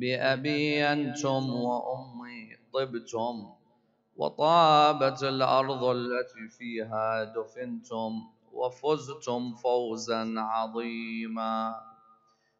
بأبي 0.00 0.84
أنتم 0.92 1.50
وأمي 1.50 2.56
طبتم 2.72 3.34
وطابت 4.16 5.22
الأرض 5.22 5.84
التي 5.84 6.48
فيها 6.58 7.24
دفنتم 7.24 8.10
وفزتم 8.52 9.54
فوزا 9.54 10.34
عظيما 10.36 11.74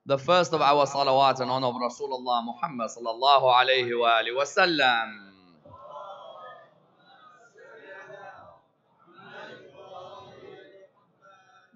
The 0.07 0.19
first 0.19 0.53
of 0.55 0.61
our 0.63 0.87
salawat 0.87 1.41
in 1.43 1.49
honor 1.49 1.67
of 1.69 1.75
Rasulullah 1.77 2.43
Muhammad 2.45 2.89
sallallahu 2.91 3.47
alayhi 3.61 3.93
wa 4.01 4.19
alihi 4.19 4.35
wa 4.35 4.45
sallam. 4.45 5.09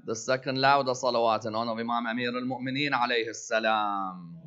The 0.05 0.15
second 0.17 0.59
louder 0.59 0.93
salawat 0.93 1.46
in 1.46 1.55
honor 1.55 1.73
of 1.73 1.79
Imam 1.79 2.07
Amir 2.07 2.29
al-Mu'mineen 2.37 2.93
alayhi 2.93 3.35
salam. 3.35 4.43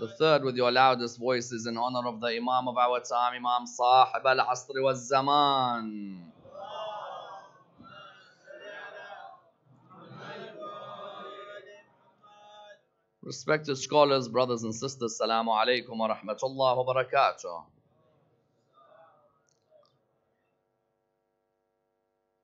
The 0.00 0.08
third 0.08 0.42
with 0.42 0.56
your 0.56 0.72
loudest 0.72 1.18
voice 1.18 1.52
is 1.52 1.66
in 1.66 1.76
honor 1.76 2.08
of 2.08 2.20
the 2.20 2.26
Imam 2.26 2.66
of 2.66 2.76
our 2.76 2.98
time, 3.00 3.34
Imam 3.34 3.64
Sahib 3.66 4.26
al-Asr 4.26 4.82
wa 4.82 4.92
zaman. 4.92 6.32
Respected 13.22 13.76
scholars, 13.76 14.26
brothers 14.28 14.64
and 14.64 14.74
sisters, 14.74 15.18
Salamu 15.22 15.48
alaikum 15.48 15.96
wa 15.96 16.14
rahmatullah 16.14 16.84
wa 16.84 16.94
barakatuh. 16.94 17.64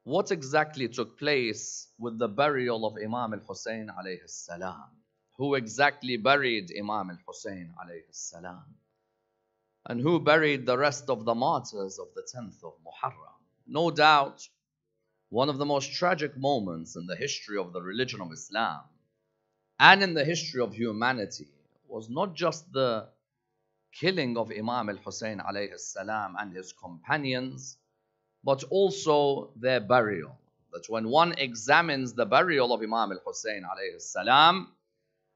What 0.04 0.30
exactly 0.30 0.88
took 0.88 1.18
place 1.18 1.88
with 1.98 2.16
the 2.18 2.28
burial 2.28 2.86
of 2.86 2.94
Imam 2.96 3.34
al-Hussein 3.34 3.90
alayhi 3.90 4.26
salam? 4.26 4.99
Who 5.40 5.54
exactly 5.54 6.18
buried 6.18 6.70
Imam 6.78 7.08
al-Hussein 7.08 7.72
alayhi 7.82 8.12
salam? 8.12 8.62
And 9.86 9.98
who 9.98 10.20
buried 10.20 10.66
the 10.66 10.76
rest 10.76 11.08
of 11.08 11.24
the 11.24 11.34
martyrs 11.34 11.98
of 11.98 12.08
the 12.14 12.20
10th 12.34 12.62
of 12.62 12.74
Muharram? 12.84 13.40
No 13.66 13.90
doubt, 13.90 14.46
one 15.30 15.48
of 15.48 15.56
the 15.56 15.64
most 15.64 15.94
tragic 15.94 16.36
moments 16.36 16.94
in 16.94 17.06
the 17.06 17.16
history 17.16 17.56
of 17.56 17.72
the 17.72 17.80
religion 17.80 18.20
of 18.20 18.30
Islam 18.30 18.82
and 19.78 20.02
in 20.02 20.12
the 20.12 20.26
history 20.26 20.60
of 20.60 20.74
humanity 20.74 21.48
was 21.88 22.10
not 22.10 22.34
just 22.34 22.70
the 22.74 23.08
killing 23.98 24.36
of 24.36 24.52
Imam 24.52 24.90
al-Hussein 24.90 25.38
alayhi 25.38 25.78
salam 25.78 26.36
and 26.38 26.54
his 26.54 26.74
companions, 26.74 27.78
but 28.44 28.62
also 28.64 29.52
their 29.56 29.80
burial. 29.80 30.38
That 30.74 30.84
when 30.90 31.08
one 31.08 31.32
examines 31.38 32.12
the 32.12 32.26
burial 32.26 32.74
of 32.74 32.82
Imam 32.82 33.10
al-Hussein 33.12 33.62
alayhi 33.62 34.02
salam, 34.02 34.74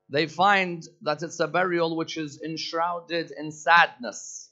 they 0.09 0.27
find 0.27 0.87
that 1.03 1.23
it's 1.23 1.41
a 1.41 1.49
burial 1.49 1.97
which 1.97 2.17
is 2.17 2.41
enshrouded 2.43 3.31
in 3.31 3.51
sadness, 3.51 4.51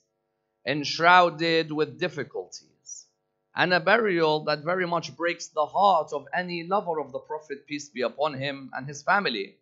enshrouded 0.67 1.71
with 1.71 2.01
difficulties, 2.01 3.07
and 3.55 3.75
a 3.75 3.81
burial 3.81 4.45
that 4.45 4.65
very 4.65 4.87
much 4.87 5.15
breaks 5.17 5.49
the 5.49 5.67
heart 5.67 6.13
of 6.13 6.27
any 6.35 6.65
lover 6.65 6.99
of 6.99 7.13
the 7.13 7.19
Prophet, 7.19 7.67
peace 7.67 7.89
be 7.91 8.03
upon 8.03 8.35
him, 8.35 8.71
and 8.75 8.87
his 8.87 9.03
family. 9.03 9.57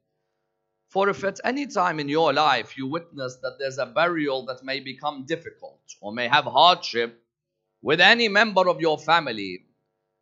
For 0.91 1.09
if 1.09 1.23
at 1.25 1.41
any 1.45 1.67
time 1.67 2.01
in 2.01 2.09
your 2.09 2.33
life 2.33 2.77
you 2.77 2.87
witness 2.87 3.37
that 3.43 3.57
there's 3.59 3.79
a 3.79 3.87
burial 3.87 4.47
that 4.47 4.65
may 4.65 4.81
become 4.81 5.25
difficult 5.25 5.81
or 6.01 6.13
may 6.13 6.29
have 6.29 6.45
hardship 6.45 7.23
with 7.83 8.01
any 8.01 8.29
member 8.29 8.69
of 8.69 8.81
your 8.81 8.99
family, 8.99 9.67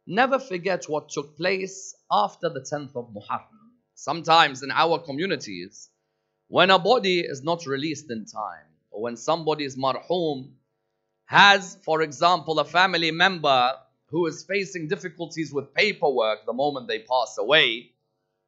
never 0.07 0.39
forget 0.39 0.89
what 0.89 1.09
took 1.09 1.37
place 1.37 1.95
after 2.11 2.49
the 2.49 2.61
10th 2.61 2.97
of 2.97 3.13
Muharram. 3.15 3.68
Sometimes 4.01 4.63
in 4.63 4.71
our 4.71 5.01
communities, 5.01 5.91
when 6.47 6.71
a 6.71 6.79
body 6.79 7.19
is 7.19 7.43
not 7.43 7.67
released 7.67 8.09
in 8.13 8.27
time, 8.27 8.71
or 8.93 9.03
when 9.03 9.17
somebody's 9.17 9.75
marhum 9.75 10.53
has, 11.25 11.77
for 11.83 12.03
example, 12.03 12.61
a 12.61 12.65
family 12.65 13.11
member 13.11 13.73
who 14.07 14.25
is 14.27 14.45
facing 14.45 14.87
difficulties 14.87 15.53
with 15.53 15.75
paperwork 15.75 16.47
the 16.47 16.53
moment 16.53 16.87
they 16.87 17.01
pass 17.01 17.39
away, 17.41 17.91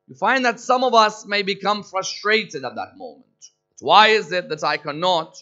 you 0.07 0.15
find 0.15 0.45
that 0.45 0.61
some 0.61 0.85
of 0.85 0.95
us 0.95 1.27
may 1.27 1.43
become 1.43 1.83
frustrated 1.83 2.65
at 2.65 2.77
that 2.77 2.97
moment. 2.97 3.51
Why 3.81 4.11
is 4.21 4.31
it 4.31 4.49
that 4.51 4.63
I 4.63 4.77
cannot 4.77 5.37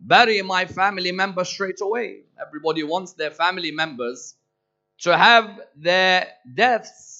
bury 0.00 0.42
my 0.42 0.64
family 0.66 1.12
member 1.12 1.44
straight 1.44 1.80
away? 1.80 2.22
Everybody 2.44 2.82
wants 2.82 3.12
their 3.12 3.30
family 3.30 3.70
members 3.70 4.34
to 5.02 5.16
have 5.16 5.60
their 5.76 6.32
deaths 6.52 7.15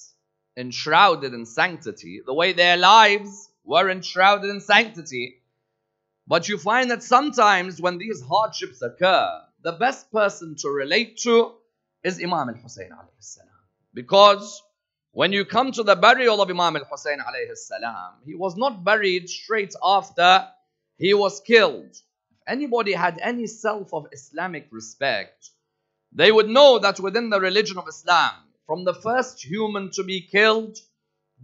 enshrouded 0.57 1.33
in 1.33 1.45
sanctity, 1.45 2.21
the 2.25 2.33
way 2.33 2.51
their 2.51 2.75
lives 2.75 3.49
were 3.63 3.89
enshrouded 3.89 4.49
in 4.49 4.59
sanctity. 4.59 5.37
But 6.25 6.49
you 6.49 6.57
find 6.57 6.91
that 6.91 7.03
sometimes 7.03 7.79
when 7.79 7.99
these 7.99 8.21
hardships 8.21 8.81
occur, 8.81 9.41
the 9.61 9.73
best 9.73 10.11
person 10.11 10.55
to 10.59 10.69
relate 10.69 11.17
to 11.19 11.53
is 12.03 12.21
Imam 12.21 12.47
alayhi 12.47 12.69
salam. 12.69 13.05
Because 13.93 14.61
when 15.11 15.31
you 15.31 15.45
come 15.45 15.71
to 15.71 15.83
the 15.83 15.95
burial 15.95 16.41
of 16.41 16.49
Imam 16.49 16.75
alayhi 16.75 17.55
salam, 17.55 18.13
he 18.25 18.35
was 18.35 18.57
not 18.57 18.83
buried 18.83 19.29
straight 19.29 19.75
after 19.83 20.47
he 20.97 21.13
was 21.13 21.39
killed. 21.41 21.91
If 21.91 22.37
anybody 22.47 22.93
had 22.93 23.19
any 23.21 23.47
self 23.47 23.93
of 23.93 24.07
Islamic 24.11 24.67
respect, 24.71 25.51
they 26.11 26.31
would 26.31 26.49
know 26.49 26.79
that 26.79 26.99
within 26.99 27.29
the 27.29 27.39
religion 27.39 27.77
of 27.77 27.87
Islam, 27.87 28.33
from 28.67 28.83
the 28.83 28.93
first 28.93 29.43
human 29.43 29.89
to 29.91 30.03
be 30.03 30.21
killed, 30.21 30.77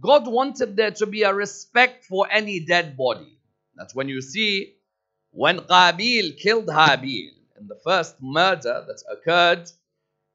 God 0.00 0.28
wanted 0.28 0.76
there 0.76 0.92
to 0.92 1.06
be 1.06 1.22
a 1.22 1.34
respect 1.34 2.04
for 2.04 2.28
any 2.30 2.60
dead 2.60 2.96
body. 2.96 3.38
That's 3.74 3.94
when 3.94 4.08
you 4.08 4.20
see 4.20 4.74
when 5.30 5.58
Qabil 5.60 6.38
killed 6.38 6.66
Habil 6.66 7.30
in 7.58 7.66
the 7.66 7.80
first 7.82 8.16
murder 8.20 8.84
that 8.86 9.02
occurred 9.10 9.70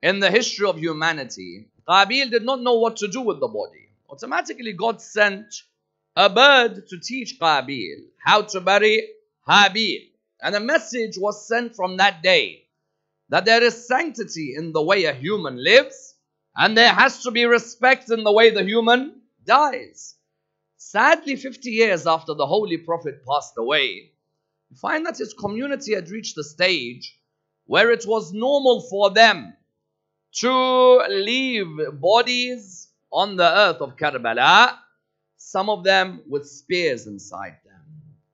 in 0.02 0.20
the 0.20 0.32
history 0.32 0.68
of 0.68 0.78
humanity, 0.78 1.68
Qabil 1.88 2.32
did 2.32 2.44
not 2.44 2.62
know 2.62 2.80
what 2.80 2.98
to 2.98 3.08
do 3.08 3.22
with 3.22 3.40
the 3.40 3.48
body. 3.48 3.88
Automatically, 4.10 4.74
God 4.74 5.02
sent 5.02 5.54
a 6.16 6.30
bird 6.30 6.88
to 6.88 7.00
teach 7.00 7.40
Qabil 7.40 8.06
how 8.24 8.42
to 8.42 8.62
bury 8.62 9.10
Habil. 9.48 10.10
And 10.42 10.56
a 10.56 10.60
message 10.60 11.18
was 11.18 11.48
sent 11.48 11.76
from 11.76 11.98
that 11.98 12.24
day 12.24 12.64
that 13.30 13.46
there 13.46 13.62
is 13.62 13.88
sanctity 13.88 14.56
in 14.56 14.72
the 14.72 14.82
way 14.82 15.06
a 15.06 15.14
human 15.14 15.64
lives, 15.64 16.09
and 16.60 16.78
there 16.78 16.94
has 16.94 17.24
to 17.24 17.32
be 17.32 17.46
respect 17.46 18.12
in 18.12 18.26
the 18.26 18.32
way 18.32 18.50
the 18.50 18.64
human 18.64 19.22
dies. 19.46 20.16
Sadly, 20.76 21.38
50 21.38 21.72
years 21.72 22.06
after 22.06 22.34
the 22.34 22.46
Holy 22.46 22.78
Prophet 22.78 23.26
passed 23.26 23.54
away, 23.58 24.12
you 24.70 24.76
find 24.76 25.06
that 25.06 25.18
his 25.18 25.34
community 25.34 25.96
had 25.96 26.10
reached 26.10 26.38
a 26.38 26.44
stage 26.44 27.18
where 27.66 27.92
it 27.92 28.06
was 28.06 28.34
normal 28.34 28.82
for 28.82 29.10
them 29.10 29.54
to 30.42 30.98
leave 31.10 31.68
bodies 31.94 32.90
on 33.12 33.38
the 33.38 33.58
earth 33.58 33.82
of 33.82 33.96
Karbala, 33.96 34.78
some 35.38 35.70
of 35.70 35.86
them 35.86 36.22
with 36.28 36.46
spears 36.46 37.08
inside 37.08 37.56
them, 37.64 37.82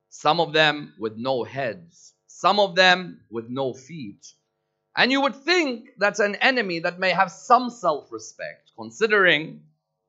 some 0.09 0.39
of 0.39 0.51
them 0.51 0.93
with 0.99 1.15
no 1.15 1.43
heads, 1.43 2.13
some 2.25 2.59
of 2.59 2.75
them 2.75 3.21
with 3.29 3.49
no 3.49 3.73
feet. 3.73 4.25
And 4.95 5.11
you 5.11 5.21
would 5.21 5.35
think 5.35 5.89
that 5.97 6.19
an 6.19 6.35
enemy 6.35 6.79
that 6.79 6.99
may 6.99 7.11
have 7.11 7.31
some 7.31 7.69
self 7.69 8.11
respect, 8.11 8.71
considering 8.77 9.63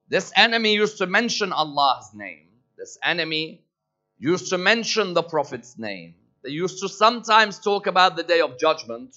this 0.09 0.33
enemy 0.37 0.75
used 0.75 0.99
to 0.99 1.07
mention 1.07 1.53
Allah's 1.53 2.13
name, 2.15 2.49
this 2.79 2.99
enemy 3.03 3.65
used 4.19 4.51
to 4.51 4.59
mention 4.59 5.15
the 5.15 5.23
Prophet's 5.23 5.79
name, 5.79 6.15
they 6.45 6.51
used 6.51 6.81
to 6.81 6.89
sometimes 6.89 7.59
talk 7.59 7.87
about 7.87 8.17
the 8.17 8.23
day 8.23 8.41
of 8.41 8.59
judgment 8.59 9.17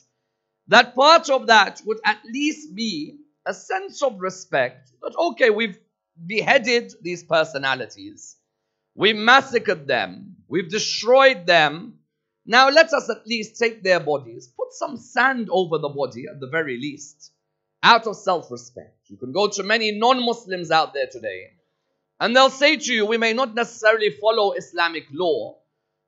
that 0.70 0.96
part 0.96 1.30
of 1.30 1.48
that 1.48 1.82
would 1.86 2.00
at 2.06 2.20
least 2.26 2.76
be 2.76 3.18
a 3.46 3.54
sense 3.54 4.02
of 4.04 4.20
respect 4.20 4.92
that, 5.02 5.16
okay, 5.18 5.50
we've 5.50 5.78
beheaded 6.26 6.94
these 7.02 7.24
personalities, 7.24 8.38
we 8.96 9.14
massacred 9.14 9.88
them, 9.88 10.36
we've 10.48 10.70
destroyed 10.70 11.46
them. 11.46 11.99
Now 12.50 12.68
let 12.72 12.92
us 12.94 13.08
at 13.12 13.28
least 13.28 13.60
take 13.60 13.84
their 13.84 14.00
bodies, 14.00 14.48
put 14.48 14.74
some 14.74 14.98
sand 14.98 15.50
over 15.52 15.78
the 15.78 15.90
body 15.90 16.26
at 16.28 16.40
the 16.40 16.48
very 16.48 16.80
least, 16.80 17.32
out 17.84 18.08
of 18.08 18.16
self 18.16 18.50
respect. 18.50 18.98
You 19.06 19.18
can 19.18 19.32
go 19.32 19.50
to 19.50 19.62
many 19.62 19.92
non 19.92 20.26
Muslims 20.26 20.72
out 20.72 20.96
there 20.96 21.06
today, 21.06 21.52
and 22.20 22.36
they'll 22.36 22.50
say 22.50 22.76
to 22.78 22.92
you, 22.92 23.06
we 23.06 23.18
may 23.18 23.34
not 23.34 23.54
necessarily 23.54 24.10
follow 24.20 24.54
Islamic 24.54 25.06
law, 25.12 25.60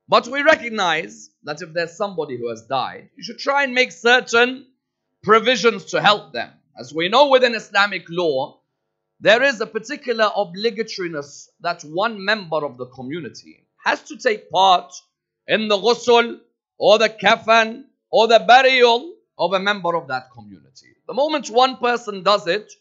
but 0.08 0.26
we 0.26 0.42
recognize 0.42 1.30
that 1.44 1.62
if 1.62 1.72
there's 1.72 1.96
somebody 1.96 2.36
who 2.36 2.50
has 2.50 2.62
died, 2.62 3.08
you 3.14 3.22
should 3.22 3.38
try 3.38 3.62
and 3.62 3.72
make 3.72 3.92
certain 3.92 4.66
provisions 5.22 5.84
to 5.92 6.02
help 6.02 6.32
them. 6.32 6.50
As 6.76 6.92
we 6.92 7.08
know 7.08 7.28
within 7.28 7.54
Islamic 7.54 8.06
law, 8.08 8.58
there 9.20 9.44
is 9.44 9.60
a 9.60 9.66
particular 9.66 10.24
obligatoriness 10.36 11.50
that 11.60 11.82
one 11.82 12.24
member 12.24 12.66
of 12.66 12.78
the 12.78 12.86
community 12.86 13.64
has 13.84 14.02
to 14.02 14.16
take 14.16 14.50
part 14.50 14.92
in 15.46 15.68
the 15.68 15.76
ghusl 15.76 16.38
or 16.78 16.98
the 16.98 17.08
kafan 17.08 17.84
or 18.10 18.28
the 18.28 18.40
burial 18.46 19.14
of 19.38 19.52
a 19.54 19.60
member 19.60 19.96
of 19.96 20.08
that 20.08 20.30
community. 20.32 20.88
The 21.06 21.14
moment 21.14 21.48
one 21.50 21.76
person 21.76 22.22
does 22.22 22.46
it, 22.46 22.72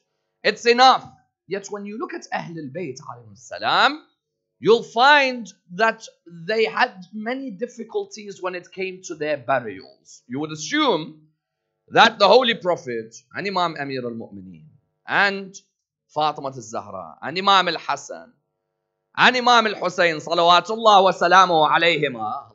it's 0.44 0.66
enough. 0.66 1.08
Yet 1.48 1.68
when 1.70 1.86
you 1.86 1.98
look 1.98 2.14
at 2.14 2.28
Ahl 2.32 2.56
salam, 3.36 4.04
you'll 4.60 4.84
find 4.84 5.52
that 5.72 6.06
they 6.28 6.66
had 6.66 6.94
many 7.14 7.52
difficulties 7.52 8.42
when 8.42 8.56
it 8.56 8.72
came 8.72 9.02
to 9.04 9.16
their 9.16 9.38
burials. 9.38 10.22
You 10.28 10.40
would 10.40 10.52
assume 10.52 11.22
that 11.90 12.20
the 12.20 12.28
Holy 12.28 12.54
Prophet 12.54 13.16
and 13.36 13.48
Imam 13.48 13.76
Amir 13.80 14.04
al-Mu'mineen 14.06 14.66
and 15.08 15.54
Fatima 16.08 16.48
al-Zahra 16.48 17.18
and 17.22 17.38
Imam 17.38 17.68
al-Hassan 17.68 18.32
and 19.18 19.38
Imam 19.38 19.68
al-Hussein 19.68 20.18
salawatullah 20.18 21.04
wa 21.04 21.12
salamu 21.12 21.70
alayhima 21.70 22.51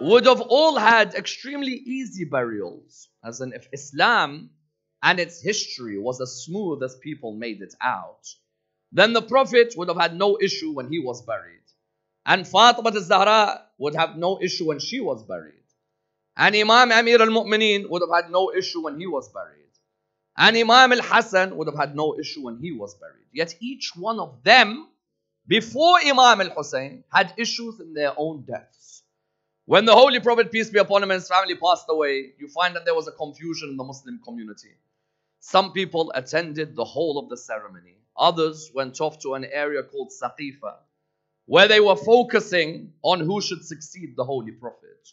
would 0.00 0.26
have 0.26 0.40
all 0.40 0.76
had 0.76 1.14
extremely 1.14 1.72
easy 1.72 2.24
burials. 2.24 3.08
As 3.24 3.40
in, 3.40 3.52
if 3.52 3.66
Islam 3.72 4.50
and 5.02 5.18
its 5.18 5.40
history 5.42 5.98
was 5.98 6.20
as 6.20 6.44
smooth 6.44 6.82
as 6.82 6.96
people 6.96 7.32
made 7.32 7.62
it 7.62 7.74
out, 7.80 8.28
then 8.92 9.12
the 9.12 9.22
Prophet 9.22 9.74
would 9.76 9.88
have 9.88 9.96
had 9.96 10.16
no 10.16 10.38
issue 10.40 10.72
when 10.72 10.88
he 10.90 10.98
was 10.98 11.22
buried. 11.22 11.52
And 12.24 12.46
Fatima 12.46 12.90
al-Zahra 12.94 13.62
would 13.78 13.94
have 13.94 14.16
no 14.16 14.40
issue 14.42 14.66
when 14.66 14.78
she 14.80 15.00
was 15.00 15.22
buried. 15.24 15.52
And 16.36 16.54
Imam 16.54 16.92
Amir 16.92 17.20
al-Mu'mineen 17.22 17.88
would 17.88 18.02
have 18.02 18.24
had 18.24 18.30
no 18.30 18.52
issue 18.52 18.82
when 18.82 18.98
he 18.98 19.06
was 19.06 19.28
buried. 19.30 19.62
And 20.36 20.56
Imam 20.56 20.92
al-Hassan 20.92 21.56
would 21.56 21.68
have 21.68 21.78
had 21.78 21.96
no 21.96 22.18
issue 22.18 22.42
when 22.44 22.58
he 22.58 22.72
was 22.72 22.94
buried. 22.96 23.26
Yet 23.32 23.54
each 23.60 23.92
one 23.96 24.20
of 24.20 24.42
them, 24.42 24.88
before 25.46 25.98
Imam 26.04 26.40
al-Hussein, 26.42 27.04
had 27.10 27.32
issues 27.38 27.80
in 27.80 27.94
their 27.94 28.12
own 28.16 28.42
deaths. 28.42 28.95
When 29.66 29.84
the 29.84 29.94
Holy 29.94 30.20
Prophet, 30.20 30.52
peace 30.52 30.70
be 30.70 30.78
upon 30.78 31.02
him, 31.02 31.10
and 31.10 31.20
his 31.20 31.28
family 31.28 31.56
passed 31.56 31.86
away, 31.88 32.34
you 32.38 32.46
find 32.46 32.76
that 32.76 32.84
there 32.84 32.94
was 32.94 33.08
a 33.08 33.12
confusion 33.12 33.70
in 33.70 33.76
the 33.76 33.82
Muslim 33.82 34.20
community. 34.24 34.70
Some 35.40 35.72
people 35.72 36.12
attended 36.14 36.76
the 36.76 36.84
whole 36.84 37.18
of 37.18 37.28
the 37.28 37.36
ceremony. 37.36 37.96
Others 38.16 38.70
went 38.72 39.00
off 39.00 39.18
to 39.22 39.34
an 39.34 39.44
area 39.44 39.82
called 39.82 40.12
Saqifa, 40.12 40.76
where 41.46 41.66
they 41.66 41.80
were 41.80 41.96
focusing 41.96 42.92
on 43.02 43.18
who 43.18 43.40
should 43.40 43.64
succeed 43.64 44.14
the 44.16 44.22
Holy 44.22 44.52
Prophet. 44.52 45.08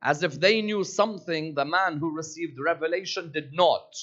As 0.00 0.22
if 0.22 0.38
they 0.38 0.62
knew 0.62 0.84
something 0.84 1.54
the 1.54 1.64
man 1.64 1.98
who 1.98 2.14
received 2.14 2.56
revelation 2.64 3.32
did 3.32 3.52
not. 3.52 3.96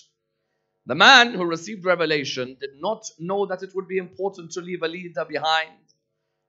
The 0.85 0.95
man 0.95 1.33
who 1.33 1.45
received 1.45 1.85
revelation 1.85 2.57
did 2.59 2.81
not 2.81 3.05
know 3.17 3.45
that 3.45 3.63
it 3.63 3.73
would 3.73 3.87
be 3.87 3.97
important 3.97 4.51
to 4.51 4.61
leave 4.61 4.83
a 4.83 4.89
leader 4.89 5.23
behind. 5.23 5.84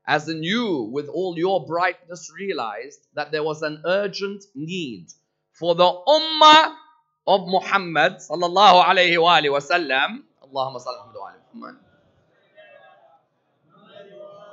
As 0.07 0.29
in 0.29 0.43
you, 0.43 0.89
with 0.93 1.09
all 1.09 1.37
your 1.37 1.67
brightness, 1.67 2.31
realized 2.39 3.01
that 3.15 3.33
there 3.33 3.43
was 3.43 3.63
an 3.63 3.83
urgent 3.85 4.45
need 4.55 5.09
for 5.53 5.75
the 5.75 5.85
ummah 5.85 6.75
of 7.27 7.49
Muhammad 7.49 8.19
sallallahu 8.19 8.85
alayhi 8.85 9.21
wa 9.21 9.59
salli 9.59 10.23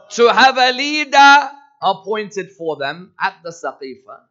to 0.09 0.33
have 0.33 0.57
a 0.57 0.71
leader 0.71 1.50
appointed 1.81 2.51
for 2.51 2.77
them 2.77 3.13
at 3.19 3.35
the 3.44 3.50
Saqifa. 3.50 4.21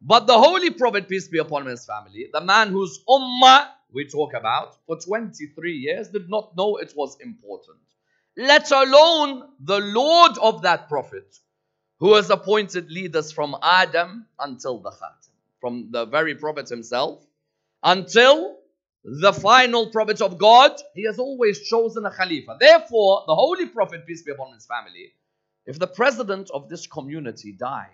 But 0.00 0.26
the 0.26 0.36
Holy 0.36 0.70
Prophet, 0.70 1.08
peace 1.08 1.28
be 1.28 1.38
upon 1.38 1.62
him 1.62 1.68
and 1.68 1.78
his 1.78 1.86
family, 1.86 2.28
the 2.32 2.40
man 2.40 2.68
whose 2.68 3.02
ummah 3.08 3.68
we 3.92 4.06
talk 4.08 4.34
about 4.34 4.76
for 4.86 4.98
23 4.98 5.72
years 5.72 6.08
did 6.08 6.28
not 6.28 6.56
know 6.56 6.76
it 6.76 6.92
was 6.96 7.16
important. 7.20 7.78
Let 8.36 8.70
alone 8.70 9.48
the 9.60 9.78
Lord 9.78 10.38
of 10.38 10.62
that 10.62 10.88
prophet 10.88 11.38
who 11.98 12.14
has 12.14 12.30
appointed 12.30 12.90
leaders 12.90 13.30
from 13.30 13.56
Adam 13.62 14.26
until 14.38 14.78
the 14.78 14.90
Khatam, 14.90 15.30
from 15.60 15.90
the 15.90 16.06
very 16.06 16.34
prophet 16.34 16.68
himself 16.68 17.24
until 17.82 18.56
the 19.04 19.32
final 19.32 19.88
prophet 19.90 20.20
of 20.20 20.38
God, 20.38 20.72
he 20.94 21.04
has 21.04 21.18
always 21.18 21.60
chosen 21.68 22.06
a 22.06 22.10
Khalifa. 22.10 22.56
Therefore, 22.60 23.24
the 23.26 23.34
Holy 23.34 23.66
Prophet, 23.66 24.06
peace 24.06 24.22
be 24.22 24.30
upon 24.30 24.54
his 24.54 24.64
family, 24.64 25.12
if 25.66 25.78
the 25.78 25.88
president 25.88 26.50
of 26.52 26.68
this 26.68 26.86
community 26.86 27.52
died, 27.52 27.88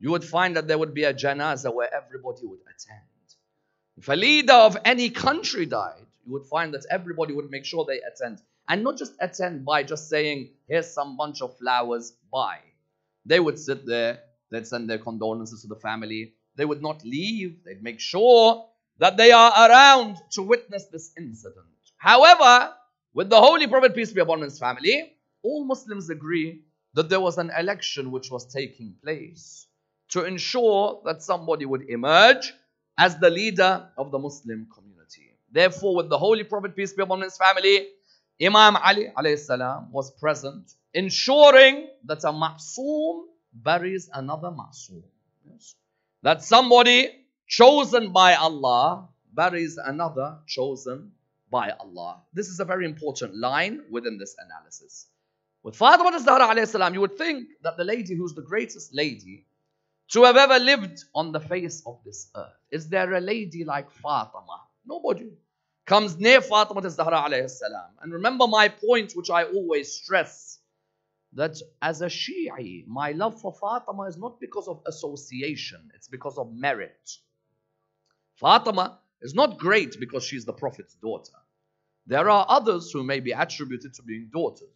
you 0.00 0.10
would 0.10 0.24
find 0.24 0.56
that 0.56 0.66
there 0.66 0.78
would 0.78 0.92
be 0.92 1.04
a 1.04 1.14
janazah 1.14 1.72
where 1.72 1.92
everybody 1.94 2.46
would 2.46 2.60
attend. 2.62 3.02
If 3.96 4.08
a 4.08 4.16
leader 4.16 4.52
of 4.52 4.76
any 4.84 5.10
country 5.10 5.66
died, 5.66 6.06
you 6.26 6.32
would 6.32 6.46
find 6.46 6.74
that 6.74 6.84
everybody 6.90 7.32
would 7.32 7.50
make 7.50 7.64
sure 7.64 7.84
they 7.84 8.00
attend. 8.00 8.42
And 8.68 8.82
not 8.82 8.96
just 8.96 9.12
attend 9.20 9.64
by 9.64 9.82
just 9.82 10.08
saying, 10.08 10.50
here's 10.66 10.92
some 10.92 11.16
bunch 11.16 11.42
of 11.42 11.56
flowers, 11.58 12.14
bye. 12.32 12.60
They 13.26 13.40
would 13.40 13.58
sit 13.58 13.86
there, 13.86 14.20
they'd 14.50 14.66
send 14.66 14.88
their 14.88 14.98
condolences 14.98 15.62
to 15.62 15.68
the 15.68 15.76
family. 15.76 16.32
They 16.56 16.64
would 16.64 16.82
not 16.82 17.04
leave, 17.04 17.64
they'd 17.64 17.82
make 17.82 18.00
sure 18.00 18.66
that 18.98 19.16
they 19.16 19.32
are 19.32 19.52
around 19.68 20.16
to 20.32 20.42
witness 20.42 20.86
this 20.86 21.12
incident. 21.18 21.66
However, 21.96 22.72
with 23.12 23.28
the 23.28 23.40
Holy 23.40 23.66
Prophet, 23.66 23.94
peace 23.94 24.12
be 24.12 24.20
upon 24.20 24.40
his 24.40 24.58
family, 24.58 25.12
all 25.42 25.64
Muslims 25.64 26.10
agree 26.10 26.62
that 26.94 27.08
there 27.08 27.20
was 27.20 27.38
an 27.38 27.50
election 27.58 28.10
which 28.10 28.30
was 28.30 28.46
taking 28.46 28.94
place 29.02 29.66
to 30.10 30.24
ensure 30.24 31.02
that 31.04 31.22
somebody 31.22 31.66
would 31.66 31.88
emerge 31.88 32.52
as 32.96 33.18
the 33.18 33.30
leader 33.30 33.88
of 33.98 34.10
the 34.10 34.18
Muslim 34.18 34.68
community. 34.72 35.36
Therefore, 35.50 35.96
with 35.96 36.08
the 36.08 36.18
Holy 36.18 36.44
Prophet, 36.44 36.76
peace 36.76 36.92
be 36.92 37.02
upon 37.02 37.20
his 37.20 37.36
family, 37.36 37.88
Imam 38.40 38.76
Ali 38.76 39.36
salam, 39.36 39.92
was 39.92 40.10
present, 40.12 40.72
ensuring 40.92 41.88
that 42.04 42.24
a 42.24 42.32
ma'soom 42.32 43.24
buries 43.52 44.10
another 44.12 44.48
ma'soom. 44.48 45.02
Yes. 45.48 45.74
That 46.22 46.42
somebody 46.42 47.10
chosen 47.46 48.12
by 48.12 48.34
Allah 48.34 49.08
buries 49.32 49.78
another 49.78 50.38
chosen 50.46 51.12
by 51.50 51.70
Allah. 51.70 52.22
This 52.32 52.48
is 52.48 52.58
a 52.58 52.64
very 52.64 52.84
important 52.84 53.36
line 53.36 53.82
within 53.90 54.18
this 54.18 54.34
analysis. 54.38 55.06
With 55.62 55.76
Fatima 55.76 56.18
Zahra 56.18 56.66
salam, 56.66 56.94
you 56.94 57.00
would 57.00 57.16
think 57.16 57.48
that 57.62 57.76
the 57.76 57.84
lady 57.84 58.14
who's 58.14 58.34
the 58.34 58.42
greatest 58.42 58.94
lady 58.94 59.46
to 60.12 60.24
have 60.24 60.36
ever 60.36 60.58
lived 60.58 61.04
on 61.14 61.32
the 61.32 61.40
face 61.40 61.82
of 61.86 61.98
this 62.04 62.30
earth. 62.36 62.52
Is 62.70 62.88
there 62.88 63.14
a 63.14 63.20
lady 63.20 63.64
like 63.64 63.90
Fatima? 63.90 64.60
Nobody 64.84 65.30
comes 65.86 66.18
near 66.18 66.40
Fatima 66.40 66.88
Zahra 66.88 67.22
alayhi 67.22 67.50
salam. 67.50 67.90
And 68.00 68.12
remember 68.12 68.46
my 68.46 68.68
point, 68.68 69.12
which 69.14 69.30
I 69.30 69.44
always 69.44 69.92
stress, 69.92 70.58
that 71.34 71.56
as 71.82 72.00
a 72.00 72.06
Shi'i, 72.06 72.86
my 72.86 73.12
love 73.12 73.40
for 73.40 73.52
Fatima 73.52 74.04
is 74.04 74.16
not 74.16 74.40
because 74.40 74.68
of 74.68 74.82
association, 74.86 75.90
it's 75.94 76.08
because 76.08 76.38
of 76.38 76.52
merit. 76.54 77.10
Fatima 78.36 78.98
is 79.20 79.34
not 79.34 79.58
great 79.58 79.98
because 79.98 80.24
she's 80.24 80.44
the 80.44 80.52
Prophet's 80.52 80.94
daughter. 80.94 81.32
There 82.06 82.28
are 82.28 82.46
others 82.48 82.90
who 82.92 83.02
may 83.02 83.20
be 83.20 83.32
attributed 83.32 83.94
to 83.94 84.02
being 84.02 84.28
daughters. 84.32 84.68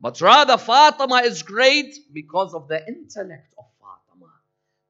But 0.00 0.20
rather, 0.20 0.56
Fatima 0.58 1.16
is 1.16 1.42
great 1.42 1.94
because 2.12 2.54
of 2.54 2.68
the 2.68 2.86
intellect 2.86 3.54
of 3.58 3.64
Fatima, 3.80 4.30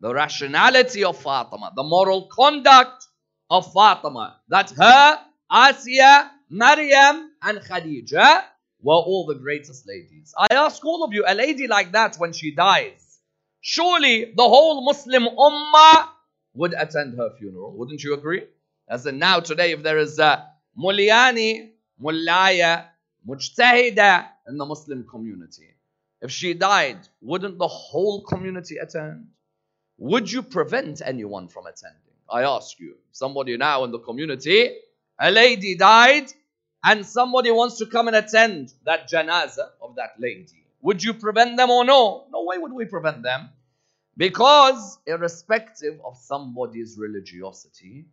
the 0.01 0.15
rationality 0.15 1.05
of 1.05 1.17
Fatima, 1.17 1.73
the 1.75 1.83
moral 1.83 2.29
conduct 2.33 3.07
of 3.51 3.73
Fatima. 3.73 4.41
That 4.49 4.71
her, 4.71 5.21
Asiya, 5.51 6.29
Maryam, 6.51 7.31
and 7.43 7.59
Khadija 7.59 8.43
were 8.83 8.95
all 8.95 9.27
the 9.27 9.35
greatest 9.35 9.87
ladies. 9.87 10.35
I 10.37 10.49
ask 10.55 10.85
all 10.85 11.05
of 11.05 11.13
you, 11.13 11.25
a 11.27 11.35
lady 11.35 11.67
like 11.67 11.93
that 11.93 12.17
when 12.17 12.33
she 12.33 12.55
dies, 12.55 13.21
surely 13.61 14.33
the 14.37 14.43
whole 14.43 14.85
Muslim 14.85 15.25
ummah 15.25 16.09
would 16.55 16.75
attend 16.75 17.17
her 17.17 17.31
funeral. 17.39 17.77
Wouldn't 17.77 18.03
you 18.03 18.15
agree? 18.15 18.45
As 18.89 19.07
in 19.07 19.19
now 19.19 19.41
today, 19.41 19.73
if 19.73 19.83
there 19.83 19.99
is 19.99 20.19
a 20.19 20.47
Mulyani, 20.79 21.71
Mullaya, 22.03 22.85
Mujtahida 23.29 24.27
in 24.49 24.57
the 24.57 24.65
Muslim 24.65 25.05
community, 25.09 25.69
if 26.21 26.31
she 26.31 26.55
died, 26.55 26.99
wouldn't 27.21 27.59
the 27.59 27.69
whole 27.69 28.23
community 28.23 28.79
attend? 28.79 29.29
Would 29.99 30.31
you 30.31 30.43
prevent 30.43 31.03
anyone 31.05 31.49
from 31.49 31.67
attending? 31.67 32.01
I 32.29 32.43
ask 32.43 32.79
you. 32.81 32.97
Somebody 33.13 33.57
now 33.57 33.85
in 33.85 33.93
the 33.93 33.99
community, 33.99 34.71
a 35.19 35.31
lady 35.31 35.75
died, 35.77 36.33
and 36.85 37.05
somebody 37.05 37.51
wants 37.51 37.79
to 37.79 37.87
come 37.87 38.09
and 38.09 38.17
attend 38.17 38.73
that 38.85 39.11
janaza 39.11 39.71
of 39.81 39.97
that 39.97 40.15
lady. 40.19 40.65
Would 40.83 41.03
you 41.03 41.15
prevent 41.15 41.57
them 41.57 41.71
or 41.71 41.85
no? 41.85 42.27
No 42.31 42.45
way 42.45 42.59
would 42.59 42.73
we 42.73 42.85
prevent 42.85 43.23
them. 43.23 43.49
Because, 44.17 44.99
irrespective 45.07 46.01
of 46.05 46.17
somebody's 46.17 46.97
religiosity, 46.99 48.07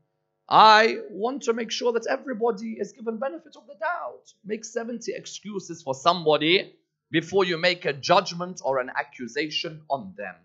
I 0.50 0.98
want 1.10 1.44
to 1.44 1.54
make 1.54 1.72
sure 1.72 1.94
that 1.94 2.08
everybody 2.10 2.74
is 2.74 2.92
given 2.92 3.18
benefit 3.18 3.56
of 3.56 3.66
the 3.68 3.76
doubt. 3.76 4.34
Make 4.46 4.66
70 4.66 5.14
excuses 5.14 5.82
for 5.82 5.94
somebody 5.94 6.74
before 7.12 7.46
you 7.46 7.58
make 7.58 7.86
a 7.86 7.94
judgment 7.94 8.62
or 8.66 8.80
an 8.80 8.92
accusation 8.98 9.82
on 9.90 10.14
them. 10.18 10.36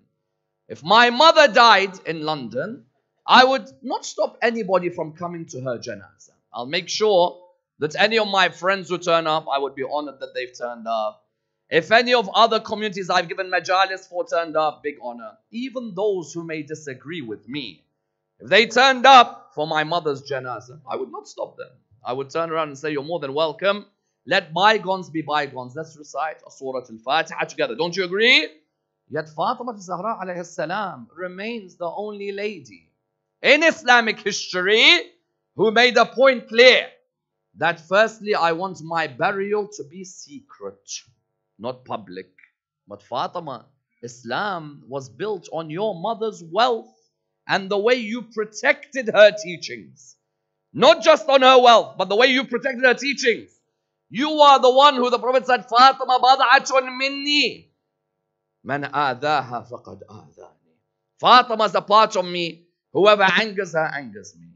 If 0.69 0.85
my 0.85 1.11
mother 1.11 1.49
died 1.53 1.99
in 2.07 2.23
London, 2.23 2.85
I 3.27 3.45
would 3.45 3.69
not 3.83 4.05
stop 4.05 4.39
anybody 4.43 4.91
from 4.91 5.13
coming 5.13 5.47
to 5.47 5.61
her 5.63 5.79
janazah. 5.79 6.38
I'll 6.53 6.67
make 6.67 6.89
sure 6.89 7.39
that 7.79 7.95
any 7.99 8.19
of 8.19 8.29
my 8.29 8.49
friends 8.49 8.89
who 8.89 8.99
turn 8.99 9.27
up, 9.27 9.47
I 9.53 9.59
would 9.59 9.75
be 9.75 9.85
honored 9.85 10.21
that 10.21 10.35
they've 10.35 10.57
turned 10.57 10.87
up. 10.87 11.25
If 11.71 11.93
any 11.93 12.15
of 12.15 12.31
other 12.35 12.61
communities 12.61 13.11
I've 13.11 13.29
given 13.29 13.51
majalis 13.51 14.09
for 14.09 14.27
turned 14.27 14.57
up, 14.57 14.83
big 14.83 14.97
honor. 15.03 15.33
Even 15.51 15.95
those 15.95 16.33
who 16.33 16.43
may 16.43 16.63
disagree 16.63 17.21
with 17.21 17.47
me, 17.49 17.85
if 18.41 18.49
they 18.49 18.67
turned 18.67 19.05
up, 19.05 19.51
for 19.55 19.67
my 19.67 19.85
mother's 19.85 20.23
janazah, 20.23 20.81
I 20.89 20.97
would 20.97 21.11
not 21.11 21.29
stop 21.29 21.57
them. 21.57 21.71
I 22.05 22.13
would 22.13 22.31
turn 22.31 22.51
around 22.51 22.69
and 22.69 22.79
say, 22.79 22.93
You're 22.93 23.03
more 23.03 23.19
than 23.19 23.35
welcome. 23.35 23.87
Let 24.25 24.53
bygones 24.55 25.11
be 25.11 25.23
bygones. 25.23 25.75
Let's 25.75 25.97
recite 25.97 26.37
a 26.47 26.51
Surah 26.51 26.81
Al 26.89 26.99
Fatiha 27.05 27.45
together. 27.45 27.75
Don't 27.75 27.97
you 27.97 28.05
agree? 28.05 28.49
Yet 29.11 29.29
Fatima 29.31 29.79
Zahra 29.79 30.19
alayhi 30.23 30.45
salam 30.45 31.09
remains 31.17 31.77
the 31.77 31.91
only 31.91 32.33
lady 32.33 32.91
in 33.43 33.63
Islamic 33.63 34.21
history 34.21 35.01
who 35.59 35.73
made 35.73 35.97
a 35.97 36.07
point 36.07 36.49
clear 36.49 36.87
that 37.57 37.81
firstly, 37.81 38.35
I 38.37 38.53
want 38.53 38.81
my 38.81 39.09
burial 39.09 39.69
to 39.77 39.83
be 39.83 40.05
secret, 40.05 40.89
not 41.59 41.85
public. 41.85 42.31
But 42.87 43.03
Fatima, 43.03 43.67
Islam 44.01 44.85
was 44.87 45.09
built 45.09 45.49
on 45.53 45.69
your 45.69 46.01
mother's 46.01 46.45
wealth 46.45 46.95
and 47.49 47.69
the 47.69 47.77
way 47.77 47.95
you 47.95 48.23
protected 48.23 49.11
her 49.13 49.33
teachings. 49.43 50.15
Not 50.73 51.03
just 51.03 51.29
on 51.29 51.43
her 51.43 51.61
wealth, 51.61 51.97
but 51.99 52.09
the 52.09 52.15
way 52.15 52.29
you 52.29 52.45
protected 52.45 52.85
her 52.85 52.95
teachings. 52.95 53.51
You 54.11 54.31
are 54.31 54.61
the 54.61 54.71
one 54.71 54.95
who 54.95 55.11
the 55.11 55.19
Prophet 55.19 55.45
said, 55.47 55.69
Fatima 55.69 56.21
bad'atun 56.21 56.97
minni. 56.97 57.73
Man 58.63 58.85
adaha 58.85 59.69
faqad 59.69 60.03
adani. 60.09 60.77
Fatima 61.21 61.65
is 61.65 61.75
a 61.75 61.81
part 61.81 62.15
of 62.15 62.25
me. 62.25 62.69
Whoever 62.93 63.25
angers 63.25 63.73
her, 63.73 63.91
angers 63.93 64.37
me. 64.39 64.47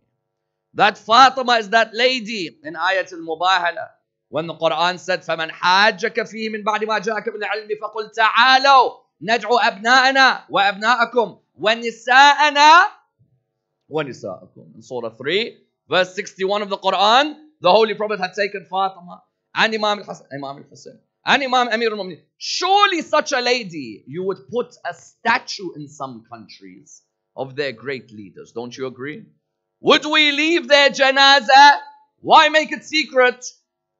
That 0.73 0.97
Fatima 0.97 1.53
is 1.53 1.69
that 1.69 1.93
lady 1.93 2.59
in 2.63 2.75
Ayat 2.75 3.11
al-Mubahala. 3.11 3.89
When 4.29 4.45
the 4.47 4.53
Quran 4.55 4.99
said, 4.99 5.21
فَمَنْ 5.21 5.49
حَاجَّكَ 5.51 6.13
فِيهِ 6.13 6.49
مِنْ 6.51 6.63
بَعْدِ 6.63 6.83
مَا 6.83 6.99
جَاءَكَ 6.99 7.27
مِنْ 7.29 7.41
الْعِلْمِ 7.43 7.69
فَقُلْ 7.81 8.11
تَعَالَوْا 8.13 8.91
نَدْعُ 9.21 9.49
أَبْنَاءَنَا 9.67 10.49
وَأَبْنَاءَكُمْ 10.49 11.39
وَنِسَاءَنَا 11.59 12.71
وَنِسَاءَكُمْ 13.89 14.75
In 14.75 14.81
Surah 14.81 15.09
3, 15.09 15.57
verse 15.89 16.13
61 16.13 16.61
of 16.61 16.69
the 16.69 16.77
Quran, 16.77 17.35
the 17.61 17.71
Holy 17.71 17.93
Prophet 17.95 18.19
had 18.19 18.33
taken 18.33 18.65
Fatima 18.69 19.23
and 19.55 19.73
Imam 19.73 19.99
al-Hasan, 19.99 20.27
Imam 20.31 20.57
al-Hussein, 20.57 20.99
and 21.25 21.43
Imam 21.43 21.69
Amir 21.69 21.91
al-Mu'minin. 21.91 22.21
Surely 22.37 23.01
such 23.01 23.31
a 23.31 23.39
lady, 23.39 24.03
you 24.05 24.23
would 24.23 24.47
put 24.49 24.75
a 24.85 24.93
statue 24.93 25.73
in 25.75 25.87
some 25.87 26.25
countries 26.29 27.01
of 27.35 27.55
their 27.55 27.71
great 27.71 28.11
leaders. 28.11 28.51
Don't 28.51 28.77
you 28.77 28.87
agree? 28.87 29.23
Would 29.82 30.04
we 30.04 30.30
leave 30.30 30.68
their 30.68 30.90
janazah? 30.90 31.78
Why 32.20 32.48
make 32.48 32.70
it 32.70 32.84
secret? 32.84 33.44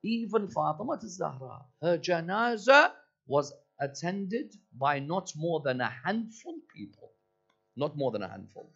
Even 0.05 0.49
Fatima 0.49 0.99
Zahra, 1.05 1.63
her 1.83 1.99
janazah 1.99 2.91
was 3.27 3.53
attended 3.81 4.55
by 4.79 5.01
not 5.01 5.33
more 5.37 5.61
than 5.61 5.81
a 5.81 5.93
handful 6.05 6.55
people. 6.75 7.11
Not 7.77 7.97
more 7.97 8.13
than 8.13 8.23
a 8.23 8.29
handful. 8.29 8.71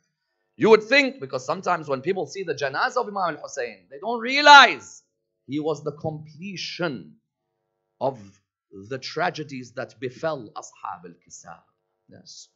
You 0.56 0.70
would 0.70 0.82
think, 0.82 1.20
because 1.20 1.46
sometimes 1.46 1.88
when 1.88 2.00
people 2.00 2.26
see 2.26 2.42
the 2.42 2.54
janazah 2.54 2.96
of 2.96 3.06
Imam 3.06 3.36
al 3.36 3.42
Hussein, 3.42 3.86
they 3.88 3.98
don't 4.00 4.20
realize 4.20 5.02
he 5.46 5.60
was 5.60 5.84
the 5.84 5.92
completion 5.92 7.14
of 8.00 8.18
the 8.88 8.98
tragedies 8.98 9.72
that 9.72 9.94
befell 10.00 10.50
Ashab 10.56 11.04
al 11.04 11.14
Kisa. 11.24 11.56
Yes. 12.08 12.48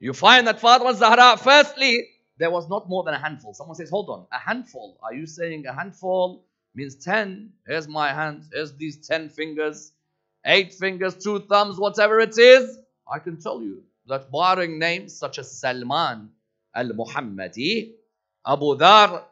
You 0.00 0.14
find 0.14 0.48
that 0.48 0.60
Fatima 0.60 0.94
Zahra, 0.94 1.36
firstly, 1.36 2.08
there 2.38 2.50
was 2.50 2.68
not 2.68 2.88
more 2.88 3.04
than 3.04 3.14
a 3.14 3.18
handful. 3.18 3.54
Someone 3.54 3.76
says, 3.76 3.90
hold 3.90 4.08
on, 4.08 4.26
a 4.32 4.38
handful. 4.38 4.98
Are 5.02 5.14
you 5.14 5.26
saying 5.26 5.66
a 5.66 5.72
handful 5.72 6.44
means 6.74 6.96
10? 6.96 7.52
Here's 7.66 7.88
my 7.88 8.12
hand, 8.12 8.44
here's 8.52 8.74
these 8.76 9.06
10 9.06 9.28
fingers, 9.28 9.92
eight 10.44 10.74
fingers, 10.74 11.16
two 11.16 11.40
thumbs, 11.40 11.78
whatever 11.78 12.20
it 12.20 12.36
is. 12.38 12.78
I 13.10 13.18
can 13.18 13.40
tell 13.40 13.62
you 13.62 13.84
that 14.08 14.30
barring 14.30 14.78
names 14.78 15.16
such 15.16 15.38
as 15.38 15.50
Salman 15.60 16.30
al 16.74 16.88
Muhammadi, 16.90 17.92
Abu 18.46 18.76
Dhar 18.76 19.22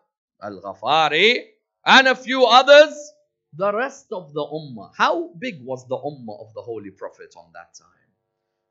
al 0.41 0.61
Ghafari, 0.61 1.45
and 1.85 2.07
a 2.07 2.15
few 2.15 2.45
others, 2.45 3.13
the 3.55 3.73
rest 3.75 4.07
of 4.13 4.33
the 4.33 4.41
Ummah. 4.41 4.93
How 4.97 5.31
big 5.39 5.65
was 5.65 5.87
the 5.89 5.97
Ummah 5.97 6.41
of 6.41 6.55
the 6.55 6.63
Holy 6.63 6.91
Prophet 6.91 7.35
on 7.37 7.51
that 7.55 7.75
time? 7.75 7.89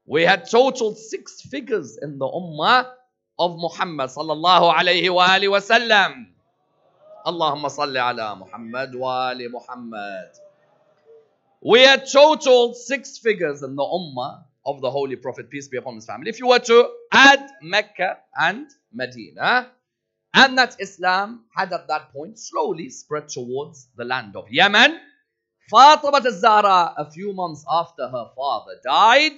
We 0.05 0.23
had 0.23 0.49
totaled 0.49 0.97
six 0.97 1.41
figures 1.41 1.99
in 2.01 2.17
the 2.17 2.25
Ummah 2.25 2.89
of 3.41 3.57
Muhammad 3.57 4.11
sallallahu 4.11 4.71
alayhi 4.71 5.09
wa 5.09 5.27
alihi 5.27 5.49
wa 5.49 5.59
sallam. 5.59 6.27
Allahumma 7.25 7.73
salli 7.73 7.97
ala 7.97 8.35
Muhammad 8.35 8.93
wa 8.93 9.29
ali 9.29 9.47
Muhammad. 9.47 10.29
We 11.59 11.81
had 11.81 12.05
total 12.11 12.75
six 12.75 13.17
figures 13.17 13.63
in 13.63 13.75
the 13.75 13.83
Ummah 13.83 14.43
of 14.63 14.81
the 14.81 14.91
Holy 14.91 15.15
Prophet, 15.15 15.49
peace 15.49 15.67
be 15.67 15.77
upon 15.77 15.95
his 15.95 16.05
family. 16.05 16.29
If 16.29 16.39
you 16.39 16.47
were 16.47 16.59
to 16.59 16.89
add 17.11 17.49
Mecca 17.63 18.17
and 18.37 18.67
Medina, 18.93 19.71
and 20.33 20.57
that 20.59 20.77
Islam 20.79 21.41
had 21.55 21.73
at 21.73 21.87
that 21.87 22.13
point 22.13 22.37
slowly 22.37 22.89
spread 22.89 23.27
towards 23.27 23.87
the 23.97 24.05
land 24.05 24.35
of 24.35 24.45
Yemen. 24.49 24.99
Fatima 25.69 26.21
al-Zahra, 26.23 26.93
a 26.97 27.09
few 27.09 27.33
months 27.33 27.65
after 27.69 28.07
her 28.07 28.29
father 28.35 28.73
died, 28.83 29.37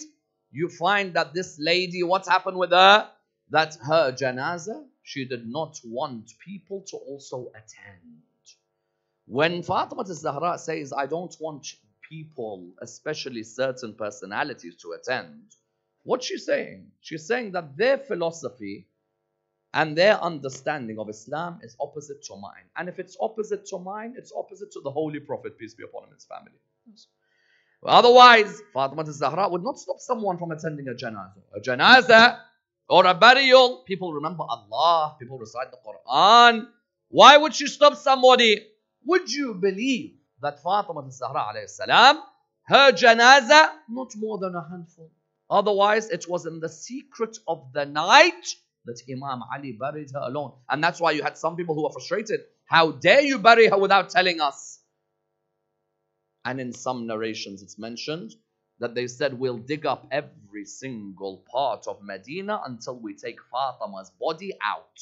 you 0.52 0.70
find 0.70 1.14
that 1.16 1.34
this 1.34 1.58
lady, 1.58 2.04
what's 2.04 2.28
happened 2.28 2.58
with 2.58 2.72
her? 2.72 3.10
That 3.54 3.78
her 3.86 4.12
janazah, 4.12 4.84
she 5.04 5.26
did 5.26 5.48
not 5.48 5.80
want 5.86 6.32
people 6.44 6.84
to 6.88 6.98
also 6.98 7.52
attend. 7.52 8.24
When 9.28 9.62
Fatima 9.62 10.02
al-Zahra 10.02 10.58
says, 10.58 10.92
I 10.92 11.06
don't 11.06 11.36
want 11.40 11.68
people, 12.10 12.72
especially 12.82 13.44
certain 13.44 13.94
personalities, 13.94 14.76
to 14.78 14.94
attend, 14.94 15.44
what's 16.02 16.26
she 16.26 16.40
saying? 16.40 16.88
She's 17.02 17.28
saying 17.28 17.52
that 17.52 17.78
their 17.78 18.00
philosophy 18.00 18.88
and 19.72 19.96
their 19.96 20.20
understanding 20.20 20.98
of 20.98 21.08
Islam 21.10 21.60
is 21.62 21.76
opposite 21.80 22.24
to 22.24 22.36
mine. 22.36 22.66
And 22.76 22.90
if 22.90 22.98
it's 22.98 23.16
opposite 23.22 23.68
to 23.68 23.78
mine, 23.78 24.16
it's 24.18 24.34
opposite 24.36 24.72
to 24.72 24.82
the 24.84 24.90
Holy 24.90 25.20
Prophet, 25.20 25.60
peace 25.60 25.76
be 25.76 25.84
upon 25.84 26.06
him 26.06 26.10
and 26.10 26.16
his 26.16 26.26
family. 26.26 26.60
Well, 27.84 27.96
otherwise, 27.96 28.64
Fatima 28.74 29.06
Zahra 29.12 29.48
would 29.48 29.64
not 29.64 29.78
stop 29.78 30.00
someone 30.00 30.40
from 30.40 30.50
attending 30.50 30.88
a 30.88 30.94
janazah. 30.94 31.44
A 31.56 31.60
janazah 31.60 32.40
or 32.90 33.06
a 33.06 33.14
burial, 33.14 33.84
people 33.88 34.14
remember 34.14 34.44
Allah, 34.44 35.16
people 35.20 35.40
recite 35.40 35.72
the 35.72 35.78
Quran. 35.78 36.68
Why 37.10 37.38
would 37.38 37.60
you 37.60 37.68
stop 37.68 37.96
somebody? 37.96 38.66
Would 39.06 39.32
you 39.32 39.56
believe 39.56 40.16
that 40.42 40.62
Fatima 40.62 41.10
Zahra 41.12 41.54
alayhi 41.54 41.70
salam, 41.70 42.22
her 42.66 42.92
janazah, 42.92 43.72
not 43.90 44.16
more 44.18 44.38
than 44.38 44.56
a 44.56 44.68
handful. 44.70 45.12
Otherwise, 45.50 46.10
it 46.10 46.28
was 46.28 46.46
in 46.46 46.60
the 46.60 46.70
secret 46.70 47.38
of 47.48 47.72
the 47.74 47.86
night 47.86 48.56
that 48.86 49.02
Imam 49.10 49.42
Ali 49.54 49.74
buried 49.74 50.12
her 50.12 50.20
alone. 50.20 50.54
And 50.70 50.84
that's 50.84 51.00
why 51.00 51.12
you 51.12 51.24
had 51.24 51.38
some 51.38 51.56
people 51.56 51.76
who 51.76 51.84
were 51.84 51.92
frustrated. 51.92 52.42
How 52.66 52.92
dare 52.92 53.22
you 53.22 53.40
bury 53.40 53.68
her 53.68 53.78
without 53.78 54.10
telling 54.10 54.42
us? 54.42 54.80
And 56.46 56.60
in 56.60 56.74
some 56.74 57.08
narrations, 57.08 57.62
it's 57.62 57.78
mentioned 57.78 58.34
that 58.84 58.96
they 58.96 59.08
said, 59.08 59.34
We'll 59.40 59.58
dig 59.58 59.86
up 59.86 60.06
every 60.12 60.66
single 60.66 61.44
part 61.50 61.88
of 61.88 62.04
Medina 62.04 62.62
until 62.66 62.98
we 63.00 63.16
take 63.16 63.40
Fatima's 63.52 64.12
body 64.20 64.54
out. 64.64 65.00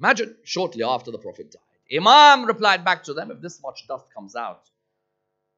Imagine 0.00 0.36
shortly 0.42 0.82
after 0.82 1.10
the 1.12 1.18
Prophet 1.18 1.52
died. 1.52 1.96
Imam 1.96 2.44
replied 2.44 2.84
back 2.84 3.04
to 3.04 3.14
them, 3.14 3.30
If 3.30 3.40
this 3.40 3.62
much 3.62 3.86
dust 3.86 4.06
comes 4.12 4.34
out 4.34 4.68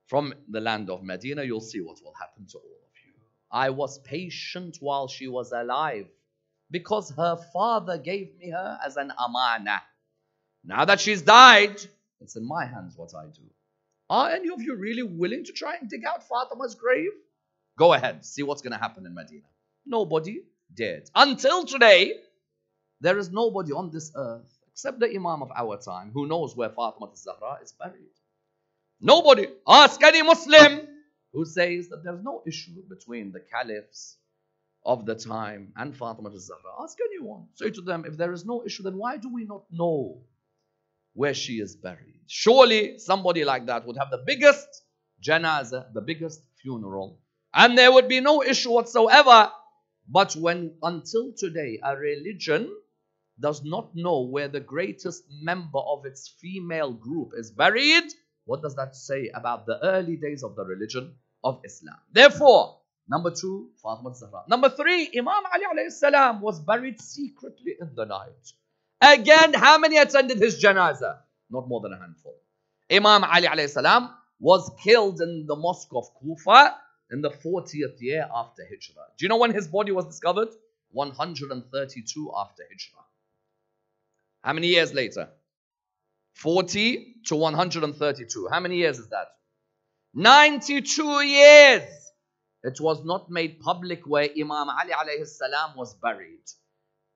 from 0.07 0.35
the 0.51 0.61
land 0.61 0.91
of 0.91 1.03
Medina, 1.03 1.43
you'll 1.43 1.61
see 1.63 1.81
what 1.81 1.99
will 2.05 2.15
happen 2.15 2.47
to 2.47 2.59
all 2.59 2.63
of 2.65 2.95
you. 3.07 3.15
I 3.51 3.71
was 3.71 3.99
patient 4.01 4.77
while 4.81 5.09
she 5.09 5.29
was 5.29 5.53
alive 5.53 6.07
because 6.71 7.11
her 7.17 7.37
father 7.55 7.97
gave 7.97 8.37
me 8.39 8.51
her 8.51 8.79
as 8.85 8.99
an 8.99 9.13
amana. 9.19 9.83
Now 10.63 10.85
that 10.85 11.01
she's 11.01 11.23
died, 11.23 11.81
it's 12.21 12.37
in 12.37 12.47
my 12.47 12.67
hands 12.67 12.99
what 12.99 13.15
I 13.15 13.25
do. 13.25 13.43
Are 14.11 14.31
any 14.31 14.49
of 14.51 14.63
you 14.63 14.75
really 14.77 15.03
willing 15.03 15.45
to 15.45 15.53
try 15.53 15.77
and 15.81 15.89
dig 15.89 16.05
out 16.05 16.27
Fatima's 16.27 16.75
grave? 16.75 17.11
Go 17.79 17.93
ahead, 17.93 18.25
see 18.25 18.43
what's 18.43 18.63
going 18.63 18.73
to 18.73 18.79
happen 18.79 19.07
in 19.07 19.15
Medina. 19.15 19.47
Nobody 19.87 20.43
did. 20.75 21.11
Until 21.15 21.65
today, 21.65 22.15
there 23.01 23.19
is 23.19 23.31
nobody 23.31 23.73
on 23.73 23.91
this 23.91 24.11
earth 24.17 24.59
except 24.73 25.01
the 25.01 25.09
Imam 25.15 25.43
of 25.43 25.51
our 25.55 25.77
time 25.77 26.11
who 26.13 26.27
knows 26.27 26.57
where 26.57 26.71
Fatima 26.71 27.09
Zahra 27.15 27.59
is 27.63 27.73
buried. 27.73 28.15
Nobody. 29.01 29.47
Ask 29.67 30.03
any 30.03 30.23
Muslim 30.23 30.89
who 31.33 31.45
says 31.45 31.89
that 31.89 32.03
there's 32.03 32.23
no 32.23 32.43
issue 32.47 32.83
between 32.89 33.31
the 33.33 33.41
caliphs 33.41 34.17
of 34.85 35.05
the 35.05 35.15
time 35.15 35.73
and 35.77 35.97
Fatima 35.97 36.31
Zahra. 36.39 36.83
Ask 36.83 36.99
anyone. 37.11 37.47
Say 37.55 37.71
to 37.71 37.81
them, 37.83 38.05
if 38.07 38.17
there 38.17 38.33
is 38.33 38.45
no 38.45 38.65
issue, 38.65 38.83
then 38.83 38.97
why 38.97 39.17
do 39.19 39.33
we 39.33 39.45
not 39.45 39.65
know 39.71 40.23
where 41.19 41.35
she 41.35 41.55
is 41.55 41.75
buried? 41.75 42.15
Surely 42.29 42.99
somebody 42.99 43.45
like 43.45 43.67
that 43.67 43.85
would 43.85 43.97
have 43.97 44.11
the 44.11 44.23
biggest 44.25 44.69
janazah, 45.21 45.93
the 45.93 46.01
biggest 46.01 46.41
funeral, 46.63 47.19
and 47.53 47.77
there 47.77 47.91
would 47.91 48.07
be 48.07 48.21
no 48.21 48.43
issue 48.43 48.71
whatsoever. 48.71 49.51
But 50.09 50.37
when 50.37 50.75
until 50.81 51.33
today 51.37 51.81
a 51.83 51.97
religion 51.97 52.71
does 53.41 53.65
not 53.65 53.91
know 53.97 54.21
where 54.21 54.47
the 54.47 54.61
greatest 54.61 55.25
member 55.43 55.81
of 55.81 56.07
its 56.07 56.29
female 56.41 56.93
group 56.93 57.33
is 57.37 57.51
buried, 57.51 58.05
what 58.45 58.63
does 58.63 58.77
that 58.77 58.95
say 58.95 59.29
about 59.35 59.67
the 59.67 59.79
early 59.83 60.17
days 60.17 60.45
of 60.45 60.55
the 60.55 60.65
religion 60.65 61.15
of 61.43 61.61
Islam? 61.65 61.99
Therefore, 62.13 62.79
number 63.09 63.33
two, 63.33 63.71
Fatima 63.83 64.15
Zahra. 64.15 64.45
Number 64.49 64.69
three, 64.71 65.11
Imam 65.19 65.43
Ali 65.53 65.65
alayhi 65.75 65.91
salam 65.91 66.41
was 66.41 66.61
buried 66.61 67.01
secretly 67.01 67.75
in 67.81 67.91
the 67.97 68.05
night. 68.05 68.53
Again, 69.01 69.55
how 69.55 69.79
many 69.79 69.97
attended 69.97 70.39
his 70.39 70.63
janazah? 70.63 71.19
Not 71.51 71.69
more 71.69 71.81
than 71.81 71.93
a 71.93 71.99
handful. 71.99 72.35
Imam 72.91 73.25
Ali 73.25 73.47
alayhi 73.47 73.71
salam 73.71 74.11
was 74.41 74.71
killed 74.83 75.21
in 75.21 75.47
the 75.47 75.57
mosque 75.57 75.91
of 75.95 76.07
Kufa 76.21 76.77
in 77.11 77.23
the 77.23 77.31
40th 77.31 78.01
year 78.01 78.29
after 78.35 78.63
Hijrah. 78.63 79.07
Do 79.17 79.25
you 79.25 79.29
know 79.29 79.39
when 79.39 79.53
his 79.53 79.69
body 79.69 79.93
was 79.93 80.07
discovered? 80.07 80.49
132 80.91 82.33
after 82.37 82.63
Hijrah. 82.63 83.05
How 84.43 84.53
many 84.53 84.69
years 84.69 84.95
later? 84.95 85.29
40 86.35 87.17
to 87.27 87.37
132. 87.37 88.49
How 88.51 88.61
many 88.61 88.77
years 88.77 88.99
is 88.99 89.09
that? 89.09 89.29
92 90.15 91.23
years. 91.23 91.83
It 92.63 92.81
was 92.81 93.05
not 93.05 93.31
made 93.31 93.61
public 93.61 94.07
where 94.07 94.29
Imam 94.37 94.69
Ali 94.69 95.25
salam 95.25 95.77
was 95.77 95.95
buried. 95.95 96.43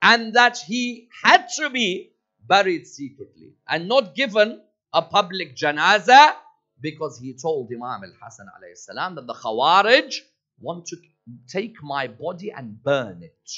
And 0.02 0.34
that 0.34 0.58
he 0.58 1.08
had 1.22 1.46
to 1.56 1.70
be 1.70 2.10
buried 2.46 2.86
secretly 2.86 3.52
and 3.68 3.88
not 3.88 4.14
given 4.14 4.60
a 4.92 5.00
public 5.02 5.56
janazah 5.56 6.34
because 6.80 7.18
he 7.18 7.34
told 7.34 7.70
Imam 7.72 8.02
al-Hasan 8.02 8.46
alayhi 8.46 8.76
salam 8.76 9.14
that 9.14 9.26
the 9.26 9.34
Khawarij 9.34 10.16
want 10.60 10.86
to 10.86 10.96
take 11.48 11.82
my 11.82 12.08
body 12.08 12.50
and 12.50 12.82
burn 12.82 13.22
it. 13.22 13.50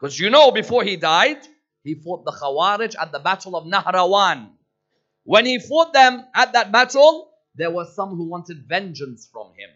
Because 0.00 0.18
you 0.18 0.30
know, 0.30 0.50
before 0.50 0.82
he 0.82 0.96
died, 0.96 1.38
he 1.84 1.94
fought 1.94 2.24
the 2.24 2.32
Khawarij 2.32 2.96
at 2.98 3.12
the 3.12 3.18
Battle 3.18 3.56
of 3.56 3.64
Nahrawan. 3.66 4.48
When 5.24 5.44
he 5.44 5.58
fought 5.58 5.92
them 5.92 6.24
at 6.34 6.54
that 6.54 6.72
battle, 6.72 7.30
there 7.54 7.70
were 7.70 7.86
some 7.94 8.10
who 8.10 8.28
wanted 8.28 8.66
vengeance 8.68 9.28
from 9.30 9.48
him. 9.48 9.70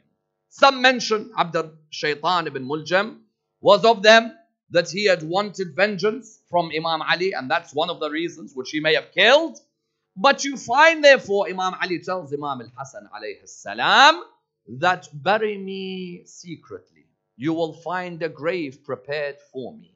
Some 0.49 0.83
mention 0.83 1.31
Abd 1.37 1.71
Shaitan 1.91 2.47
ibn 2.47 2.67
Muljam 2.67 3.19
was 3.61 3.85
of 3.85 4.03
them 4.03 4.33
that 4.71 4.91
he 4.91 5.07
had 5.07 5.23
wanted 5.23 5.75
vengeance 5.75 6.41
from 6.49 6.71
Imam 6.77 7.03
Ali, 7.03 7.33
and 7.33 7.51
that's 7.51 7.75
one 7.75 7.91
of 7.91 8.01
the 8.01 8.11
reasons 8.11 8.55
which 8.55 8.71
he 8.71 8.81
may 8.81 8.95
have 8.95 9.13
killed. 9.13 9.59
But 10.17 10.45
you 10.45 10.57
find, 10.57 11.03
therefore, 11.03 11.49
Imam 11.49 11.75
Ali 11.83 12.01
tells 12.01 12.33
Imam 12.33 12.61
al 12.61 12.71
Hassan 12.77 13.09
alayhi 13.15 14.21
that 14.79 15.09
bury 15.13 15.59
me 15.59 16.23
secretly. 16.27 17.07
You 17.37 17.55
will 17.55 17.73
find 17.73 18.23
a 18.23 18.29
grave 18.29 18.85
prepared 18.85 19.37
for 19.53 19.77
me 19.77 19.95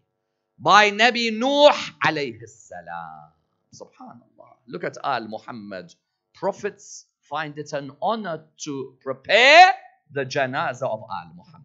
by 0.59 0.91
Nabi 0.91 1.37
Nuh 1.37 1.73
alayhi 2.05 2.49
salam. 2.49 3.31
Subhanallah. 3.75 4.51
Look 4.67 4.85
at 4.85 4.97
Al 5.05 5.29
Muhammad. 5.29 5.95
Prophets 6.35 7.07
find 7.21 7.59
it 7.59 7.73
an 7.73 7.91
honor 8.01 8.45
to 8.65 8.95
prepare 9.01 9.73
the 10.11 10.25
janazah 10.25 10.89
of 10.89 11.03
Al 11.11 11.33
Muhammad. 11.37 11.65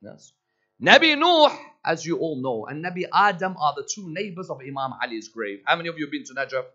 Yes. 0.00 0.32
Nabi 0.80 1.18
Nuh, 1.18 1.50
as 1.85 2.05
you 2.05 2.17
all 2.17 2.41
know, 2.41 2.65
and 2.67 2.83
Nabi 2.83 3.05
Adam 3.13 3.55
are 3.57 3.73
the 3.75 3.87
two 3.93 4.09
neighbors 4.11 4.49
of 4.49 4.59
Imam 4.61 4.93
Ali's 5.01 5.27
grave. 5.27 5.61
How 5.65 5.75
many 5.75 5.89
of 5.89 5.97
you 5.97 6.05
have 6.05 6.11
been 6.11 6.23
to 6.25 6.33
Najaf? 6.33 6.65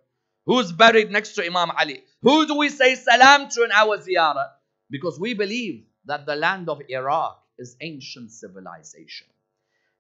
Who's 0.47 0.73
buried 0.73 1.11
next 1.11 1.35
to 1.35 1.45
Imam 1.45 1.71
Ali? 1.71 2.03
Who 2.23 2.47
do 2.47 2.57
we 2.57 2.69
say 2.69 2.95
salam 2.95 3.49
to 3.51 3.65
in 3.65 3.73
our 3.73 3.99
ziyarah? 3.99 4.49
Because 4.91 5.19
we 5.19 5.35
believe 5.35 5.85
that 6.05 6.27
the 6.27 6.37
land 6.37 6.69
of 6.69 6.81
Iraq 6.89 7.43
is 7.59 7.77
ancient 7.81 8.31
civilization. 8.31 9.27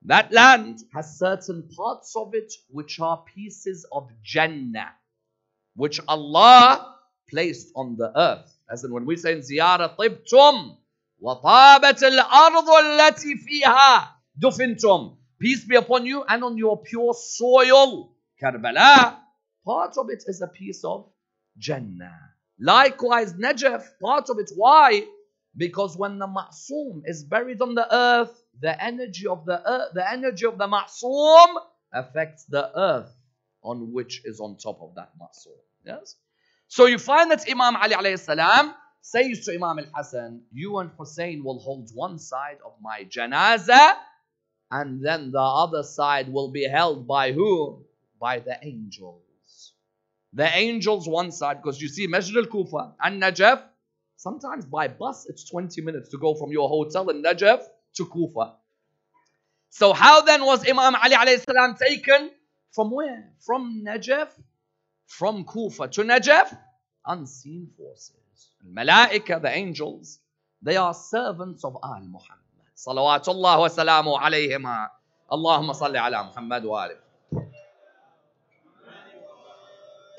That 0.03 0.33
land 0.33 0.81
has 0.95 1.19
certain 1.19 1.69
parts 1.77 2.15
of 2.15 2.35
it 2.35 2.53
which 2.71 3.01
are 3.01 3.25
pieces 3.35 3.87
of 3.91 4.09
Jannah 4.23 4.93
which 5.77 6.01
Allah 6.09 6.95
placed 7.31 7.71
on 7.77 7.97
the 7.97 8.11
earth. 8.19 8.53
As 8.71 8.83
in 8.83 8.93
when 8.93 9.05
we 9.07 9.17
say 9.17 9.33
in 9.33 9.41
ziyarah, 9.41 9.97
طِبْتُمْ 9.97 10.77
وَطَابَتِ 11.23 12.03
الْأَرْضُ 12.03 12.69
الَّتِي 12.69 13.35
فِيهَا 13.45 14.09
Dufintum, 14.40 15.18
peace 15.40 15.66
be 15.66 15.76
upon 15.76 16.06
you 16.06 16.24
and 16.24 16.44
on 16.44 16.58
your 16.58 16.82
pure 16.82 17.14
soil, 17.14 18.14
Karbala. 18.42 19.18
Part 19.66 19.98
of 19.98 20.10
it 20.10 20.24
is 20.28 20.42
a 20.42 20.48
piece 20.48 20.84
of 20.84 21.10
Jannah. 21.58 22.18
Likewise, 22.60 23.34
Najaf, 23.34 23.84
part 24.02 24.30
of 24.30 24.40
it. 24.40 24.52
Why? 24.56 25.04
Because 25.56 25.98
when 25.98 26.18
the 26.18 26.28
Ma'sum 26.28 27.02
is 27.06 27.24
buried 27.24 27.62
on 27.62 27.76
the 27.76 27.94
earth, 27.94 28.44
the 28.60 28.82
energy 28.84 29.28
of 29.28 29.46
the 29.46 29.62
earth, 29.70 29.90
the 29.94 30.10
energy 30.10 30.46
of 30.46 30.58
the 30.58 30.68
Ma'sum 30.68 31.56
affects 31.94 32.46
the 32.46 32.72
earth 32.78 33.14
on 33.64 33.92
which 33.92 34.22
is 34.26 34.40
on 34.40 34.58
top 34.58 34.82
of 34.82 34.96
that 34.96 35.12
Ma'sum. 35.20 35.58
Yes? 35.86 36.16
So 36.68 36.86
you 36.86 36.98
find 36.98 37.30
that 37.32 37.44
Imam 37.50 37.76
Ali 37.76 37.96
alayhi 37.96 38.20
salam 38.20 38.74
says 39.02 39.46
to 39.46 39.54
Imam 39.54 39.80
al-Hasan, 39.80 40.42
you 40.54 40.78
and 40.78 40.92
Hussein 40.98 41.44
will 41.44 41.60
hold 41.60 41.90
one 41.94 42.18
side 42.18 42.60
of 42.66 42.74
my 42.82 43.04
janazah 43.06 43.96
and 44.72 45.04
then 45.04 45.32
the 45.32 45.40
other 45.40 45.84
side 45.84 46.32
will 46.32 46.50
be 46.50 46.68
held 46.68 47.08
by 47.08 47.32
who? 47.32 47.84
By 48.20 48.40
the 48.40 48.58
angels. 48.62 49.74
The 50.34 50.48
angels 50.56 51.08
one 51.08 51.32
side, 51.32 51.62
because 51.62 51.82
you 51.82 51.90
see 51.90 52.08
Masjid 52.08 52.38
al-Kufa 52.38 52.94
and 53.04 53.22
Najaf, 53.22 53.62
sometimes 54.16 54.66
by 54.66 54.88
bus 54.88 55.26
it's 55.28 55.50
20 55.50 55.82
minutes 55.82 56.10
to 56.10 56.18
go 56.18 56.36
from 56.36 56.52
your 56.52 56.70
hotel 56.70 57.10
in 57.10 57.22
Najaf 57.22 57.62
to 57.96 58.06
Kufa. 58.06 58.54
So 59.70 59.94
how 59.94 60.22
then 60.22 60.46
was 60.46 60.68
Imam 60.68 60.96
Ali 60.96 61.38
salam 61.38 61.76
taken? 61.76 62.32
From 62.72 62.92
where? 62.92 63.34
From 63.42 63.84
Najaf 63.86 64.30
from 65.12 65.44
Kufa 65.44 65.90
to 65.90 66.02
Najaf, 66.04 66.58
unseen 67.06 67.70
forces. 67.78 68.16
Malaika, 68.66 69.42
the 69.42 69.50
angels, 69.50 70.20
they 70.62 70.78
are 70.78 70.94
servants 70.94 71.66
of 71.66 71.78
Al 71.84 72.02
Muhammad. 72.02 72.41
Wa 72.86 73.70
salamu 73.70 74.18
alayhima. 74.18 74.90
Allahumma 75.30 75.74
salli 75.76 75.98
ala 75.98 76.24
Muhammad 76.26 76.64
wa 76.66 76.88
alih. 76.88 76.98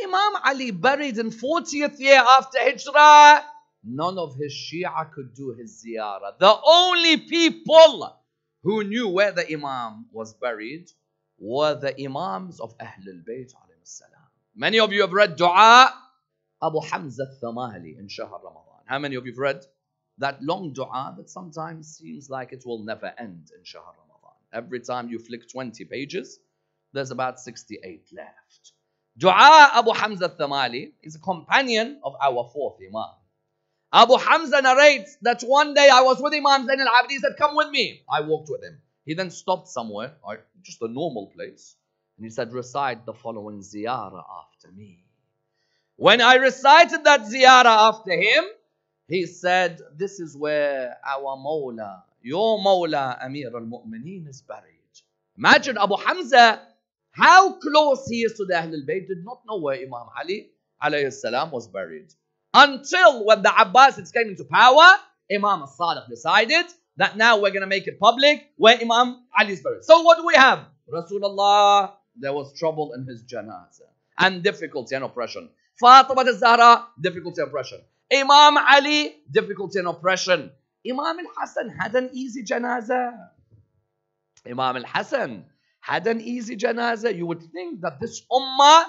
Imam 0.02 0.32
Ali 0.44 0.70
buried 0.70 1.18
in 1.18 1.30
40th 1.30 1.98
year 1.98 2.18
after 2.18 2.58
Hijrah. 2.58 3.44
None 3.84 4.18
of 4.18 4.36
his 4.36 4.52
Shia 4.52 5.12
could 5.12 5.34
do 5.34 5.54
his 5.58 5.84
ziyarah. 5.84 6.38
The 6.38 6.54
only 6.64 7.16
people 7.18 8.16
who 8.62 8.84
knew 8.84 9.08
where 9.08 9.32
the 9.32 9.50
Imam 9.52 10.06
was 10.12 10.34
buried 10.34 10.90
were 11.38 11.74
the 11.74 11.94
Imams 12.00 12.60
of 12.60 12.76
Ahlul 12.78 13.24
Bayt 13.26 13.52
Many 14.54 14.78
of 14.78 14.92
you 14.92 15.00
have 15.00 15.12
read 15.12 15.36
Dua 15.36 15.92
Abu 16.62 16.80
Hamza 16.80 17.26
Thamali 17.42 17.98
in 17.98 18.06
Shahr 18.08 18.28
Ramadan. 18.28 18.82
How 18.86 18.98
many 19.00 19.16
of 19.16 19.26
you 19.26 19.32
have 19.32 19.38
read 19.38 19.66
that 20.18 20.42
long 20.42 20.72
dua 20.72 21.14
that 21.16 21.30
sometimes 21.30 21.96
seems 21.96 22.30
like 22.30 22.52
it 22.52 22.64
will 22.66 22.84
never 22.84 23.12
end 23.18 23.50
in 23.56 23.64
Shahr 23.64 23.82
Ramadan? 23.82 24.36
Every 24.52 24.80
time 24.80 25.08
you 25.08 25.18
flick 25.18 25.50
20 25.50 25.84
pages, 25.86 26.38
there's 26.92 27.10
about 27.10 27.40
68 27.40 28.06
left. 28.12 28.72
Dua 29.16 29.70
Abu 29.74 29.92
Hamza 29.92 30.28
Thamali 30.28 30.92
is 31.02 31.16
a 31.16 31.18
companion 31.18 32.00
of 32.02 32.14
our 32.20 32.50
fourth 32.52 32.76
Imam. 32.80 33.10
Abu 33.92 34.16
Hamza 34.16 34.62
narrates 34.62 35.18
that 35.20 35.42
one 35.42 35.74
day 35.74 35.88
I 35.92 36.00
was 36.00 36.20
with 36.20 36.32
Imam 36.32 36.66
Zain 36.66 36.80
al-Abidin. 36.80 37.10
He 37.10 37.18
said, 37.18 37.32
Come 37.36 37.54
with 37.54 37.68
me. 37.68 38.02
I 38.10 38.22
walked 38.22 38.48
with 38.50 38.62
him. 38.62 38.80
He 39.04 39.14
then 39.14 39.30
stopped 39.30 39.68
somewhere, 39.68 40.14
just 40.62 40.80
a 40.80 40.88
normal 40.88 41.30
place. 41.34 41.76
And 42.16 42.24
he 42.24 42.30
said, 42.30 42.52
Recite 42.52 43.04
the 43.04 43.12
following 43.12 43.60
ziyarah 43.60 44.24
after 44.40 44.72
me. 44.74 45.04
When 45.96 46.22
I 46.22 46.36
recited 46.36 47.04
that 47.04 47.22
ziyarah 47.22 47.92
after 47.92 48.12
him, 48.12 48.44
he 49.08 49.26
said, 49.26 49.80
This 49.96 50.20
is 50.20 50.36
where 50.36 50.96
our 51.06 51.36
Mawla, 51.36 52.02
your 52.22 52.58
Mawla 52.58 53.24
Amir 53.24 53.50
al 53.54 53.62
Mu'mineen 53.62 54.28
is 54.28 54.42
buried. 54.42 54.68
Imagine 55.36 55.78
Abu 55.78 55.96
Hamza, 55.96 56.60
how 57.12 57.54
close 57.54 58.06
he 58.08 58.22
is 58.22 58.34
to 58.34 58.44
the 58.44 58.54
Ahlul 58.54 58.86
Bayt, 58.88 59.08
did 59.08 59.24
not 59.24 59.40
know 59.46 59.58
where 59.58 59.76
Imam 59.76 60.06
Ali 60.18 60.50
alayhi 60.82 61.52
was 61.52 61.68
buried. 61.68 62.12
Until 62.54 63.24
when 63.24 63.42
the 63.42 63.48
Abbasids 63.48 64.12
came 64.12 64.28
into 64.28 64.44
power, 64.44 64.98
Imam 65.30 65.62
al-Sadiq 65.62 66.08
decided 66.08 66.66
that 66.96 67.16
now 67.16 67.36
we're 67.40 67.50
going 67.50 67.62
to 67.62 67.66
make 67.66 67.86
it 67.86 67.98
public 67.98 68.50
where 68.56 68.78
Imam 68.78 69.24
Ali 69.38 69.52
is 69.52 69.62
buried. 69.62 69.84
So 69.84 70.02
what 70.02 70.18
do 70.18 70.26
we 70.26 70.34
have? 70.34 70.66
Rasulullah 70.92 71.92
there 72.16 72.32
was 72.32 72.52
trouble 72.58 72.92
in 72.92 73.06
his 73.06 73.22
janazah 73.24 73.88
and 74.18 74.42
difficulty 74.42 74.94
and 74.94 75.04
oppression. 75.04 75.48
Fatima 75.80 76.20
al-Zahra, 76.20 76.86
difficulty 77.00 77.40
and 77.40 77.48
oppression. 77.48 77.80
Imam 78.12 78.58
Ali, 78.58 79.16
difficulty 79.30 79.78
and 79.78 79.88
oppression. 79.88 80.50
Imam 80.86 81.18
al-Hassan 81.18 81.70
had 81.70 81.94
an 81.94 82.10
easy 82.12 82.42
janazah. 82.42 83.16
Imam 84.46 84.76
al-Hassan 84.76 85.44
had 85.80 86.06
an 86.06 86.20
easy 86.20 86.56
janazah. 86.56 87.16
You 87.16 87.26
would 87.26 87.42
think 87.52 87.80
that 87.80 88.00
this 88.00 88.22
ummah 88.30 88.84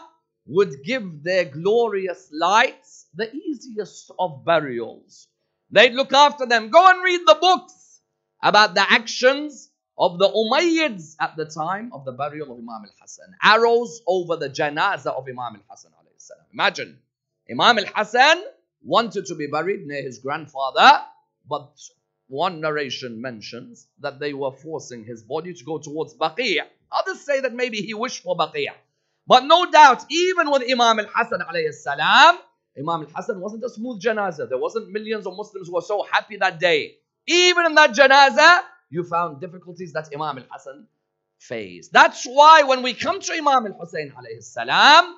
would 0.48 0.84
give 0.84 1.24
their 1.24 1.46
glorious 1.46 2.30
lights 2.34 3.08
the 3.16 3.34
easiest 3.34 4.12
of 4.20 4.44
burials. 4.44 5.28
They'd 5.72 5.94
look 5.94 6.12
after 6.14 6.46
them. 6.46 6.70
Go 6.70 6.86
and 6.86 7.02
read 7.02 7.22
the 7.26 7.38
books 7.40 8.02
about 8.42 8.76
the 8.76 8.86
actions 8.92 9.70
of 9.98 10.20
the 10.20 10.28
Umayyads 10.28 11.16
at 11.20 11.38
the 11.38 11.46
time 11.46 11.92
of 11.94 12.04
the 12.04 12.12
burial 12.12 12.52
of 12.52 12.58
Imam 12.58 12.84
al-Hasan. 12.84 13.36
Arrows 13.42 14.02
over 14.06 14.36
the 14.36 14.50
janazah 14.50 15.16
of 15.16 15.26
Imam 15.30 15.56
al-Hasan 15.56 15.92
Imagine, 16.52 17.00
Imam 17.50 17.80
al-Hasan 17.80 18.44
wanted 18.84 19.26
to 19.28 19.36
be 19.36 19.48
buried 19.48 19.86
near 19.86 20.02
his 20.02 20.20
grandfather, 20.20 21.02
but 21.50 21.72
one 22.28 22.62
narration 22.62 23.22
mentions 23.22 23.88
that 24.00 24.20
they 24.20 24.34
were 24.34 24.52
forcing 24.52 25.04
his 25.04 25.24
body 25.24 25.54
to 25.54 25.64
go 25.64 25.78
towards 25.78 26.16
Baqi'. 26.16 26.60
Others 26.92 27.22
say 27.22 27.42
that 27.42 27.54
maybe 27.54 27.78
he 27.78 27.94
wished 27.94 28.24
for 28.24 28.36
Baqi'. 28.36 28.68
But 29.28 29.46
no 29.46 29.70
doubt, 29.72 30.06
even 30.10 30.52
with 30.52 30.64
Imam 30.70 31.00
al-Hassan 31.00 31.40
alayhi 31.42 31.74
salam, 31.74 32.38
Imam 32.78 33.02
al-Hassan 33.04 33.40
wasn't 33.40 33.64
a 33.64 33.70
smooth 33.70 34.02
janazah. 34.02 34.50
There 34.50 34.58
wasn't 34.58 34.90
millions 34.90 35.26
of 35.28 35.36
Muslims 35.36 35.68
who 35.68 35.76
were 35.76 35.82
so 35.82 36.06
happy 36.12 36.38
that 36.38 36.60
day. 36.60 36.96
Even 37.28 37.68
in 37.68 37.76
that 37.76 37.92
janazah, 37.92 38.62
you 38.90 39.04
found 39.04 39.40
difficulties 39.40 39.94
that 39.94 40.10
Imam 40.14 40.40
al-Hassan 40.40 40.88
faced. 41.40 41.94
That's 41.94 42.26
why 42.26 42.64
when 42.64 42.82
we 42.84 42.94
come 42.94 43.20
to 43.20 43.34
Imam 43.34 43.66
al-Hussein 43.68 44.12
alayhi 44.12 44.44
salam, 44.44 45.16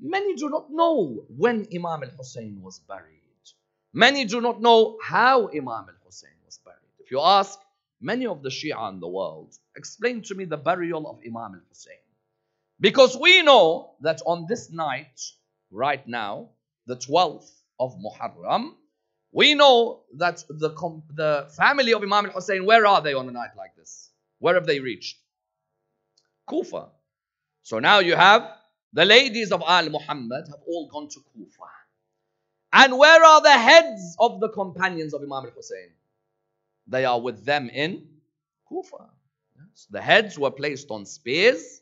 many 0.00 0.34
do 0.34 0.48
not 0.50 0.70
know 0.70 1.24
when 1.28 1.66
Imam 1.74 2.02
al-Hussein 2.02 2.60
was 2.62 2.78
buried. 2.80 3.12
Many 3.92 4.26
do 4.26 4.40
not 4.40 4.60
know 4.60 4.98
how 5.02 5.48
Imam 5.48 5.86
al-Hussein 5.88 6.36
was 6.44 6.58
buried. 6.64 6.92
If 6.98 7.10
you 7.10 7.20
ask 7.20 7.58
many 8.00 8.26
of 8.26 8.42
the 8.42 8.50
Shia 8.50 8.92
in 8.92 9.00
the 9.00 9.08
world, 9.08 9.56
explain 9.74 10.22
to 10.22 10.34
me 10.34 10.44
the 10.44 10.58
burial 10.58 11.08
of 11.08 11.20
Imam 11.26 11.54
al-Hussein. 11.54 12.04
Because 12.78 13.16
we 13.16 13.42
know 13.42 13.94
that 14.02 14.20
on 14.26 14.46
this 14.46 14.70
night, 14.70 15.18
right 15.70 16.06
now, 16.06 16.50
the 16.86 16.96
12th 16.96 17.50
of 17.80 17.96
Muharram, 17.96 18.74
we 19.32 19.54
know 19.54 20.02
that 20.16 20.44
the, 20.48 20.70
the 21.14 21.48
family 21.56 21.94
of 21.94 22.02
Imam 22.02 22.26
al-Hussein, 22.26 22.66
where 22.66 22.86
are 22.86 23.00
they 23.00 23.14
on 23.14 23.28
a 23.28 23.32
night 23.32 23.56
like 23.56 23.74
this? 23.76 24.10
Where 24.38 24.54
have 24.54 24.66
they 24.66 24.80
reached? 24.80 25.16
Kufa. 26.48 26.88
So 27.62 27.78
now 27.78 27.98
you 28.00 28.14
have 28.14 28.50
the 28.92 29.04
ladies 29.04 29.52
of 29.52 29.62
Al 29.66 29.90
Muhammad 29.90 30.46
have 30.48 30.60
all 30.66 30.88
gone 30.88 31.08
to 31.08 31.20
Kufa. 31.32 31.70
And 32.72 32.98
where 32.98 33.24
are 33.24 33.42
the 33.42 33.52
heads 33.52 34.16
of 34.18 34.40
the 34.40 34.48
companions 34.48 35.14
of 35.14 35.22
Imam 35.22 35.44
al-Hussein? 35.44 35.90
They 36.86 37.04
are 37.04 37.20
with 37.20 37.44
them 37.44 37.68
in 37.70 38.06
Kufa. 38.68 39.08
Yes. 39.56 39.86
The 39.90 40.00
heads 40.00 40.38
were 40.38 40.50
placed 40.50 40.90
on 40.90 41.06
spears, 41.06 41.80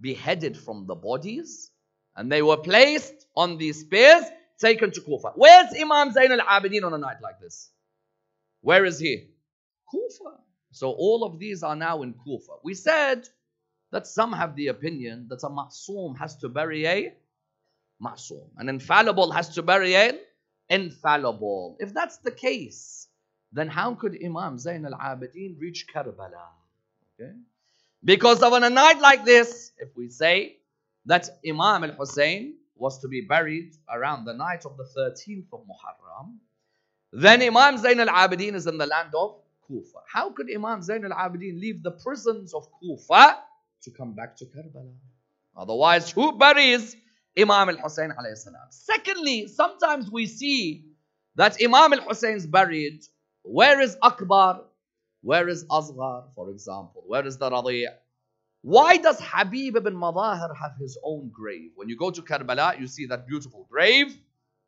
beheaded 0.00 0.56
from 0.56 0.86
the 0.86 0.94
bodies, 0.94 1.70
and 2.14 2.30
they 2.30 2.42
were 2.42 2.56
placed 2.56 3.26
on 3.36 3.58
these 3.58 3.80
spears, 3.80 4.24
taken 4.58 4.90
to 4.92 5.00
Kufa. 5.00 5.32
Where's 5.34 5.74
Imam 5.78 6.12
Zain 6.12 6.32
al-Abidin 6.32 6.84
on 6.84 6.94
a 6.94 6.98
night 6.98 7.20
like 7.22 7.40
this? 7.40 7.70
Where 8.60 8.84
is 8.84 8.98
he? 8.98 9.28
Kufa. 9.90 10.38
So 10.72 10.90
all 10.90 11.24
of 11.24 11.38
these 11.38 11.62
are 11.62 11.76
now 11.76 12.02
in 12.02 12.14
Kufa. 12.14 12.52
We 12.62 12.74
said 12.74 13.28
that 13.96 14.06
some 14.06 14.30
have 14.30 14.54
the 14.56 14.66
opinion 14.66 15.26
that 15.30 15.42
a 15.42 15.48
ma'soom 15.48 16.18
has 16.18 16.36
to 16.36 16.50
bury 16.50 16.84
a 16.86 17.14
ma'soom. 18.06 18.46
An 18.58 18.68
infallible 18.68 19.30
has 19.30 19.48
to 19.54 19.62
bury 19.62 19.96
an 19.96 20.18
infallible. 20.68 21.78
If 21.80 21.94
that's 21.94 22.18
the 22.18 22.30
case, 22.30 23.08
then 23.52 23.68
how 23.68 23.94
could 23.94 24.18
Imam 24.22 24.58
Zain 24.58 24.84
al-Abidin 24.84 25.58
reach 25.58 25.86
Karbala? 25.90 26.48
Okay? 27.08 27.32
Because 28.04 28.42
on 28.42 28.64
a 28.64 28.68
night 28.68 29.00
like 29.00 29.24
this, 29.24 29.72
if 29.78 29.88
we 29.96 30.10
say 30.10 30.58
that 31.06 31.30
Imam 31.48 31.82
al-Hussein 31.84 32.52
was 32.76 32.98
to 32.98 33.08
be 33.08 33.22
buried 33.22 33.72
around 33.90 34.26
the 34.26 34.34
night 34.34 34.66
of 34.66 34.76
the 34.76 34.84
13th 34.84 35.46
of 35.54 35.60
Muharram, 35.70 36.34
then 37.14 37.40
Imam 37.40 37.78
Zain 37.78 37.98
al-Abidin 37.98 38.54
is 38.56 38.66
in 38.66 38.76
the 38.76 38.86
land 38.86 39.14
of 39.14 39.36
Kufa. 39.66 40.00
How 40.06 40.28
could 40.28 40.48
Imam 40.54 40.82
Zain 40.82 41.02
al-Abidin 41.02 41.58
leave 41.58 41.82
the 41.82 41.92
prisons 41.92 42.52
of 42.52 42.68
Kufa 42.78 43.38
to 43.82 43.90
come 43.90 44.14
back 44.14 44.36
to 44.38 44.44
Karbala? 44.46 44.94
Otherwise, 45.56 46.10
who 46.10 46.36
buries 46.38 46.96
Imam 47.38 47.68
alayhi 47.68 48.36
salam? 48.36 48.68
Secondly, 48.70 49.48
sometimes 49.48 50.10
we 50.10 50.26
see 50.26 50.84
that 51.36 51.56
Imam 51.62 51.92
al-Hussein 51.92 52.36
is 52.36 52.46
buried. 52.46 53.02
Where 53.42 53.80
is 53.80 53.96
Akbar? 54.02 54.62
Where 55.22 55.48
is 55.48 55.64
Asghar, 55.66 56.24
for 56.34 56.50
example? 56.50 57.04
Where 57.06 57.26
is 57.26 57.38
the 57.38 57.50
Radi'? 57.50 57.86
Why 58.62 58.96
does 58.96 59.20
Habib 59.20 59.76
ibn 59.76 59.94
Madahir 59.94 60.54
have 60.56 60.72
his 60.78 60.98
own 61.02 61.30
grave? 61.32 61.70
When 61.74 61.88
you 61.88 61.96
go 61.96 62.10
to 62.10 62.22
Karbala, 62.22 62.78
you 62.78 62.86
see 62.86 63.06
that 63.06 63.26
beautiful 63.26 63.66
grave, 63.70 64.16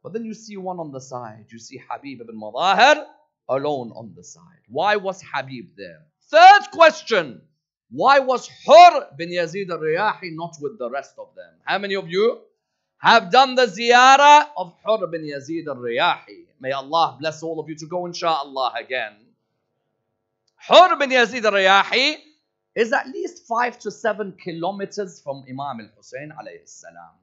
but 0.02 0.12
then 0.12 0.24
you 0.24 0.34
see 0.34 0.56
one 0.56 0.78
on 0.78 0.92
the 0.92 1.00
side. 1.00 1.46
You 1.48 1.58
see 1.58 1.80
Habib 1.90 2.20
ibn 2.20 2.38
Madahir 2.40 3.04
alone 3.48 3.92
on 3.96 4.12
the 4.14 4.22
side. 4.22 4.62
Why 4.68 4.96
was 4.96 5.22
Habib 5.32 5.70
there? 5.76 6.02
Third 6.30 6.70
question. 6.72 7.42
Why 7.90 8.18
was 8.18 8.48
Hur 8.66 9.08
bin 9.16 9.30
Yazid 9.30 9.70
al-Riyahi 9.70 10.34
not 10.34 10.56
with 10.60 10.78
the 10.78 10.90
rest 10.90 11.14
of 11.18 11.28
them? 11.34 11.52
How 11.64 11.78
many 11.78 11.94
of 11.94 12.08
you 12.08 12.40
have 12.98 13.30
done 13.30 13.54
the 13.54 13.66
ziyarah 13.66 14.48
of 14.56 14.74
Hur 14.84 15.06
bin 15.06 15.22
Yazid 15.22 15.66
al-Riyahi? 15.66 16.44
May 16.60 16.72
Allah 16.72 17.16
bless 17.18 17.42
all 17.42 17.58
of 17.60 17.68
you 17.68 17.76
to 17.76 17.86
go 17.86 18.04
inshallah 18.06 18.74
again. 18.78 19.14
Hur 20.68 20.96
bin 20.96 21.10
Yazid 21.10 21.44
al-Riyahi 21.44 22.16
is 22.74 22.92
at 22.92 23.08
least 23.08 23.46
five 23.46 23.78
to 23.78 23.90
seven 23.90 24.34
kilometers 24.44 25.22
from 25.22 25.44
Imam 25.48 25.80
al-Hussein 25.80 26.30
alayhi 26.38 26.68
salam. 26.68 27.14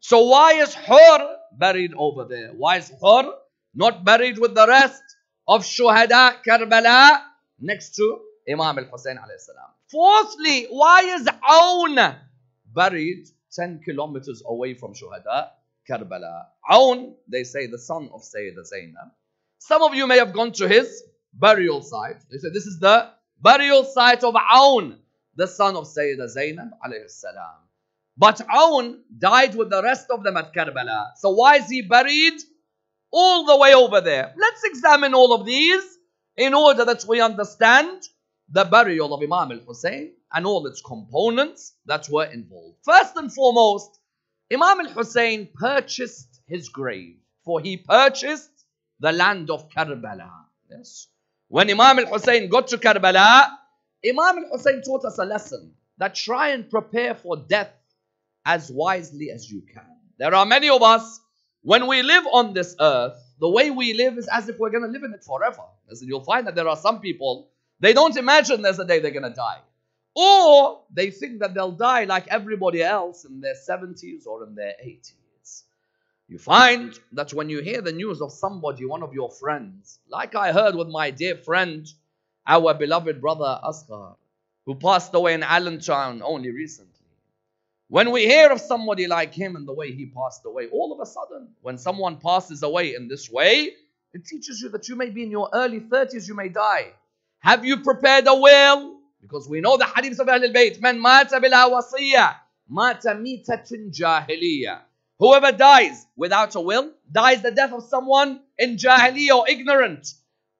So 0.00 0.26
why 0.26 0.52
is 0.54 0.74
Hur 0.74 1.36
buried 1.52 1.92
over 1.96 2.24
there? 2.24 2.52
Why 2.52 2.76
is 2.76 2.92
Hur 3.02 3.32
not 3.74 4.04
buried 4.04 4.38
with 4.38 4.54
the 4.54 4.66
rest 4.66 5.02
of 5.48 5.64
Shuhada 5.64 6.36
Karbala 6.46 7.22
next 7.60 7.94
to 7.96 8.25
Imam 8.48 8.78
al-Hussein 8.78 9.16
alayhi? 9.16 9.50
Fourthly, 9.90 10.66
why 10.70 11.00
is 11.02 11.28
Aun 11.48 12.16
buried 12.72 13.26
10 13.52 13.80
kilometers 13.84 14.42
away 14.46 14.74
from 14.74 14.94
Shuhada 14.94 15.50
Karbala? 15.88 16.46
Aun, 16.70 17.14
they 17.28 17.44
say 17.44 17.66
the 17.66 17.78
son 17.78 18.08
of 18.12 18.22
Sayyida 18.22 18.64
Zainab. 18.64 19.10
Some 19.58 19.82
of 19.82 19.94
you 19.94 20.06
may 20.06 20.18
have 20.18 20.32
gone 20.32 20.52
to 20.52 20.68
his 20.68 21.02
burial 21.32 21.82
site. 21.82 22.22
They 22.30 22.38
say 22.38 22.48
this 22.52 22.66
is 22.66 22.78
the 22.78 23.10
burial 23.40 23.84
site 23.84 24.22
of 24.22 24.34
Aun, 24.36 24.98
the 25.34 25.48
son 25.48 25.76
of 25.76 25.84
Sayyida 25.84 26.28
Zainab 26.28 26.70
alayhi 26.84 27.10
salam. 27.10 27.66
But 28.16 28.40
Aun 28.48 29.02
died 29.18 29.54
with 29.54 29.70
the 29.70 29.82
rest 29.82 30.06
of 30.10 30.22
them 30.22 30.36
at 30.36 30.54
Karbala. 30.54 31.16
So 31.16 31.30
why 31.30 31.56
is 31.56 31.68
he 31.68 31.82
buried 31.82 32.40
all 33.10 33.44
the 33.44 33.56
way 33.56 33.74
over 33.74 34.00
there? 34.00 34.32
Let's 34.36 34.64
examine 34.64 35.14
all 35.14 35.34
of 35.34 35.44
these 35.46 35.82
in 36.36 36.54
order 36.54 36.84
that 36.84 37.04
we 37.06 37.20
understand 37.20 38.02
the 38.48 38.64
burial 38.64 39.12
of 39.12 39.22
Imam 39.22 39.58
al-Hussein 39.58 40.12
and 40.32 40.46
all 40.46 40.66
its 40.66 40.80
components 40.80 41.74
that 41.86 42.08
were 42.08 42.26
involved. 42.26 42.76
First 42.84 43.16
and 43.16 43.32
foremost, 43.32 43.98
Imam 44.52 44.86
al-Hussein 44.86 45.48
purchased 45.54 46.40
his 46.46 46.68
grave, 46.68 47.16
for 47.44 47.60
he 47.60 47.76
purchased 47.76 48.50
the 49.00 49.12
land 49.12 49.50
of 49.50 49.68
Karbala. 49.70 50.30
Yes. 50.70 51.08
When 51.48 51.70
Imam 51.70 51.98
al-Hussein 51.98 52.48
got 52.48 52.68
to 52.68 52.78
Karbala, 52.78 53.48
Imam 54.08 54.44
al-Hussein 54.44 54.82
taught 54.82 55.04
us 55.04 55.18
a 55.18 55.24
lesson 55.24 55.72
that 55.98 56.14
try 56.14 56.50
and 56.50 56.70
prepare 56.70 57.14
for 57.14 57.36
death 57.36 57.72
as 58.44 58.70
wisely 58.70 59.30
as 59.30 59.50
you 59.50 59.62
can. 59.72 59.96
There 60.18 60.34
are 60.34 60.46
many 60.46 60.68
of 60.68 60.82
us, 60.82 61.20
when 61.62 61.88
we 61.88 62.02
live 62.02 62.24
on 62.32 62.52
this 62.54 62.76
earth, 62.80 63.16
the 63.40 63.48
way 63.48 63.70
we 63.70 63.92
live 63.92 64.16
is 64.18 64.28
as 64.28 64.48
if 64.48 64.58
we're 64.58 64.70
going 64.70 64.84
to 64.84 64.88
live 64.88 65.02
in 65.02 65.12
it 65.12 65.24
forever. 65.24 65.62
As 65.90 66.02
you'll 66.02 66.24
find 66.24 66.46
that 66.46 66.54
there 66.54 66.68
are 66.68 66.76
some 66.76 67.00
people, 67.00 67.50
they 67.80 67.92
don't 67.92 68.16
imagine 68.16 68.62
there's 68.62 68.78
a 68.78 68.86
day 68.86 69.00
they're 69.00 69.10
going 69.10 69.22
to 69.22 69.30
die. 69.30 69.60
Or 70.14 70.80
they 70.90 71.10
think 71.10 71.40
that 71.40 71.52
they'll 71.52 71.72
die 71.72 72.04
like 72.04 72.26
everybody 72.28 72.82
else 72.82 73.24
in 73.24 73.40
their 73.40 73.54
70s 73.54 74.26
or 74.26 74.44
in 74.44 74.54
their 74.54 74.72
80s. 74.84 75.12
You 76.28 76.38
find 76.38 76.98
that 77.12 77.32
when 77.34 77.48
you 77.50 77.60
hear 77.60 77.80
the 77.80 77.92
news 77.92 78.20
of 78.20 78.32
somebody, 78.32 78.84
one 78.84 79.02
of 79.02 79.12
your 79.14 79.30
friends, 79.30 80.00
like 80.08 80.34
I 80.34 80.52
heard 80.52 80.74
with 80.74 80.88
my 80.88 81.10
dear 81.10 81.36
friend, 81.36 81.86
our 82.46 82.74
beloved 82.74 83.20
brother 83.20 83.60
Asghar, 83.62 84.16
who 84.64 84.74
passed 84.74 85.14
away 85.14 85.34
in 85.34 85.44
Allentown 85.44 86.22
only 86.24 86.50
recently. 86.50 86.92
When 87.88 88.10
we 88.10 88.26
hear 88.26 88.50
of 88.50 88.60
somebody 88.60 89.06
like 89.06 89.32
him 89.32 89.54
and 89.54 89.68
the 89.68 89.72
way 89.72 89.92
he 89.92 90.06
passed 90.06 90.44
away, 90.44 90.66
all 90.72 90.92
of 90.92 90.98
a 91.00 91.06
sudden, 91.06 91.48
when 91.62 91.78
someone 91.78 92.16
passes 92.16 92.64
away 92.64 92.96
in 92.96 93.06
this 93.06 93.30
way, 93.30 93.70
it 94.12 94.24
teaches 94.26 94.60
you 94.60 94.70
that 94.70 94.88
you 94.88 94.96
may 94.96 95.10
be 95.10 95.22
in 95.22 95.30
your 95.30 95.48
early 95.52 95.78
30s, 95.78 96.26
you 96.26 96.34
may 96.34 96.48
die. 96.48 96.92
Have 97.40 97.64
you 97.64 97.78
prepared 97.78 98.26
a 98.26 98.34
will? 98.34 99.00
Because 99.20 99.48
we 99.48 99.60
know 99.60 99.76
the 99.76 99.84
hadiths 99.84 100.18
of 100.18 100.26
Ahlul 100.26 100.54
Bayt. 100.54 100.80
Man 100.80 100.98
mata 101.00 101.40
bila 101.40 101.70
wasiyya, 101.70 102.34
mata 102.68 103.08
mitatin 103.14 103.92
jahiliyyah. 103.92 104.80
Whoever 105.18 105.52
dies 105.52 106.06
without 106.16 106.54
a 106.54 106.60
will 106.60 106.92
dies 107.10 107.42
the 107.42 107.50
death 107.50 107.72
of 107.72 107.84
someone 107.84 108.40
in 108.58 108.76
jahiliyyah 108.76 109.36
or 109.36 109.48
ignorant. 109.48 110.08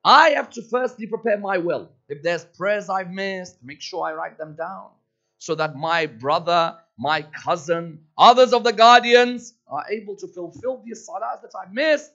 I 0.05 0.31
have 0.31 0.51
to 0.51 0.63
firstly 0.63 1.07
prepare 1.07 1.39
my 1.39 1.59
will. 1.59 1.91
If 2.09 2.23
there's 2.23 2.45
prayers 2.45 2.89
I've 2.89 3.11
missed, 3.11 3.57
make 3.63 3.83
sure 3.83 4.07
I 4.07 4.15
write 4.15 4.39
them 4.39 4.55
down 4.55 4.91
so 5.39 5.55
that 5.57 5.77
my 5.77 6.07
brother, 6.07 6.77
my 6.97 7.23
cousin, 7.23 8.01
others 8.17 8.53
of 8.53 8.65
the 8.65 8.73
guardians 8.73 9.55
are 9.69 9.85
able 9.91 10.17
to 10.17 10.27
fulfill 10.29 10.83
these 10.85 11.09
salahs 11.09 11.43
that 11.43 11.53
I've 11.61 11.73
missed. 11.73 12.13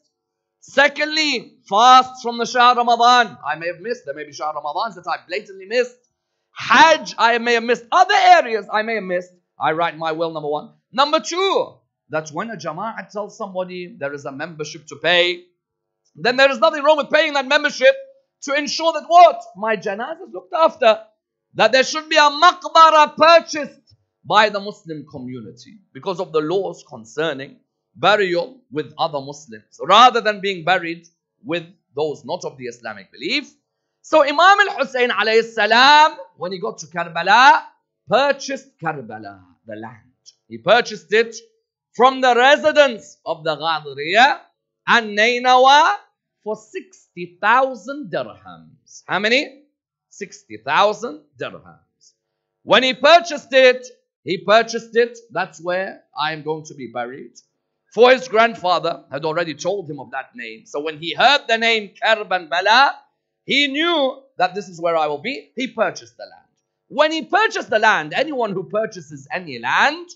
Secondly, 0.61 1.57
fast 1.67 2.21
from 2.21 2.37
the 2.37 2.45
Shahr 2.45 2.75
Ramadan. 2.75 3.37
I 3.45 3.55
may 3.55 3.67
have 3.67 3.79
missed. 3.81 4.05
There 4.05 4.13
may 4.13 4.25
be 4.25 4.31
Shahr 4.31 4.53
Ramadans 4.53 4.95
that 4.95 5.07
I 5.07 5.17
blatantly 5.27 5.65
missed. 5.65 5.97
Hajj, 6.53 7.15
I 7.17 7.39
may 7.39 7.55
have 7.55 7.63
missed. 7.63 7.83
Other 7.91 8.13
areas 8.15 8.67
I 8.71 8.83
may 8.83 8.95
have 8.95 9.03
missed. 9.03 9.31
I 9.59 9.71
write 9.71 9.97
my 9.97 10.11
will, 10.11 10.31
number 10.31 10.49
one. 10.49 10.73
Number 10.91 11.19
two, 11.19 11.73
that's 12.09 12.31
when 12.31 12.51
a 12.51 12.57
jama'ah 12.57 13.09
tells 13.09 13.37
somebody 13.37 13.95
there 13.99 14.13
is 14.13 14.25
a 14.25 14.31
membership 14.31 14.85
to 14.87 14.97
pay, 14.97 15.43
then 16.15 16.35
there 16.35 16.51
is 16.51 16.59
nothing 16.59 16.83
wrong 16.83 16.97
with 16.97 17.09
paying 17.09 17.33
that 17.33 17.47
membership 17.47 17.95
to 18.43 18.53
ensure 18.53 18.93
that 18.93 19.05
what? 19.07 19.41
My 19.55 19.77
janazah 19.77 20.27
is 20.27 20.33
looked 20.33 20.53
after. 20.53 20.99
That 21.55 21.71
there 21.71 21.83
should 21.83 22.07
be 22.07 22.17
a 22.17 22.29
maqbara 22.29 23.15
purchased 23.17 23.95
by 24.23 24.49
the 24.49 24.59
Muslim 24.59 25.05
community 25.09 25.79
because 25.93 26.19
of 26.19 26.31
the 26.31 26.39
laws 26.39 26.83
concerning 26.87 27.57
burial 27.95 28.59
with 28.71 28.93
other 28.97 29.21
Muslims 29.21 29.79
rather 29.83 30.21
than 30.21 30.41
being 30.41 30.63
buried 30.63 31.07
with 31.43 31.65
those 31.95 32.23
not 32.25 32.43
of 32.45 32.57
the 32.57 32.65
Islamic 32.65 33.11
belief. 33.11 33.51
So 34.01 34.23
Imam 34.23 34.39
al-Hussein 34.39 35.09
alayhi 35.09 35.43
salam, 35.43 36.17
when 36.37 36.51
he 36.51 36.59
got 36.59 36.77
to 36.79 36.87
Karbala, 36.87 37.63
purchased 38.07 38.77
Karbala, 38.79 39.41
the 39.65 39.75
land. 39.75 39.97
He 40.47 40.57
purchased 40.57 41.11
it 41.13 41.35
from 41.93 42.21
the 42.21 42.35
residents 42.35 43.17
of 43.25 43.43
the 43.43 43.55
Ghadriya 43.55 44.39
and 44.87 45.17
Nainawa 45.17 45.97
for 46.43 46.55
60,000 46.55 48.11
dirhams. 48.11 49.03
How 49.07 49.19
many? 49.19 49.63
60,000 50.09 51.21
dirhams. 51.37 52.13
When 52.63 52.83
he 52.83 52.93
purchased 52.93 53.53
it, 53.53 53.85
he 54.23 54.37
purchased 54.37 54.95
it, 54.95 55.17
that's 55.31 55.61
where 55.61 56.03
I 56.17 56.33
am 56.33 56.43
going 56.43 56.65
to 56.65 56.73
be 56.75 56.87
buried. 56.87 57.33
For 57.91 58.11
his 58.11 58.29
grandfather 58.29 59.03
had 59.11 59.25
already 59.25 59.53
told 59.53 59.89
him 59.89 59.99
of 59.99 60.11
that 60.11 60.33
name. 60.33 60.65
So 60.65 60.79
when 60.79 60.97
he 60.97 61.13
heard 61.13 61.41
the 61.47 61.57
name 61.57 61.91
Karban 62.01 62.49
Bala, 62.49 62.95
he 63.45 63.67
knew 63.67 64.21
that 64.37 64.55
this 64.55 64.69
is 64.69 64.79
where 64.79 64.95
I 64.95 65.07
will 65.07 65.17
be. 65.17 65.51
He 65.55 65.67
purchased 65.67 66.15
the 66.15 66.23
land. 66.23 66.47
When 66.87 67.11
he 67.11 67.25
purchased 67.25 67.69
the 67.69 67.79
land, 67.79 68.13
anyone 68.13 68.53
who 68.53 68.63
purchases 68.69 69.27
any 69.31 69.59
land, 69.59 70.07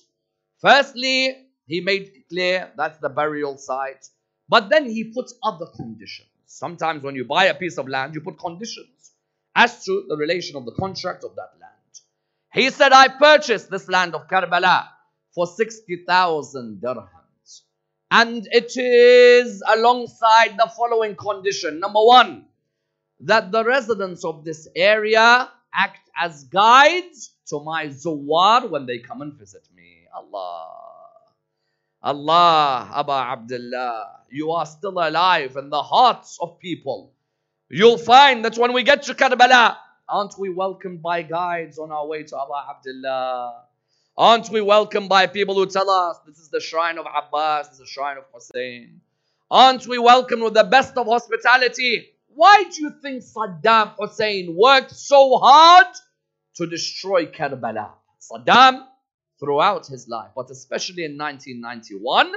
firstly, 0.61 1.35
he 1.67 1.81
made 1.81 2.11
clear 2.29 2.71
that's 2.77 2.99
the 2.99 3.09
burial 3.09 3.57
site. 3.57 4.07
But 4.47 4.69
then 4.69 4.89
he 4.89 5.05
puts 5.13 5.33
other 5.43 5.65
conditions. 5.75 6.29
Sometimes 6.45 7.03
when 7.03 7.15
you 7.15 7.25
buy 7.25 7.45
a 7.45 7.53
piece 7.53 7.77
of 7.77 7.89
land, 7.89 8.15
you 8.15 8.21
put 8.21 8.39
conditions 8.39 9.11
as 9.53 9.83
to 9.83 10.05
the 10.07 10.15
relation 10.15 10.55
of 10.55 10.65
the 10.65 10.73
contract 10.73 11.25
of 11.25 11.35
that 11.35 11.51
land. 11.59 11.73
He 12.53 12.69
said, 12.69 12.93
I 12.93 13.09
purchased 13.09 13.69
this 13.69 13.89
land 13.89 14.15
of 14.15 14.27
Karbala 14.29 14.87
for 15.33 15.45
60,000 15.45 16.81
dirhams. 16.81 17.09
And 18.17 18.47
it 18.51 18.77
is 18.77 19.61
alongside 19.67 20.55
the 20.57 20.71
following 20.75 21.15
condition. 21.15 21.79
Number 21.79 21.99
one, 21.99 22.45
that 23.21 23.51
the 23.51 23.63
residents 23.63 24.23
of 24.23 24.45
this 24.45 24.67
area 24.75 25.49
act 25.73 26.09
as 26.15 26.45
guides 26.45 27.31
to 27.47 27.59
my 27.59 27.87
zuwar 27.87 28.69
when 28.69 28.85
they 28.85 28.99
come 28.99 29.21
and 29.21 29.33
visit 29.33 29.67
me. 29.75 30.07
Allah. 30.15 30.67
Allah, 32.01 32.89
Aba 32.93 33.19
Abdullah, 33.35 34.21
you 34.29 34.51
are 34.51 34.65
still 34.65 34.97
alive 34.99 35.57
in 35.57 35.69
the 35.69 35.83
hearts 35.83 36.37
of 36.39 36.59
people. 36.59 37.11
You'll 37.69 37.97
find 37.97 38.45
that 38.45 38.57
when 38.57 38.71
we 38.71 38.83
get 38.83 39.03
to 39.03 39.13
Karbala, 39.13 39.75
Aren't 40.07 40.37
we 40.37 40.49
welcomed 40.49 41.01
by 41.01 41.23
guides 41.23 41.79
on 41.79 41.91
our 41.91 42.05
way 42.05 42.21
to 42.23 42.37
Abu 42.37 42.53
Abdullah? 42.53 43.64
Aren't 44.17 44.49
we 44.49 44.61
welcomed 44.61 45.09
by 45.09 45.27
people 45.27 45.55
who 45.55 45.65
tell 45.65 45.89
us 45.89 46.17
this 46.25 46.37
is 46.39 46.47
the 46.47 46.61
shrine 46.61 46.97
of 46.97 47.05
Abbas, 47.05 47.67
this 47.67 47.73
is 47.73 47.79
the 47.79 47.85
shrine 47.85 48.17
of 48.17 48.23
Hussein? 48.33 49.01
Aren't 49.51 49.87
we 49.87 49.97
welcomed 49.97 50.41
with 50.41 50.53
the 50.53 50.63
best 50.63 50.97
of 50.97 51.07
hospitality? 51.07 52.11
Why 52.33 52.63
do 52.63 52.81
you 52.81 52.91
think 53.01 53.23
Saddam 53.23 53.93
Hussein 53.99 54.55
worked 54.55 54.91
so 54.91 55.37
hard 55.37 55.87
to 56.55 56.65
destroy 56.65 57.25
Karbala? 57.25 57.89
Saddam, 58.21 58.85
throughout 59.37 59.85
his 59.87 60.07
life, 60.07 60.31
but 60.33 60.49
especially 60.49 61.03
in 61.03 61.17
1991, 61.17 62.31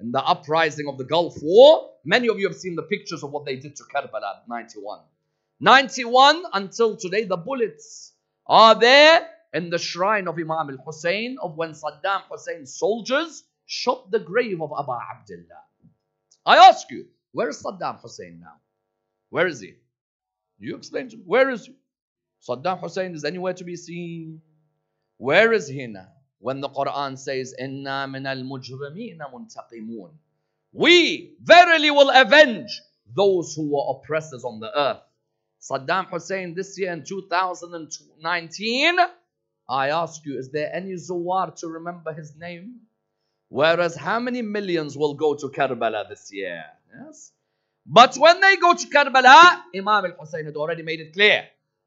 in 0.00 0.10
the 0.10 0.24
uprising 0.24 0.88
of 0.88 0.98
the 0.98 1.04
Gulf 1.04 1.36
War, 1.42 1.90
many 2.04 2.28
of 2.28 2.40
you 2.40 2.48
have 2.48 2.56
seen 2.56 2.74
the 2.74 2.82
pictures 2.82 3.22
of 3.22 3.30
what 3.30 3.44
they 3.44 3.54
did 3.54 3.76
to 3.76 3.84
Karbala 3.84 4.40
91. 4.48 4.98
91 5.60 6.42
until 6.54 6.96
today, 6.96 7.22
the 7.24 7.36
bullets 7.36 8.14
are 8.48 8.74
there 8.74 9.28
in 9.52 9.70
the 9.70 9.78
shrine 9.78 10.28
of 10.28 10.36
Imam 10.36 10.70
al 10.70 10.78
Hussein 10.84 11.36
of 11.42 11.56
when 11.56 11.70
Saddam 11.72 12.22
Hussein's 12.30 12.74
soldiers 12.74 13.44
shot 13.66 14.10
the 14.10 14.18
grave 14.18 14.60
of 14.60 14.70
Abu 14.78 14.92
Abdullah. 14.92 15.64
I 16.46 16.56
ask 16.56 16.90
you, 16.90 17.06
where 17.32 17.48
is 17.48 17.62
Saddam 17.62 18.00
Hussein 18.00 18.40
now? 18.40 18.56
Where 19.30 19.46
is 19.46 19.60
he? 19.60 19.74
You 20.58 20.76
explain 20.76 21.08
to 21.08 21.16
me. 21.16 21.22
Where 21.26 21.50
is 21.50 21.66
he? 21.66 21.74
Saddam 22.46 22.80
Hussein 22.80 23.14
is 23.14 23.24
anywhere 23.24 23.54
to 23.54 23.64
be 23.64 23.76
seen. 23.76 24.40
Where 25.16 25.52
is 25.52 25.68
he 25.68 25.86
now? 25.86 26.08
When 26.38 26.60
the 26.60 26.68
Quran 26.68 27.18
says, 27.18 27.54
Inna 27.58 28.06
min 28.08 28.26
al 28.26 28.38
muntaqimun. 28.38 30.10
We 30.72 31.34
verily 31.42 31.90
will 31.90 32.10
avenge 32.10 32.80
those 33.14 33.54
who 33.54 33.70
were 33.70 33.96
oppressors 33.96 34.44
on 34.44 34.60
the 34.60 34.70
earth. 34.78 35.02
Saddam 35.60 36.06
Hussein 36.08 36.54
this 36.54 36.78
year 36.78 36.92
in 36.92 37.04
2019, 37.04 38.96
I 39.70 39.90
ask 39.90 40.26
you, 40.26 40.36
is 40.36 40.50
there 40.50 40.74
any 40.74 40.94
Zawar 40.94 41.54
to 41.60 41.68
remember 41.68 42.12
his 42.12 42.34
name? 42.36 42.80
Whereas 43.48 43.94
how 43.94 44.18
many 44.18 44.42
millions 44.42 44.96
will 44.96 45.14
go 45.14 45.34
to 45.36 45.46
Karbala 45.48 46.08
this 46.08 46.32
year? 46.32 46.64
Yes. 46.92 47.30
But 47.86 48.16
when 48.16 48.40
they 48.40 48.56
go 48.56 48.74
to 48.74 48.86
Karbala, 48.88 49.62
Imam 49.74 50.04
al-Hussein 50.06 50.44
had 50.44 50.56
already 50.56 50.82
made 50.82 50.98
it 50.98 51.12
clear 51.12 51.44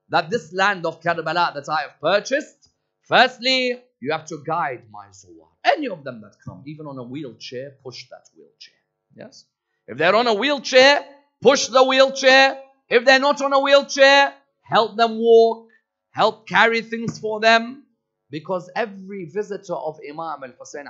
that 0.09 0.29
this 0.29 0.53
land 0.53 0.85
of 0.85 1.01
Karbala 1.01 1.53
that 1.53 1.67
I 1.67 1.81
have 1.81 1.99
purchased, 1.99 2.69
firstly, 3.01 3.81
you 3.99 4.11
have 4.13 4.25
to 4.27 4.41
guide 4.45 4.83
my 4.89 5.07
Zawar. 5.07 5.49
Any 5.65 5.89
of 5.89 6.05
them 6.05 6.21
that 6.21 6.35
come, 6.45 6.63
even 6.65 6.87
on 6.87 6.97
a 6.97 7.03
wheelchair, 7.03 7.71
push 7.83 8.07
that 8.09 8.29
wheelchair. 8.35 8.79
Yes. 9.15 9.45
If 9.87 9.97
they're 9.97 10.15
on 10.15 10.27
a 10.27 10.33
wheelchair, 10.33 11.05
push 11.41 11.67
the 11.67 11.83
wheelchair, 11.83 12.61
if 12.89 13.03
they're 13.03 13.19
not 13.19 13.41
on 13.41 13.51
a 13.51 13.59
wheelchair, 13.59 14.33
help 14.61 14.95
them 14.95 15.17
walk, 15.17 15.67
help 16.13 16.47
carry 16.47 16.82
things 16.82 17.19
for 17.19 17.39
them. 17.39 17.84
Because 18.32 18.67
every 18.76 19.26
visitor 19.26 19.76
of 19.76 19.99
Imam 20.10 20.43
al 20.43 20.54
Hussein 20.60 20.88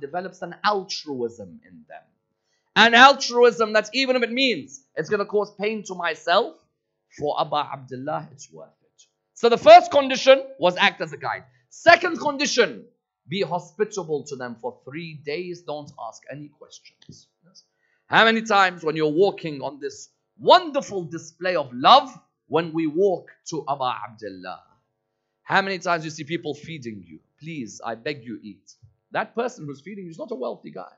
develops 0.00 0.42
an 0.42 0.56
altruism 0.64 1.60
in 1.64 1.84
them. 1.88 2.02
An 2.74 2.94
altruism 2.94 3.74
that 3.74 3.90
even 3.94 4.16
if 4.16 4.22
it 4.24 4.32
means 4.32 4.82
it's 4.96 5.08
going 5.08 5.20
to 5.20 5.26
cause 5.26 5.52
pain 5.60 5.84
to 5.84 5.94
myself, 5.94 6.56
for 7.16 7.40
Abu 7.40 7.56
Abdullah, 7.56 8.28
it's 8.32 8.52
worth 8.52 8.70
it. 8.82 9.02
So 9.34 9.48
the 9.48 9.58
first 9.58 9.90
condition 9.90 10.42
was 10.58 10.76
act 10.76 11.00
as 11.00 11.12
a 11.12 11.16
guide. 11.16 11.44
Second 11.68 12.18
condition, 12.18 12.84
be 13.28 13.42
hospitable 13.42 14.24
to 14.24 14.36
them 14.36 14.56
for 14.60 14.80
three 14.84 15.14
days. 15.24 15.62
Don't 15.62 15.90
ask 16.08 16.22
any 16.30 16.48
questions. 16.48 17.28
How 18.06 18.24
many 18.24 18.42
times 18.42 18.82
when 18.82 18.96
you're 18.96 19.12
walking 19.12 19.62
on 19.62 19.78
this 19.78 20.08
wonderful 20.38 21.04
display 21.04 21.54
of 21.54 21.72
love 21.72 22.12
when 22.50 22.72
we 22.72 22.86
walk 22.86 23.30
to 23.48 23.64
Abu 23.68 23.84
Abdullah. 23.84 24.60
How 25.44 25.62
many 25.62 25.78
times 25.78 26.04
you 26.04 26.10
see 26.10 26.24
people 26.24 26.52
feeding 26.54 27.02
you? 27.06 27.20
Please, 27.40 27.80
I 27.84 27.94
beg 27.94 28.24
you, 28.24 28.38
eat. 28.42 28.74
That 29.12 29.34
person 29.36 29.66
who's 29.66 29.80
feeding 29.80 30.04
you 30.04 30.10
is 30.10 30.18
not 30.18 30.32
a 30.32 30.34
wealthy 30.34 30.72
guy. 30.72 30.96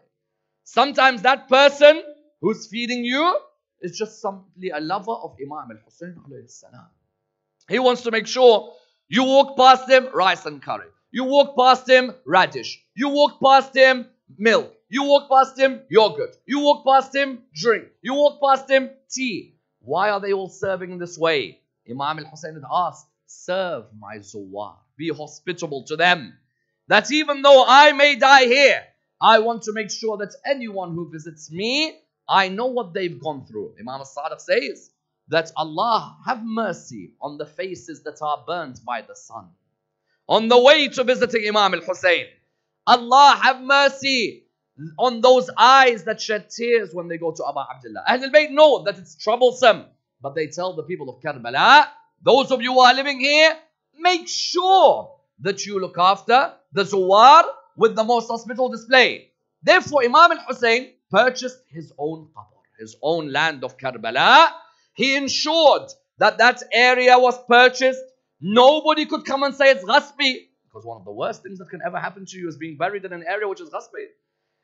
Sometimes 0.64 1.22
that 1.22 1.48
person 1.48 2.02
who's 2.40 2.66
feeding 2.68 3.04
you 3.04 3.38
is 3.82 3.96
just 3.98 4.20
simply 4.20 4.70
a 4.70 4.80
lover 4.80 5.12
of 5.12 5.36
Imam 5.40 5.70
al 5.70 5.78
Hussein. 5.84 6.16
He 7.68 7.78
wants 7.78 8.02
to 8.02 8.10
make 8.10 8.26
sure 8.26 8.72
you 9.08 9.24
walk 9.24 9.56
past 9.56 9.88
him, 9.88 10.08
rice 10.14 10.46
and 10.46 10.62
curry. 10.62 10.88
You 11.10 11.24
walk 11.24 11.54
past 11.56 11.88
him, 11.88 12.14
radish. 12.24 12.82
You 12.94 13.10
walk 13.10 13.40
past 13.42 13.76
him, 13.76 14.06
milk. 14.38 14.72
You 14.88 15.04
walk 15.04 15.28
past 15.30 15.58
him, 15.58 15.82
yogurt. 15.90 16.34
You 16.46 16.60
walk 16.60 16.84
past 16.86 17.14
him, 17.14 17.42
drink. 17.54 17.88
You 18.00 18.14
walk 18.14 18.40
past 18.42 18.70
him, 18.70 18.90
tea. 19.10 19.54
Why 19.84 20.10
are 20.10 20.20
they 20.20 20.32
all 20.32 20.48
serving 20.48 20.92
in 20.92 20.98
this 20.98 21.18
way? 21.18 21.60
Imam 21.88 22.18
al 22.18 22.26
Hussein 22.26 22.54
had 22.54 22.62
asked, 22.70 23.06
Serve 23.26 23.86
my 23.98 24.18
zuwar. 24.18 24.76
Be 24.96 25.08
hospitable 25.08 25.84
to 25.84 25.96
them. 25.96 26.38
That 26.88 27.10
even 27.10 27.42
though 27.42 27.64
I 27.66 27.92
may 27.92 28.16
die 28.16 28.44
here, 28.44 28.82
I 29.20 29.38
want 29.38 29.62
to 29.62 29.72
make 29.72 29.90
sure 29.90 30.18
that 30.18 30.34
anyone 30.44 30.94
who 30.94 31.10
visits 31.10 31.50
me, 31.50 31.96
I 32.28 32.48
know 32.48 32.66
what 32.66 32.92
they've 32.92 33.20
gone 33.20 33.46
through. 33.46 33.74
Imam 33.80 34.00
al-Sadiq 34.00 34.40
says 34.40 34.90
that 35.28 35.50
Allah 35.56 36.16
have 36.26 36.44
mercy 36.44 37.12
on 37.20 37.38
the 37.38 37.46
faces 37.46 38.02
that 38.02 38.20
are 38.20 38.44
burnt 38.46 38.84
by 38.84 39.02
the 39.02 39.16
sun. 39.16 39.48
On 40.28 40.48
the 40.48 40.60
way 40.60 40.88
to 40.88 41.04
visiting 41.04 41.48
Imam 41.48 41.74
al-Hussein, 41.74 42.26
Allah 42.86 43.40
have 43.42 43.60
mercy 43.62 44.44
on 44.98 45.20
those 45.20 45.50
eyes 45.56 46.04
that 46.04 46.20
shed 46.20 46.50
tears 46.50 46.90
when 46.92 47.08
they 47.08 47.18
go 47.18 47.32
to 47.32 47.44
Abu 47.46 47.60
Abdullah. 47.60 48.04
Ahlul 48.08 48.32
Bayt 48.32 48.50
know 48.50 48.82
that 48.84 48.98
it's 48.98 49.16
troublesome, 49.16 49.84
but 50.20 50.34
they 50.34 50.46
tell 50.46 50.74
the 50.74 50.82
people 50.82 51.08
of 51.10 51.20
Karbala, 51.20 51.86
those 52.22 52.50
of 52.50 52.62
you 52.62 52.72
who 52.72 52.80
are 52.80 52.94
living 52.94 53.20
here, 53.20 53.56
make 53.98 54.28
sure 54.28 55.14
that 55.40 55.66
you 55.66 55.80
look 55.80 55.98
after 55.98 56.52
the 56.72 56.84
Zuwar 56.84 57.44
with 57.76 57.96
the 57.96 58.04
most 58.04 58.28
hospitable 58.28 58.70
display. 58.70 59.30
Therefore, 59.62 60.02
Imam 60.04 60.32
al-Hussein 60.32 60.92
purchased 61.10 61.58
his 61.68 61.92
own 61.98 62.28
qabr, 62.34 62.60
his 62.78 62.96
own 63.02 63.30
land 63.32 63.64
of 63.64 63.76
Karbala. 63.76 64.50
He 64.94 65.16
ensured 65.16 65.90
that 66.18 66.38
that 66.38 66.62
area 66.72 67.18
was 67.18 67.38
purchased. 67.44 68.02
Nobody 68.40 69.06
could 69.06 69.24
come 69.24 69.42
and 69.42 69.54
say 69.54 69.70
it's 69.70 69.84
ghasbi. 69.84 70.48
Because 70.64 70.84
one 70.84 70.98
of 70.98 71.04
the 71.04 71.12
worst 71.12 71.42
things 71.42 71.58
that 71.58 71.68
can 71.68 71.80
ever 71.84 71.98
happen 71.98 72.24
to 72.26 72.38
you 72.38 72.48
is 72.48 72.56
being 72.56 72.76
buried 72.76 73.04
in 73.04 73.12
an 73.12 73.24
area 73.26 73.46
which 73.46 73.60
is 73.60 73.68
ghasbi. 73.70 74.06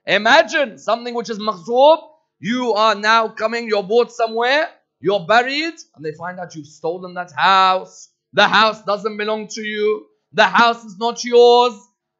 Imagine 0.08 0.78
something 0.78 1.12
which 1.12 1.28
is 1.28 1.38
maghzoob. 1.38 1.98
You 2.40 2.72
are 2.72 2.94
now 2.94 3.28
coming, 3.28 3.68
you're 3.68 3.82
bought 3.82 4.10
somewhere, 4.10 4.66
you're 5.00 5.20
buried, 5.20 5.74
and 5.94 6.02
they 6.02 6.12
find 6.12 6.40
out 6.40 6.54
you've 6.54 6.66
stolen 6.66 7.12
that 7.14 7.30
house. 7.32 8.08
The 8.32 8.48
house 8.48 8.82
doesn't 8.84 9.18
belong 9.18 9.48
to 9.48 9.60
you. 9.60 10.06
The 10.32 10.44
house 10.44 10.82
is 10.82 10.96
not 10.96 11.22
yours. 11.24 11.74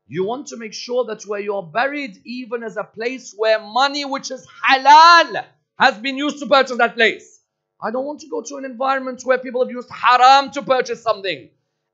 You 0.06 0.24
want 0.24 0.48
to 0.48 0.58
make 0.58 0.74
sure 0.74 1.06
that 1.06 1.22
where 1.22 1.40
you're 1.40 1.62
buried 1.62 2.18
even 2.26 2.62
as 2.62 2.76
a 2.76 2.84
place 2.84 3.34
where 3.34 3.58
money 3.58 4.04
which 4.04 4.30
is 4.30 4.46
halal 4.46 5.46
has 5.78 5.96
been 5.96 6.18
used 6.18 6.40
to 6.40 6.46
purchase 6.46 6.76
that 6.76 6.94
place. 6.94 7.40
I 7.80 7.90
don't 7.90 8.04
want 8.04 8.20
to 8.20 8.28
go 8.28 8.42
to 8.42 8.56
an 8.56 8.66
environment 8.66 9.22
where 9.24 9.38
people 9.38 9.64
have 9.64 9.70
used 9.70 9.88
haram 9.90 10.50
to 10.50 10.62
purchase 10.62 11.02
something. 11.02 11.48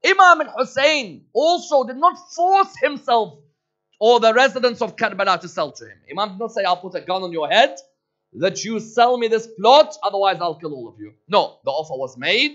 Imam 0.05 0.41
al-Hussein 0.41 1.27
also 1.33 1.85
did 1.85 1.99
not 1.99 2.17
force 2.33 2.75
himself 2.83 3.39
or 4.07 4.21
the 4.21 4.35
residents 4.35 4.83
of 4.83 4.97
Karbala 4.97 5.41
to 5.41 5.49
sell 5.49 5.73
to 5.73 5.85
him. 5.87 5.99
Imam 6.11 6.33
did 6.33 6.39
not 6.39 6.53
say, 6.53 6.63
I'll 6.63 6.77
put 6.77 6.95
a 6.95 7.01
gun 7.01 7.23
on 7.23 7.33
your 7.33 7.49
head 7.49 7.75
that 8.35 8.63
you 8.63 8.79
sell 8.79 9.17
me 9.17 9.29
this 9.29 9.47
plot, 9.59 9.97
otherwise 10.03 10.37
I'll 10.43 10.57
kill 10.57 10.75
all 10.75 10.89
of 10.89 10.97
you. 10.99 11.15
No, 11.27 11.57
the 11.65 11.71
offer 11.71 11.95
was 11.99 12.19
made 12.19 12.55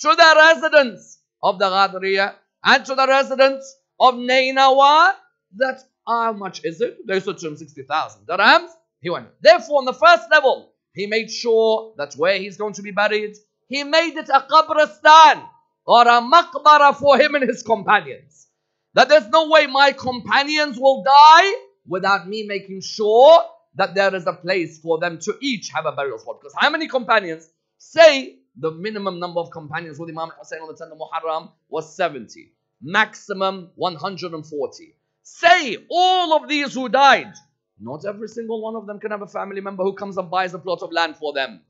to 0.00 0.08
the 0.08 0.34
residents 0.36 1.20
of 1.42 1.58
the 1.58 1.64
Ghadriya 1.64 2.34
and 2.64 2.84
to 2.84 2.94
the 2.94 3.06
residents 3.06 3.64
of 3.98 4.16
Nainawa 4.16 5.14
that 5.56 5.80
how 6.06 6.34
much 6.34 6.64
is 6.64 6.82
it? 6.82 6.98
They 7.06 7.18
said 7.20 7.38
to 7.38 7.48
him 7.48 7.56
60,000 7.56 8.26
dirhams. 8.26 8.68
He 9.00 9.08
went. 9.08 9.28
Therefore, 9.40 9.78
on 9.78 9.86
the 9.86 9.94
first 9.94 10.30
level, 10.30 10.70
he 10.92 11.06
made 11.06 11.30
sure 11.30 11.94
that 11.96 12.12
where 12.14 12.36
he's 12.36 12.58
going 12.58 12.74
to 12.74 12.82
be 12.82 12.90
buried, 12.90 13.38
he 13.68 13.84
made 13.84 14.18
it 14.18 14.28
a 14.28 14.40
qabristan 14.52 15.48
or 15.86 16.02
a 16.02 16.20
maqbara 16.20 16.94
for 16.94 17.16
him 17.18 17.36
and 17.36 17.48
his 17.48 17.62
companions. 17.62 18.48
That 18.94 19.08
there's 19.08 19.28
no 19.28 19.48
way 19.48 19.66
my 19.66 19.92
companions 19.92 20.78
will 20.78 21.02
die 21.02 21.52
without 21.86 22.28
me 22.28 22.44
making 22.44 22.80
sure 22.80 23.44
that 23.76 23.94
there 23.94 24.14
is 24.14 24.26
a 24.26 24.32
place 24.32 24.78
for 24.80 24.98
them 24.98 25.18
to 25.20 25.36
each 25.40 25.70
have 25.70 25.86
a 25.86 25.92
burial 25.92 26.18
spot. 26.18 26.40
Because 26.40 26.54
how 26.56 26.70
many 26.70 26.88
companions? 26.88 27.48
Say 27.78 28.38
the 28.56 28.72
minimum 28.72 29.20
number 29.20 29.40
of 29.40 29.50
companions 29.50 29.98
with 29.98 30.10
Imam 30.10 30.30
Hussein 30.38 30.60
on 30.60 30.68
the 30.68 30.74
10th 30.74 30.92
of 30.92 30.98
Muharram 30.98 31.50
was 31.68 31.94
70. 31.96 32.52
Maximum 32.82 33.70
140. 33.76 34.94
Say 35.22 35.76
all 35.88 36.36
of 36.36 36.48
these 36.48 36.74
who 36.74 36.88
died. 36.88 37.32
Not 37.78 38.04
every 38.04 38.28
single 38.28 38.60
one 38.60 38.76
of 38.76 38.86
them 38.86 38.98
can 38.98 39.12
have 39.12 39.22
a 39.22 39.26
family 39.26 39.60
member 39.60 39.84
who 39.84 39.94
comes 39.94 40.18
and 40.18 40.30
buys 40.30 40.52
a 40.52 40.58
plot 40.58 40.82
of 40.82 40.92
land 40.92 41.16
for 41.16 41.32
them. 41.32 41.60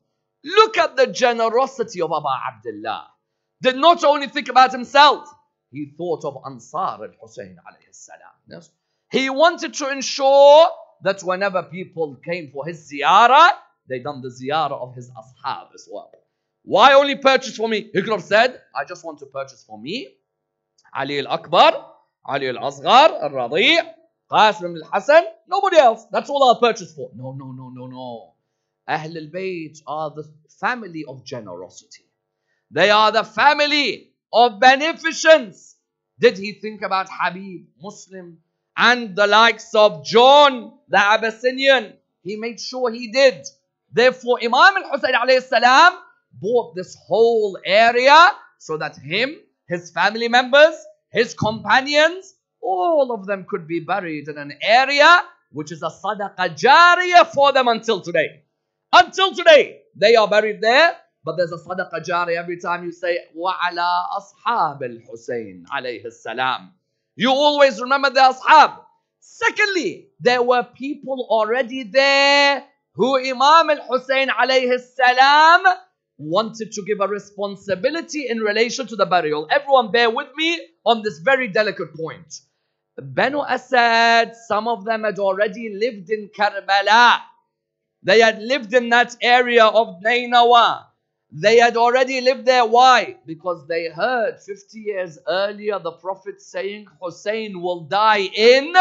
Look 0.42 0.78
at 0.78 0.96
the 0.96 1.06
generosity 1.06 2.00
of 2.00 2.10
Abu 2.10 2.26
Abdullah. 2.26 3.08
Did 3.62 3.76
not 3.76 4.02
only 4.04 4.26
think 4.26 4.48
about 4.48 4.72
himself, 4.72 5.28
he 5.70 5.92
thought 5.96 6.24
of 6.24 6.38
Ansar 6.46 7.04
al-Hussein 7.04 7.56
alayhi 7.66 7.92
salam. 7.92 8.34
Yes? 8.48 8.70
He 9.10 9.30
wanted 9.30 9.74
to 9.74 9.90
ensure 9.90 10.68
that 11.02 11.22
whenever 11.22 11.62
people 11.62 12.16
came 12.24 12.50
for 12.52 12.66
his 12.66 12.90
ziyarah, 12.90 13.50
they 13.88 14.00
done 14.00 14.20
the 14.22 14.28
ziyarah 14.28 14.80
of 14.80 14.94
his 14.94 15.10
ashab 15.10 15.74
as 15.74 15.88
well. 15.90 16.12
Why 16.62 16.92
only 16.94 17.16
purchase 17.16 17.56
for 17.56 17.68
me? 17.68 17.90
He 17.92 18.02
could 18.02 18.10
have 18.10 18.22
said, 18.22 18.60
I 18.74 18.84
just 18.84 19.04
want 19.04 19.18
to 19.20 19.26
purchase 19.26 19.64
for 19.64 19.80
me 19.80 20.08
Ali 20.94 21.20
al-Akbar, 21.20 21.86
Ali 22.26 22.48
al-Asghar, 22.48 23.22
al-Radi' 23.22 23.78
Qasim 24.30 24.76
al-Hasan, 24.82 25.24
nobody 25.48 25.76
else. 25.78 26.04
That's 26.12 26.28
all 26.30 26.44
I'll 26.44 26.60
purchase 26.60 26.92
for. 26.94 27.10
No, 27.14 27.32
no, 27.32 27.52
no, 27.52 27.70
no, 27.70 27.86
no. 27.86 28.34
Ahl 28.88 29.16
al-Bayt 29.16 29.78
are 29.86 30.10
the 30.10 30.24
family 30.60 31.04
of 31.08 31.24
generosity. 31.24 32.04
They 32.70 32.90
are 32.90 33.12
the 33.12 33.24
family 33.24 34.09
of 34.32 34.60
beneficence. 34.60 35.76
Did 36.18 36.38
he 36.38 36.52
think 36.52 36.82
about 36.82 37.08
Habib, 37.10 37.66
Muslim, 37.80 38.38
and 38.76 39.16
the 39.16 39.26
likes 39.26 39.74
of 39.74 40.04
John, 40.04 40.72
the 40.88 40.98
Abyssinian? 40.98 41.94
He 42.22 42.36
made 42.36 42.60
sure 42.60 42.90
he 42.90 43.10
did. 43.10 43.46
Therefore, 43.92 44.38
Imam 44.42 44.82
al-Hussein 44.82 45.14
alayhi 45.14 45.42
salam 45.42 45.94
bought 46.32 46.74
this 46.74 46.96
whole 47.06 47.58
area 47.64 48.32
so 48.58 48.76
that 48.76 48.96
him, 48.96 49.36
his 49.66 49.90
family 49.90 50.28
members, 50.28 50.74
his 51.10 51.34
companions, 51.34 52.34
all 52.60 53.12
of 53.12 53.26
them 53.26 53.46
could 53.48 53.66
be 53.66 53.80
buried 53.80 54.28
in 54.28 54.38
an 54.38 54.52
area 54.62 55.22
which 55.52 55.72
is 55.72 55.82
a 55.82 55.90
sadaqah 55.90 56.56
jariyah 56.56 57.26
for 57.28 57.52
them 57.52 57.68
until 57.68 58.00
today. 58.00 58.42
Until 58.92 59.34
today, 59.34 59.80
they 59.96 60.14
are 60.16 60.28
buried 60.28 60.60
there, 60.60 60.96
but 61.23 61.37
there's 61.37 61.51
a 61.51 61.57
sadaqah 61.57 62.05
jariyah 62.05 62.37
every 62.37 62.59
time 62.59 62.83
you 62.85 62.91
say, 62.91 63.19
وَعَلَى 63.35 64.03
أَصْحَابِ 64.19 64.79
الْحُسَيْنِ 64.81 65.63
alayhi 65.73 66.11
salam. 66.11 66.71
You 67.15 67.31
always 67.31 67.81
remember 67.81 68.09
the 68.09 68.19
ashab. 68.19 68.79
Secondly, 69.19 70.09
there 70.19 70.43
were 70.43 70.63
people 70.63 71.27
already 71.29 71.83
there 71.83 72.63
who 72.93 73.17
Imam 73.17 73.69
al-Hussein 73.69 74.29
alayhi 74.29 74.79
salam 74.79 75.63
wanted 76.17 76.71
to 76.71 76.83
give 76.83 76.99
a 77.01 77.07
responsibility 77.07 78.27
in 78.29 78.39
relation 78.39 78.87
to 78.87 78.95
the 78.95 79.05
burial. 79.05 79.47
Everyone 79.51 79.91
bear 79.91 80.09
with 80.09 80.27
me 80.35 80.59
on 80.85 81.01
this 81.03 81.19
very 81.19 81.47
delicate 81.47 81.93
point. 81.95 82.41
Banu 82.97 83.41
Asad, 83.41 84.33
some 84.47 84.67
of 84.67 84.85
them 84.85 85.03
had 85.03 85.19
already 85.19 85.75
lived 85.75 86.09
in 86.09 86.29
Karbala. 86.29 87.19
They 88.03 88.21
had 88.21 88.41
lived 88.41 88.73
in 88.73 88.89
that 88.89 89.17
area 89.21 89.65
of 89.65 90.01
Nainawa. 90.01 90.85
They 91.32 91.58
had 91.58 91.76
already 91.76 92.20
lived 92.20 92.44
there. 92.44 92.66
Why? 92.66 93.16
Because 93.24 93.66
they 93.66 93.88
heard 93.88 94.40
50 94.40 94.80
years 94.80 95.18
earlier 95.28 95.78
the 95.78 95.92
Prophet 95.92 96.40
saying 96.40 96.86
Hussein 97.00 97.60
will 97.60 97.80
die 97.80 98.28
in 98.34 98.74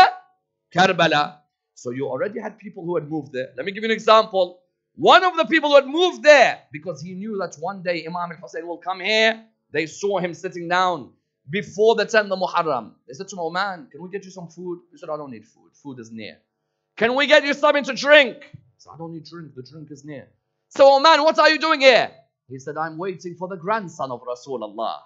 Karbala. 0.74 1.38
So 1.76 1.92
you 1.92 2.10
already 2.10 2.40
had 2.40 2.58
people 2.58 2.84
who 2.84 2.96
had 2.96 3.10
moved 3.10 3.34
there. 3.34 3.50
Let 3.56 3.66
me 3.66 3.72
give 3.72 3.84
you 3.84 3.90
an 3.90 3.96
example. 3.96 4.62
One 4.96 5.24
of 5.24 5.38
the 5.38 5.46
people 5.46 5.70
who 5.70 5.76
had 5.76 5.88
moved 5.88 6.24
there 6.24 6.60
because 6.72 7.02
he 7.02 7.14
knew 7.14 7.38
that 7.38 7.56
one 7.60 7.84
day 7.84 8.06
Imam 8.06 8.32
al-Hussein 8.32 8.68
will 8.68 8.80
come 8.80 9.00
here. 9.00 9.46
They 9.72 9.86
saw 9.86 10.18
him 10.18 10.34
sitting 10.34 10.68
down 10.68 11.12
before 11.50 11.96
the 11.96 12.06
10th 12.06 12.32
of 12.32 12.40
Muharram. 12.40 12.94
They 13.08 13.14
said 13.14 13.28
to 13.30 13.36
him, 13.36 13.40
oh 13.40 13.50
man, 13.52 13.88
can 13.92 14.02
we 14.02 14.10
get 14.10 14.26
you 14.26 14.32
some 14.32 14.48
food? 14.48 14.80
He 14.92 14.98
said, 14.98 15.10
I 15.10 15.18
don't 15.18 15.32
need 15.32 15.46
food. 15.46 15.72
Food 15.74 16.00
is 16.00 16.12
near. 16.12 16.38
Can 16.98 17.16
we 17.16 17.28
get 17.28 17.46
you 17.46 17.54
something 17.54 17.84
to 17.86 17.94
drink? 17.94 18.50
He 18.52 18.60
said, 18.78 18.92
I 18.94 18.98
don't 18.98 19.14
need 19.14 19.26
drink. 19.26 19.56
The 19.56 19.64
drink 19.64 19.90
is 19.92 20.04
near. 20.04 20.28
So, 20.70 20.96
oh 20.96 21.00
man, 21.00 21.24
what 21.24 21.38
are 21.40 21.50
you 21.50 21.60
doing 21.60 21.82
here? 21.82 22.12
He 22.50 22.60
said, 22.60 22.78
I'm 22.78 22.98
waiting 22.98 23.36
for 23.36 23.48
the 23.48 23.56
grandson 23.56 24.12
of 24.12 24.22
Rasulullah. 24.22 24.98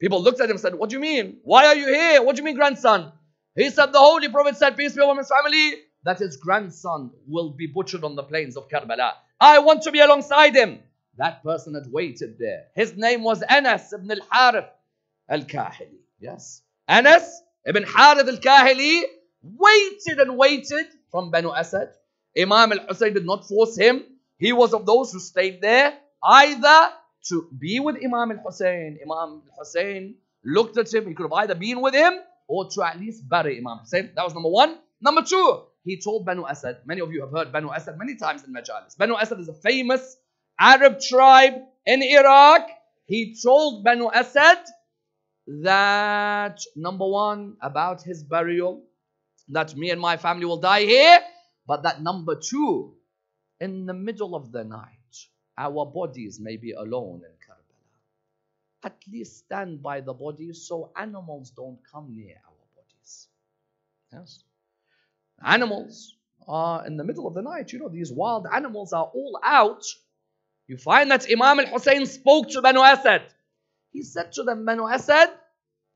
People 0.00 0.22
looked 0.22 0.40
at 0.40 0.46
him 0.46 0.52
and 0.52 0.60
said, 0.60 0.74
What 0.74 0.90
do 0.90 0.96
you 0.96 1.00
mean? 1.00 1.38
Why 1.42 1.66
are 1.66 1.74
you 1.74 1.86
here? 1.86 2.22
What 2.22 2.36
do 2.36 2.40
you 2.40 2.44
mean, 2.44 2.56
grandson? 2.56 3.12
He 3.56 3.70
said, 3.70 3.92
The 3.92 3.98
Holy 3.98 4.28
Prophet 4.28 4.56
said, 4.56 4.76
Peace 4.76 4.94
be 4.94 5.02
upon 5.02 5.18
his 5.18 5.28
family, 5.28 5.74
that 6.04 6.18
his 6.18 6.36
grandson 6.36 7.10
will 7.26 7.50
be 7.50 7.66
butchered 7.66 8.04
on 8.04 8.14
the 8.14 8.22
plains 8.22 8.56
of 8.56 8.68
Karbala. 8.68 9.12
I 9.40 9.58
want 9.60 9.82
to 9.82 9.90
be 9.92 10.00
alongside 10.00 10.54
him. 10.54 10.80
That 11.16 11.42
person 11.42 11.74
had 11.74 11.90
waited 11.90 12.38
there. 12.38 12.64
His 12.74 12.96
name 12.96 13.22
was 13.22 13.42
Anas 13.42 13.92
ibn 13.92 14.10
al 14.10 14.26
Harith 14.30 14.70
al 15.28 15.42
Kahili. 15.42 15.98
Yes. 16.20 16.62
Anas 16.88 17.42
ibn 17.66 17.84
Harith 17.84 18.28
al 18.28 18.36
Kahili 18.38 19.02
waited 19.42 20.18
and 20.18 20.36
waited 20.36 20.86
from 21.10 21.30
Banu 21.30 21.52
Asad. 21.52 21.90
Imam 22.36 22.72
al 22.72 22.86
Hussein 22.88 23.14
did 23.14 23.24
not 23.24 23.46
force 23.46 23.76
him. 23.76 24.04
He 24.38 24.52
was 24.52 24.74
of 24.74 24.86
those 24.86 25.12
who 25.12 25.20
stayed 25.20 25.60
there 25.60 25.96
either 26.24 26.90
to 27.28 27.48
be 27.58 27.80
with 27.80 27.96
Imam 27.96 28.32
al 28.32 28.38
Hussein. 28.44 28.98
Imam 29.02 29.42
al 29.42 29.42
Hussein 29.58 30.16
looked 30.44 30.76
at 30.76 30.92
him. 30.92 31.06
He 31.06 31.14
could 31.14 31.24
have 31.24 31.32
either 31.32 31.54
been 31.54 31.80
with 31.80 31.94
him 31.94 32.14
or 32.46 32.68
to 32.70 32.82
at 32.82 32.98
least 32.98 33.28
bury 33.28 33.58
Imam 33.58 33.78
Hussein. 33.78 34.10
That 34.14 34.24
was 34.24 34.34
number 34.34 34.50
one. 34.50 34.78
Number 35.00 35.22
two, 35.22 35.62
he 35.84 36.00
told 36.00 36.24
Banu 36.24 36.46
Asad. 36.46 36.78
Many 36.86 37.00
of 37.00 37.12
you 37.12 37.20
have 37.22 37.30
heard 37.30 37.52
Banu 37.52 37.70
Asad 37.70 37.98
many 37.98 38.16
times 38.16 38.44
in 38.44 38.52
Majalis. 38.52 38.96
Banu 38.96 39.16
Asad 39.16 39.38
is 39.40 39.48
a 39.48 39.54
famous 39.54 40.16
Arab 40.58 41.00
tribe 41.00 41.54
in 41.86 42.02
Iraq. 42.02 42.68
He 43.06 43.36
told 43.42 43.84
Banu 43.84 44.10
Asad 44.10 44.58
that 45.62 46.58
number 46.74 47.06
one, 47.06 47.56
about 47.60 48.02
his 48.02 48.22
burial, 48.22 48.82
that 49.48 49.76
me 49.76 49.90
and 49.90 50.00
my 50.00 50.16
family 50.16 50.46
will 50.46 50.60
die 50.60 50.84
here, 50.84 51.18
but 51.66 51.82
that 51.82 52.00
number 52.02 52.34
two, 52.36 52.94
in 53.60 53.84
the 53.84 53.92
middle 53.92 54.34
of 54.34 54.52
the 54.52 54.64
night, 54.64 55.03
our 55.56 55.86
bodies 55.86 56.40
may 56.40 56.56
be 56.56 56.72
alone 56.72 57.22
in 57.24 57.32
Karbala. 57.46 58.84
At 58.84 58.96
least 59.10 59.38
stand 59.38 59.82
by 59.82 60.00
the 60.00 60.12
bodies 60.12 60.66
so 60.66 60.90
animals 60.96 61.50
don't 61.50 61.78
come 61.90 62.14
near 62.14 62.36
our 62.46 62.66
bodies. 62.76 63.28
Yes? 64.12 64.44
Animals 65.44 66.16
are 66.46 66.86
in 66.86 66.96
the 66.96 67.04
middle 67.04 67.26
of 67.26 67.34
the 67.34 67.42
night. 67.42 67.72
You 67.72 67.78
know, 67.78 67.88
these 67.88 68.12
wild 68.12 68.46
animals 68.52 68.92
are 68.92 69.10
all 69.14 69.38
out. 69.42 69.84
You 70.66 70.76
find 70.76 71.10
that 71.10 71.26
Imam 71.30 71.60
al 71.60 71.66
Hussein 71.66 72.06
spoke 72.06 72.50
to 72.50 72.62
Banu 72.62 72.80
Asad. 72.80 73.22
He 73.92 74.02
said 74.02 74.32
to 74.32 74.42
them, 74.42 74.64
Banu 74.64 74.88
Asad, 74.88 75.30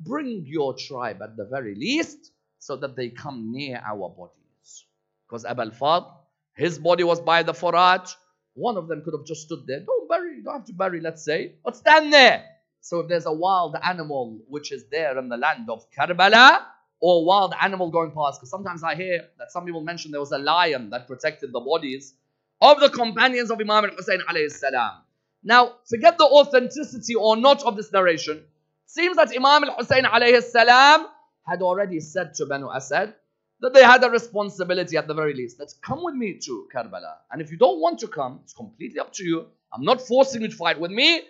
bring 0.01 0.45
your 0.47 0.75
tribe 0.75 1.21
at 1.23 1.37
the 1.37 1.45
very 1.45 1.75
least 1.75 2.33
so 2.59 2.77
that 2.77 2.97
they 2.97 3.09
come 3.09 3.53
near 3.53 3.83
our 3.85 4.09
bodies. 4.09 4.85
Because 5.27 5.45
Abul 5.45 5.71
Fadl, 5.71 6.13
his 6.55 6.79
body 6.79 7.05
was 7.05 7.21
by 7.21 7.43
the 7.43 7.53
Furat. 7.53 8.15
One 8.59 8.77
of 8.77 8.89
them 8.89 9.03
could 9.05 9.15
have 9.15 9.25
just 9.25 9.43
stood 9.43 9.67
there. 9.67 9.81
Don't 9.81 10.09
bury, 10.09 10.37
you 10.37 10.43
don't 10.43 10.55
have 10.55 10.65
to 10.67 10.73
bury, 10.73 11.01
let's 11.01 11.25
say, 11.25 11.55
but 11.65 11.77
stand 11.77 12.13
there. 12.13 12.45
So 12.81 13.01
if 13.01 13.09
there's 13.09 13.27
a 13.27 13.33
wild 13.33 13.77
animal 13.83 14.41
which 14.49 14.73
is 14.73 14.85
there 14.91 15.17
in 15.19 15.29
the 15.29 15.37
land 15.37 15.69
of 15.71 15.87
Karbala, 15.91 16.63
or 17.01 17.21
a 17.21 17.25
wild 17.25 17.55
animal 17.61 17.91
going 17.91 18.11
past, 18.11 18.41
because 18.41 18.51
sometimes 18.51 18.83
I 18.83 18.97
hear 18.97 19.29
that 19.39 19.53
some 19.53 19.65
people 19.65 19.83
mention 19.83 20.11
there 20.11 20.21
was 20.21 20.33
a 20.33 20.39
lion 20.39 20.91
that 20.91 21.07
protected 21.07 21.53
the 21.53 21.61
bodies 21.61 22.15
of 22.61 22.81
the 22.81 22.89
companions 22.89 23.53
of 23.53 23.61
Imam 23.61 23.85
al-Hussein 23.85 24.19
alayhi 24.29 24.51
salam. 24.51 25.03
Now, 25.45 25.75
forget 25.89 26.19
the 26.19 26.25
authenticity 26.25 27.15
or 27.15 27.37
not 27.37 27.63
of 27.63 27.77
this 27.77 27.93
narration. 27.93 28.43
Seems 28.87 29.17
that 29.17 29.29
Imam 29.29 29.69
al-Hussein 29.69 30.05
alayhi 30.05 30.43
salam 30.43 31.07
had 31.47 31.63
already 31.63 32.01
said 32.01 32.35
to 32.35 32.47
Banu 32.47 32.69
Asad 32.75 33.15
that 33.61 33.75
they 33.75 33.83
had 33.83 34.05
a 34.05 34.11
responsibility 34.11 34.97
at 34.97 35.09
the 35.09 35.15
very 35.15 35.35
least. 35.35 35.59
Let's 35.59 35.75
come 35.75 36.05
with 36.05 36.15
me 36.15 36.39
to 36.45 36.69
Karbala. 36.75 37.17
And 37.31 37.43
if 37.43 37.51
you 37.51 37.59
don't 37.59 37.81
want 37.81 37.99
to 38.01 38.09
come, 38.09 38.41
it's 38.45 38.53
completely 38.53 39.01
up 39.01 39.13
to 39.15 39.25
you. 39.25 39.47
I'm 39.73 39.85
not 39.85 40.01
forcing 40.01 40.43
you 40.43 40.49
to 40.49 40.57
fight 40.57 40.81
with 40.81 40.91
me, 40.91 41.23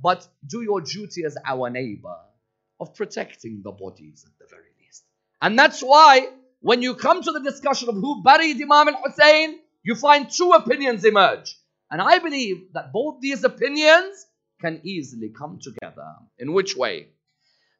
but 0.00 0.26
do 0.46 0.62
your 0.62 0.80
duty 0.80 1.24
as 1.24 1.36
our 1.46 1.70
neighbor 1.70 2.16
of 2.78 2.94
protecting 2.94 3.62
the 3.62 3.72
bodies 3.72 4.24
at 4.26 4.38
the 4.38 4.46
very 4.50 4.70
least. 4.80 5.04
And 5.42 5.58
that's 5.58 5.80
why 5.80 6.28
when 6.60 6.82
you 6.82 6.94
come 6.94 7.22
to 7.22 7.32
the 7.32 7.40
discussion 7.40 7.88
of 7.88 7.94
who 7.94 8.22
buried 8.22 8.56
Imam 8.56 8.88
al 8.88 9.02
Hussein, 9.04 9.58
you 9.82 9.94
find 9.94 10.30
two 10.30 10.50
opinions 10.50 11.04
emerge. 11.04 11.56
And 11.90 12.00
I 12.00 12.18
believe 12.18 12.72
that 12.74 12.92
both 12.92 13.20
these 13.20 13.42
opinions 13.44 14.26
can 14.60 14.80
easily 14.84 15.30
come 15.30 15.58
together. 15.60 16.14
In 16.38 16.52
which 16.52 16.76
way? 16.76 17.08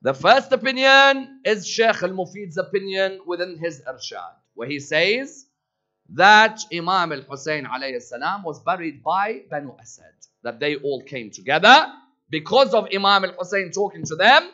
The 0.03 0.14
first 0.14 0.51
opinion 0.51 1.42
is 1.44 1.66
Sheikh 1.68 2.03
al 2.03 2.11
Mufid's 2.11 2.57
opinion 2.57 3.20
within 3.26 3.59
his 3.59 3.82
Irshad, 3.86 4.32
where 4.55 4.66
he 4.66 4.80
says 4.80 5.44
that 6.14 6.59
Imam 6.72 7.12
al 7.12 7.20
Hussein 7.20 7.68
salam 8.01 8.42
was 8.42 8.61
buried 8.61 9.03
by 9.03 9.42
Banu 9.51 9.76
Asad, 9.78 10.14
that 10.42 10.59
they 10.59 10.76
all 10.76 11.03
came 11.03 11.30
together 11.30 11.86
because 12.30 12.72
of 12.72 12.88
Imam 12.94 13.26
al 13.26 13.34
Hussein 13.38 13.72
talking 13.72 14.03
to 14.07 14.16
them, 14.16 14.48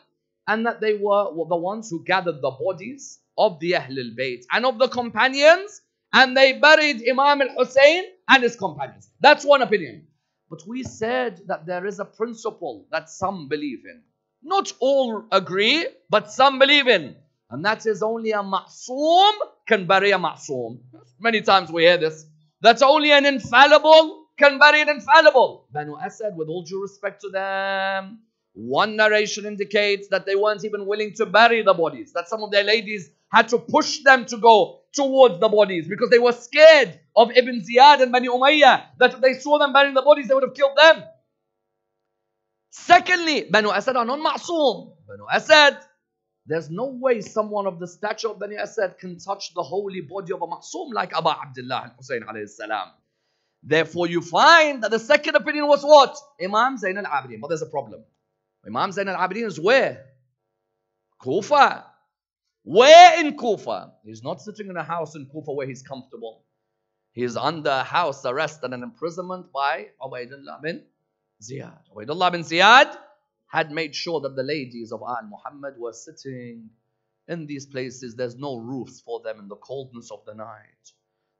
and 0.48 0.66
that 0.66 0.80
they 0.80 0.94
were, 0.94 1.26
the 1.48 1.56
ones 1.56 1.90
who 1.90 2.02
gathered 2.02 2.42
the 2.42 2.50
bodies 2.50 3.20
of 3.38 3.60
the 3.60 3.76
Ahl 3.76 3.98
al 4.00 4.12
Bayt 4.18 4.42
and 4.50 4.66
of 4.66 4.80
the 4.80 4.88
companions, 4.88 5.80
and 6.12 6.36
they 6.36 6.54
buried 6.54 7.08
Imam 7.08 7.40
al 7.40 7.54
Hussein 7.56 8.02
and 8.28 8.42
his 8.42 8.56
companions. 8.56 9.12
That's 9.20 9.44
one 9.44 9.62
opinion. 9.62 10.08
But 10.50 10.66
we 10.66 10.82
said 10.82 11.42
that 11.46 11.66
there 11.66 11.86
is 11.86 12.00
a 12.00 12.04
principle 12.04 12.88
that 12.90 13.08
some 13.10 13.46
believe 13.46 13.84
in. 13.84 14.02
Not 14.42 14.72
all 14.80 15.24
agree, 15.32 15.86
but 16.10 16.30
some 16.30 16.58
believe 16.58 16.88
in. 16.88 17.16
And 17.50 17.64
that 17.64 17.86
is 17.86 18.02
only 18.02 18.32
a 18.32 18.42
ma'soom 18.42 19.32
can 19.66 19.86
bury 19.86 20.10
a 20.10 20.18
ma'soom. 20.18 20.78
Many 21.20 21.42
times 21.42 21.70
we 21.70 21.82
hear 21.82 21.96
this. 21.96 22.26
That's 22.60 22.82
only 22.82 23.12
an 23.12 23.26
infallible 23.26 24.26
can 24.38 24.58
bury 24.58 24.82
an 24.82 24.88
infallible. 24.88 25.66
Banu 25.72 25.96
Asad, 25.98 26.36
with 26.36 26.48
all 26.48 26.62
due 26.62 26.82
respect 26.82 27.22
to 27.22 27.30
them, 27.30 28.20
one 28.52 28.96
narration 28.96 29.46
indicates 29.46 30.08
that 30.08 30.26
they 30.26 30.34
weren't 30.34 30.64
even 30.64 30.86
willing 30.86 31.14
to 31.14 31.26
bury 31.26 31.62
the 31.62 31.74
bodies. 31.74 32.12
That 32.12 32.28
some 32.28 32.42
of 32.42 32.50
their 32.50 32.64
ladies 32.64 33.10
had 33.30 33.48
to 33.48 33.58
push 33.58 34.00
them 34.02 34.26
to 34.26 34.36
go 34.38 34.80
towards 34.92 35.40
the 35.40 35.48
bodies 35.48 35.86
because 35.88 36.10
they 36.10 36.18
were 36.18 36.32
scared 36.32 36.98
of 37.14 37.30
Ibn 37.30 37.62
Ziyad 37.62 38.02
and 38.02 38.12
Bani 38.12 38.28
Umayyah. 38.28 38.84
That 38.98 39.14
if 39.14 39.20
they 39.20 39.34
saw 39.34 39.58
them 39.58 39.72
burying 39.72 39.94
the 39.94 40.02
bodies, 40.02 40.28
they 40.28 40.34
would 40.34 40.44
have 40.44 40.54
killed 40.54 40.76
them. 40.76 41.02
Secondly, 42.76 43.48
Banu 43.50 43.70
Asad 43.70 43.96
are 43.96 44.04
non 44.04 44.22
ma'soom. 44.22 44.96
Banu 45.08 45.24
Asad, 45.32 45.78
there's 46.44 46.68
no 46.68 46.84
way 47.00 47.22
someone 47.22 47.66
of 47.66 47.80
the 47.80 47.88
stature 47.88 48.28
of 48.28 48.38
Bani 48.38 48.56
Asad 48.56 48.98
can 48.98 49.18
touch 49.18 49.54
the 49.54 49.62
holy 49.62 50.02
body 50.02 50.34
of 50.34 50.42
a 50.42 50.46
ma'soom 50.46 50.92
like 50.92 51.14
Abu 51.16 51.30
Abdullah 51.30 51.84
al-Hussein 51.86 52.22
alayhi 52.22 52.50
salam. 52.50 52.90
Therefore, 53.62 54.08
you 54.08 54.20
find 54.20 54.82
that 54.82 54.90
the 54.90 54.98
second 54.98 55.36
opinion 55.36 55.66
was 55.66 55.82
what? 55.82 56.16
Imam 56.40 56.76
Zain 56.76 56.98
al-Abidin. 56.98 57.40
But 57.40 57.48
there's 57.48 57.62
a 57.62 57.66
problem. 57.66 58.04
Imam 58.66 58.92
Zain 58.92 59.08
al-Abidin 59.08 59.46
is 59.46 59.58
where? 59.58 60.04
Kufa. 61.22 61.86
Where 62.62 63.20
in 63.24 63.38
Kufa? 63.38 63.94
He's 64.04 64.22
not 64.22 64.42
sitting 64.42 64.68
in 64.68 64.76
a 64.76 64.84
house 64.84 65.16
in 65.16 65.26
Kufa 65.32 65.50
where 65.50 65.66
he's 65.66 65.82
comfortable. 65.82 66.44
He 67.12 67.22
is 67.22 67.38
under 67.38 67.78
house 67.84 68.26
arrest 68.26 68.60
and 68.64 68.74
an 68.74 68.82
imprisonment 68.82 69.50
by 69.50 69.86
Ubaidullah 70.02 70.60
bin 70.62 70.82
Ziyad. 71.42 71.78
Ubaidullah 71.94 72.32
bin 72.32 72.42
Ziyad 72.42 72.96
had 73.48 73.70
made 73.70 73.94
sure 73.94 74.20
that 74.20 74.34
the 74.36 74.42
ladies 74.42 74.92
of 74.92 75.02
Al 75.02 75.28
Muhammad 75.28 75.74
were 75.78 75.92
sitting 75.92 76.70
in 77.28 77.46
these 77.46 77.66
places. 77.66 78.14
There's 78.16 78.36
no 78.36 78.56
roofs 78.56 79.00
for 79.00 79.20
them 79.20 79.38
in 79.38 79.48
the 79.48 79.56
coldness 79.56 80.10
of 80.10 80.24
the 80.26 80.34
night. 80.34 80.92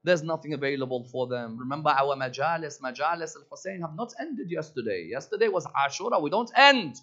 There's 0.05 0.22
nothing 0.22 0.53
available 0.53 1.05
for 1.11 1.26
them. 1.26 1.59
Remember 1.59 1.90
our 1.90 2.14
majalis, 2.16 2.80
majalis 2.80 3.34
al-Hussein 3.36 3.80
have 3.80 3.97
not 3.97 4.12
ended 4.20 4.51
yesterday. 4.51 5.09
Yesterday 5.11 5.49
was 5.49 5.66
Ashura. 5.66 6.22
We 6.22 6.30
don't 6.30 6.51
end. 6.55 6.97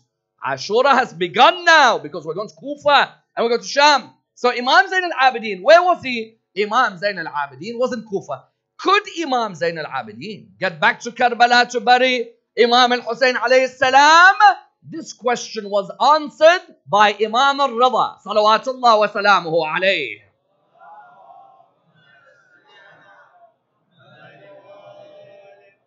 Ashura 0.46 0.92
has 0.92 1.14
begun 1.14 1.66
now 1.66 1.98
because 1.98 2.26
we're 2.26 2.34
going 2.34 2.50
to 2.50 2.56
Kufa 2.56 3.14
and 3.36 3.44
we're 3.44 3.50
going 3.50 3.62
to 3.62 3.68
Sham. 3.68 4.10
So 4.36 4.52
Imam 4.52 4.88
Zain 4.88 5.04
al-Abidin, 5.04 5.62
where 5.62 5.84
was 5.84 6.02
he? 6.02 6.38
Imam 6.58 6.98
Zain 6.98 7.18
al-Abidin 7.18 7.78
was 7.78 7.92
in 7.94 8.06
Kufa. 8.08 8.46
Could 8.78 9.04
Imam 9.22 9.56
Zain 9.56 9.78
al-Abidin 9.78 10.58
get 10.60 10.80
back 10.80 11.02
to 11.02 11.12
Karbala 11.12 11.70
to 11.70 11.82
bury 11.82 12.30
Imam 12.58 12.92
al-Hussein 12.92 13.36
alayhi 13.36 13.68
salam? 13.70 14.36
This 14.84 15.14
question 15.14 15.70
was 15.70 15.90
answered 16.02 16.76
by 16.88 17.16
Imam 17.20 17.60
al-Rida, 17.60 18.22
salawatullah 18.22 19.00
wa 19.00 19.08
salamuhu 19.08 19.66
alayhi. 19.66 20.20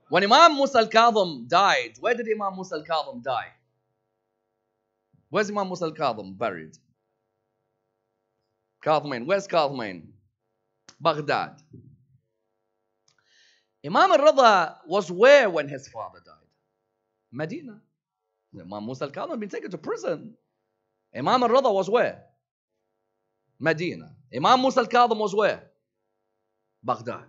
When 0.09 0.23
Imam 0.23 0.57
Musa 0.57 0.79
al-Kadhim 0.79 1.49
died, 1.49 1.95
where 2.01 2.15
did 2.15 2.27
Imam 2.29 2.55
Musa 2.55 2.77
al-Kadhim 2.77 3.23
die? 3.23 3.53
Where's 5.29 5.51
Imam 5.51 5.67
Musa 5.69 5.85
al-Kadhim 5.87 6.39
buried? 6.39 6.79
Kadhimain. 8.83 9.27
Where's 9.27 9.49
Kadhimain? 9.49 10.07
Baghdad. 11.01 11.61
Imam 13.85 14.13
al-Rida 14.13 14.77
was 14.87 15.11
where 15.11 15.51
when 15.51 15.69
his 15.69 15.89
father? 15.89 16.21
Medina. 17.37 17.81
Imam 18.59 18.87
Musa 18.87 19.05
al-Kadhim 19.05 19.31
had 19.31 19.41
been 19.41 19.49
taken 19.51 19.71
to 19.71 19.79
prison. 19.79 20.35
Imam 21.15 21.43
al-Rida 21.43 21.73
was 21.73 21.91
where? 21.91 22.23
Medina. 23.61 24.15
Imam 24.35 24.63
Musa 24.63 24.81
al-Kadhim 24.81 25.19
was 25.19 25.35
where? 25.35 25.63
Baghdad. 26.83 27.25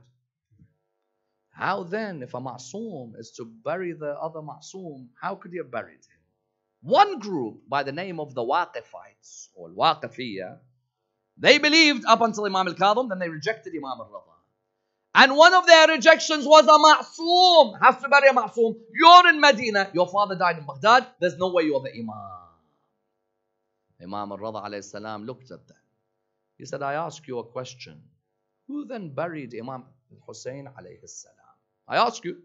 How 1.49 1.83
then, 1.83 2.21
if 2.21 2.33
a 2.33 2.39
ma'soom 2.39 3.17
is 3.17 3.31
to 3.31 3.45
bury 3.45 3.91
the 3.93 4.11
other 4.11 4.39
ma'soom, 4.39 5.07
how 5.19 5.35
could 5.35 5.51
he 5.51 5.57
have 5.57 5.71
buried 5.71 5.95
him? 5.95 6.21
One 6.81 7.19
group 7.19 7.67
by 7.67 7.83
the 7.83 7.91
name 7.91 8.19
of 8.19 8.33
the 8.33 8.43
Waqifites 8.43 9.49
or 9.55 9.69
Waqifiyah, 9.69 10.59
they 11.37 11.57
believed 11.57 12.05
up 12.05 12.21
until 12.21 12.45
Imam 12.45 12.67
al-Kadhim, 12.67 13.09
then 13.09 13.19
they 13.19 13.29
rejected 13.29 13.73
Imam 13.75 13.99
al-Rida. 13.99 14.36
And 15.15 15.35
one 15.35 15.53
of 15.53 15.65
their 15.65 15.87
rejections 15.87 16.45
was 16.45 16.65
a 16.65 16.77
ma'soom. 16.77 17.79
Has 17.81 18.01
to 18.03 18.09
bury 18.09 18.29
a 18.29 18.33
ma'soom. 18.33 18.75
You're 18.93 19.29
in 19.29 19.39
Medina. 19.39 19.89
Your 19.93 20.07
father 20.07 20.35
died 20.35 20.59
in 20.59 20.65
Baghdad. 20.65 21.07
There's 21.19 21.37
no 21.37 21.51
way 21.51 21.63
you're 21.63 21.81
the 21.81 21.91
Imam. 21.91 22.37
Imam 24.01 24.31
al-Rida 24.31 24.63
alayhi 24.63 24.83
salam 24.83 25.25
looked 25.25 25.49
at 25.51 25.67
them. 25.67 25.77
He 26.57 26.65
said, 26.65 26.83
I 26.83 26.93
ask 26.93 27.27
you 27.27 27.39
a 27.39 27.43
question. 27.43 27.99
Who 28.67 28.85
then 28.85 29.09
buried 29.09 29.55
Imam 29.55 29.85
al-Hussein 30.11 30.69
alayhi 30.79 31.07
salam? 31.09 31.35
I 31.87 31.97
ask 31.97 32.23
you, 32.23 32.37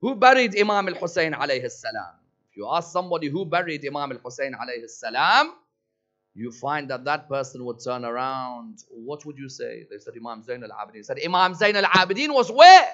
who 0.00 0.14
buried 0.14 0.58
Imam 0.58 0.88
al-Hussein 0.88 1.32
alayhi 1.32 1.70
salam? 1.70 2.16
If 2.50 2.56
you 2.56 2.68
ask 2.70 2.92
somebody 2.92 3.28
who 3.28 3.46
buried 3.46 3.86
Imam 3.86 4.12
al-Hussein 4.12 4.52
alayhi 4.52 4.88
salam, 4.90 5.54
you 6.34 6.50
find 6.50 6.88
that 6.90 7.04
that 7.04 7.28
person 7.28 7.64
would 7.64 7.78
turn 7.84 8.04
around. 8.04 8.84
What 8.88 9.24
would 9.26 9.36
you 9.36 9.48
say? 9.48 9.84
They 9.90 9.98
said 9.98 10.14
Imam 10.16 10.42
Zain 10.42 10.62
al-Abidin. 10.64 10.96
He 10.96 11.02
said 11.02 11.18
Imam 11.22 11.54
Zain 11.54 11.76
al-Abidin 11.76 12.32
was 12.32 12.50
where? 12.50 12.88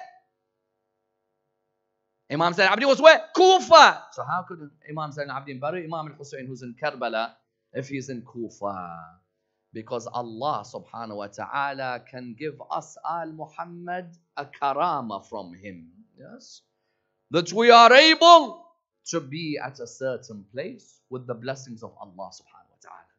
Imam 2.29 2.53
Zain 2.53 2.67
al-Abidin 2.67 2.87
was 2.87 3.01
where? 3.01 3.21
Kufa. 3.35 4.03
So 4.11 4.23
how 4.23 4.43
could 4.47 4.69
Imam 4.89 5.11
Zain 5.11 5.29
al-Abidin 5.29 5.59
bury 5.59 5.85
Imam 5.85 6.07
al-Hussein 6.07 6.47
who's 6.47 6.63
in 6.63 6.75
Karbala 6.81 7.31
if 7.73 7.87
he's 7.87 8.09
in 8.09 8.23
Kufa? 8.23 8.97
Because 9.71 10.07
Allah 10.07 10.65
subhanahu 10.65 11.17
wa 11.17 11.27
ta'ala 11.27 12.03
can 12.11 12.35
give 12.37 12.61
us 12.71 12.97
Al 13.09 13.31
Muhammad 13.31 14.07
a 14.35 14.45
karama 14.45 15.25
from 15.29 15.53
him. 15.53 15.87
Yes? 16.17 16.61
That 17.31 17.53
we 17.53 17.69
are 17.71 17.93
able 17.93 18.65
to 19.11 19.21
be 19.21 19.59
at 19.63 19.79
a 19.79 19.87
certain 19.87 20.43
place 20.51 20.99
with 21.09 21.25
the 21.25 21.35
blessings 21.35 21.83
of 21.83 21.93
Allah 22.01 22.31
subhanahu 22.33 22.69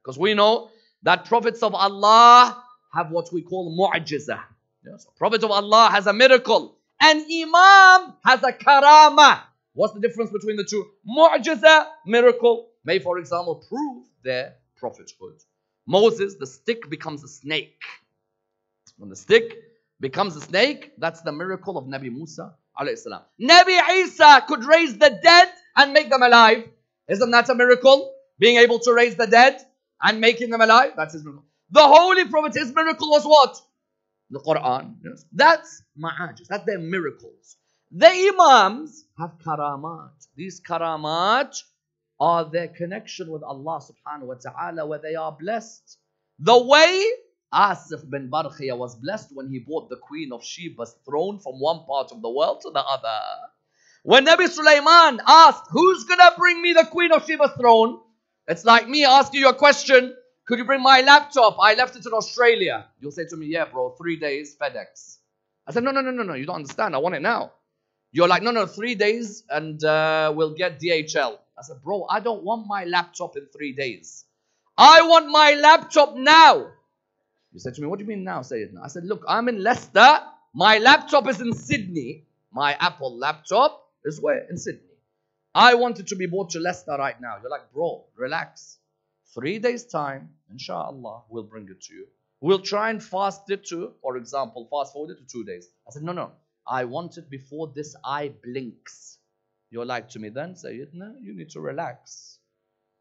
because 0.03 0.18
we 0.18 0.34
know 0.34 0.70
that 1.03 1.24
prophets 1.26 1.62
of 1.62 1.74
Allah 1.74 2.62
have 2.92 3.11
what 3.11 3.32
we 3.32 3.42
call 3.42 3.76
mu'jiza. 3.76 4.40
Yes, 4.84 5.07
prophet 5.16 5.42
of 5.44 5.51
Allah 5.51 5.90
has 5.92 6.07
a 6.07 6.12
miracle. 6.12 6.76
An 7.01 7.24
imam 7.30 8.14
has 8.24 8.42
a 8.42 8.53
karama. 8.53 9.40
What's 9.74 9.94
the 9.94 10.01
difference 10.01 10.30
between 10.30 10.57
the 10.57 10.64
two? 10.64 10.86
Mu'jiza, 11.07 11.86
miracle, 12.07 12.68
may 12.84 12.98
for 12.98 13.18
example 13.18 13.64
prove 13.68 14.05
their 14.22 14.55
prophethood. 14.76 15.42
Moses, 15.86 16.36
the 16.36 16.46
stick 16.46 16.88
becomes 16.88 17.24
a 17.24 17.28
snake. 17.28 17.82
When 18.96 19.11
the 19.11 19.16
stick 19.16 19.59
becomes 20.01 20.36
a 20.36 20.40
snake, 20.40 20.92
that's 20.98 21.22
the 21.22 21.32
miracle 21.32 21.78
of 21.78 21.84
Nabi 21.84 22.12
Musa. 22.12 22.55
Nabi 22.78 23.90
Isa 24.05 24.44
could 24.46 24.64
raise 24.64 24.96
the 24.96 25.18
dead 25.22 25.48
and 25.76 25.92
make 25.92 26.09
them 26.11 26.22
alive. 26.22 26.68
Isn't 27.09 27.30
that 27.30 27.48
a 27.48 27.55
miracle? 27.55 28.12
Being 28.38 28.57
able 28.57 28.78
to 28.80 28.94
raise 28.94 29.16
the 29.16 29.26
dead 29.26 29.61
and 30.03 30.20
making 30.20 30.51
them 30.51 30.61
alive. 30.61 30.92
That's 30.96 31.14
his 31.14 31.24
miracle. 31.24 31.44
The 31.70 31.82
Holy 31.82 32.26
Prophet, 32.26 32.55
his 32.55 32.74
miracle 32.74 33.11
was 33.11 33.24
what? 33.24 33.61
The 34.30 34.40
Quran. 34.40 34.96
Yes. 35.05 35.24
That's 35.32 35.82
ma'ajis. 35.98 36.46
That's 36.48 36.64
their 36.64 36.78
miracles. 36.78 37.57
The 37.92 38.09
Imams 38.09 39.05
have 39.18 39.32
karamat. 39.44 40.12
These 40.36 40.61
karamat 40.61 41.62
are 42.20 42.44
their 42.51 42.68
connection 42.68 43.30
with 43.30 43.42
Allah 43.42 43.80
subhanahu 43.80 44.26
wa 44.26 44.34
ta'ala 44.34 44.86
where 44.86 44.98
they 45.01 45.14
are 45.14 45.32
blessed 45.32 45.98
The 46.38 46.59
way 46.59 47.05
Asif 47.53 48.09
bin 48.09 48.30
Barkhiya 48.30 48.76
was 48.76 48.96
blessed 48.96 49.30
when 49.34 49.48
he 49.51 49.59
bought 49.59 49.90
the 49.90 49.96
Queen 49.96 50.32
of 50.32 50.42
Sheba's 50.42 50.94
throne 51.05 51.38
from 51.38 51.61
one 51.61 51.84
part 51.86 52.12
of 52.12 52.22
the 52.22 52.30
world 52.30 52.61
to 52.62 52.70
the 52.70 52.80
other. 52.80 53.20
When 54.05 54.24
Nabi 54.24 54.48
Sulaiman 54.48 55.20
asked, 55.26 55.66
Who's 55.70 56.05
gonna 56.05 56.32
bring 56.38 56.62
me 56.62 56.72
the 56.72 56.86
Queen 56.86 57.12
of 57.12 57.26
Sheba's 57.26 57.53
throne? 57.61 58.01
It's 58.51 58.64
like 58.64 58.88
me 58.88 59.05
asking 59.05 59.40
you 59.40 59.48
a 59.48 59.55
question 59.55 60.12
Could 60.44 60.59
you 60.59 60.64
bring 60.64 60.82
my 60.82 61.03
laptop? 61.03 61.57
I 61.62 61.74
left 61.74 61.94
it 61.94 62.05
in 62.05 62.12
Australia. 62.12 62.86
You'll 62.98 63.12
say 63.12 63.24
to 63.26 63.36
me, 63.36 63.46
Yeah, 63.46 63.66
bro, 63.66 63.90
three 63.90 64.16
days, 64.16 64.57
FedEx. 64.61 65.18
I 65.68 65.72
said, 65.72 65.84
No, 65.84 65.92
no, 65.92 66.01
no, 66.01 66.11
no, 66.11 66.24
no, 66.24 66.34
you 66.34 66.46
don't 66.46 66.57
understand. 66.57 66.96
I 66.96 66.98
want 66.98 67.14
it 67.14 67.22
now. 67.22 67.53
You're 68.11 68.26
like, 68.26 68.42
No, 68.42 68.51
no, 68.51 68.66
three 68.66 68.96
days 68.96 69.44
and 69.48 69.82
uh, 69.84 70.32
we'll 70.34 70.55
get 70.55 70.80
DHL. 70.80 71.38
I 71.57 71.62
said, 71.62 71.76
Bro, 71.80 72.07
I 72.11 72.18
don't 72.18 72.42
want 72.42 72.66
my 72.66 72.84
laptop 72.84 73.36
in 73.36 73.46
three 73.46 73.72
days. 73.72 74.24
I 74.76 75.03
want 75.03 75.28
my 75.28 75.55
laptop 75.55 76.16
now. 76.16 76.72
You 77.53 77.61
said 77.61 77.74
to 77.74 77.80
me, 77.80 77.86
What 77.86 78.01
do 78.01 78.05
you 78.05 78.09
mean 78.09 78.24
now, 78.24 78.40
Sayyidina? 78.40 78.82
I 78.82 78.88
said, 78.88 79.05
Look, 79.05 79.22
I'm 79.28 79.48
in 79.48 79.62
Leicester. 79.62 80.18
My 80.55 80.78
laptop 80.78 81.28
is 81.28 81.40
in 81.40 81.53
Sydney. 81.53 82.24
My 82.51 82.76
Apple 82.80 83.16
laptop 83.16 83.86
is 84.05 84.20
where? 84.20 84.44
In 84.51 84.59
Sydney. 84.59 84.89
I 85.55 85.74
want 85.74 85.98
it 85.98 86.07
to 86.09 86.16
be 86.16 86.26
brought 86.26 86.51
to 86.51 86.61
Leicester 86.61 86.96
right 86.96 87.20
now. 87.20 87.36
You're 87.40 87.51
like, 87.51 87.72
Bro, 87.72 88.05
relax. 88.16 88.78
Three 89.34 89.59
days' 89.59 89.84
time, 89.84 90.30
inshallah, 90.51 91.22
we'll 91.28 91.44
bring 91.44 91.68
it 91.68 91.80
to 91.82 91.94
you. 91.94 92.07
We'll 92.40 92.61
try 92.61 92.90
and 92.90 93.03
fast 93.03 93.51
it 93.51 93.66
to, 93.66 93.92
for 94.01 94.16
example, 94.16 94.66
fast 94.70 94.92
forward 94.92 95.12
it 95.12 95.18
to 95.18 95.26
two 95.26 95.44
days. 95.44 95.68
I 95.86 95.92
said, 95.92 96.03
No, 96.03 96.12
no. 96.12 96.32
I 96.66 96.84
want 96.84 97.16
it 97.18 97.28
before 97.28 97.72
this 97.74 97.96
eye 98.05 98.32
blinks. 98.44 99.18
You're 99.70 99.84
like 99.86 100.09
to 100.11 100.18
me 100.18 100.28
then, 100.28 100.55
Sayyidina, 100.55 101.14
you 101.20 101.34
need 101.34 101.51
to 101.51 101.61
relax. 101.61 102.38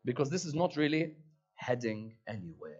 Because 0.06 0.30
this 0.30 0.46
is 0.46 0.54
not 0.54 0.76
really 0.76 1.16
heading 1.56 2.14
anywhere. 2.28 2.80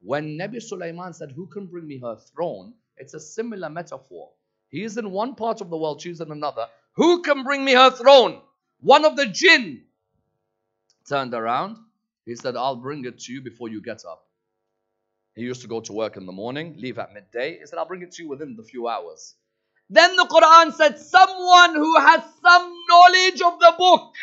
When 0.00 0.36
Nabi 0.38 0.60
Sulaiman 0.62 1.14
said, 1.14 1.32
Who 1.32 1.46
can 1.46 1.66
bring 1.66 1.86
me 1.86 1.98
her 2.00 2.16
throne? 2.16 2.74
It's 2.96 3.14
a 3.14 3.20
similar 3.20 3.70
metaphor. 3.70 4.30
He 4.68 4.82
is 4.82 4.98
in 4.98 5.10
one 5.10 5.34
part 5.34 5.60
of 5.60 5.70
the 5.70 5.76
world, 5.76 6.02
she's 6.02 6.20
in 6.20 6.30
another. 6.30 6.66
Who 6.96 7.22
can 7.22 7.44
bring 7.44 7.64
me 7.64 7.72
her 7.72 7.90
throne? 7.90 8.40
One 8.80 9.04
of 9.04 9.16
the 9.16 9.26
jinn 9.26 9.82
turned 11.08 11.34
around. 11.34 11.76
He 12.24 12.34
said, 12.36 12.56
I'll 12.56 12.76
bring 12.76 13.04
it 13.04 13.20
to 13.20 13.32
you 13.32 13.40
before 13.42 13.68
you 13.68 13.80
get 13.80 14.04
up. 14.04 14.24
He 15.34 15.42
used 15.42 15.62
to 15.62 15.68
go 15.68 15.80
to 15.80 15.92
work 15.92 16.16
in 16.16 16.26
the 16.26 16.32
morning, 16.32 16.76
leave 16.78 16.98
at 16.98 17.12
midday. 17.12 17.58
He 17.58 17.66
said, 17.66 17.78
I'll 17.78 17.86
bring 17.86 18.02
it 18.02 18.12
to 18.12 18.22
you 18.22 18.28
within 18.28 18.56
the 18.56 18.62
few 18.62 18.88
hours. 18.88 19.34
Then 19.88 20.16
the 20.16 20.24
Quran 20.24 20.72
said, 20.74 20.98
Someone 20.98 21.74
who 21.74 21.96
has 22.00 22.22
some 22.42 22.74
knowledge 22.88 23.42
of 23.42 23.60
the 23.60 23.74
book 23.78 24.14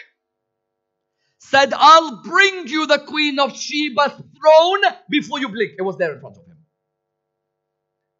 said, 1.39 1.73
I'll 1.73 2.21
bring 2.23 2.67
you 2.67 2.87
the 2.87 2.99
Queen 2.99 3.39
of 3.39 3.51
Sheba's 3.51 4.13
throne 4.13 4.81
before 5.09 5.39
you 5.39 5.49
blink. 5.49 5.73
It 5.77 5.83
was 5.83 5.97
there 5.97 6.13
in 6.13 6.19
front 6.19 6.37
of 6.37 6.45
him. 6.45 6.57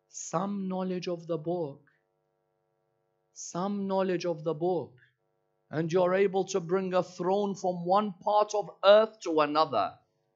Some 0.09 0.67
knowledge 0.67 1.07
of 1.07 1.27
the 1.27 1.37
book. 1.37 1.81
Some 3.33 3.87
knowledge 3.87 4.25
of 4.25 4.43
the 4.43 4.53
book. 4.53 4.93
And 5.73 5.91
you're 5.91 6.13
able 6.13 6.45
to 6.49 6.59
bring 6.59 6.93
a 6.93 7.01
throne 7.01 7.55
from 7.55 7.83
one 7.83 8.13
part 8.23 8.51
of 8.53 8.69
earth 8.85 9.19
to 9.23 9.39
another. 9.39 9.93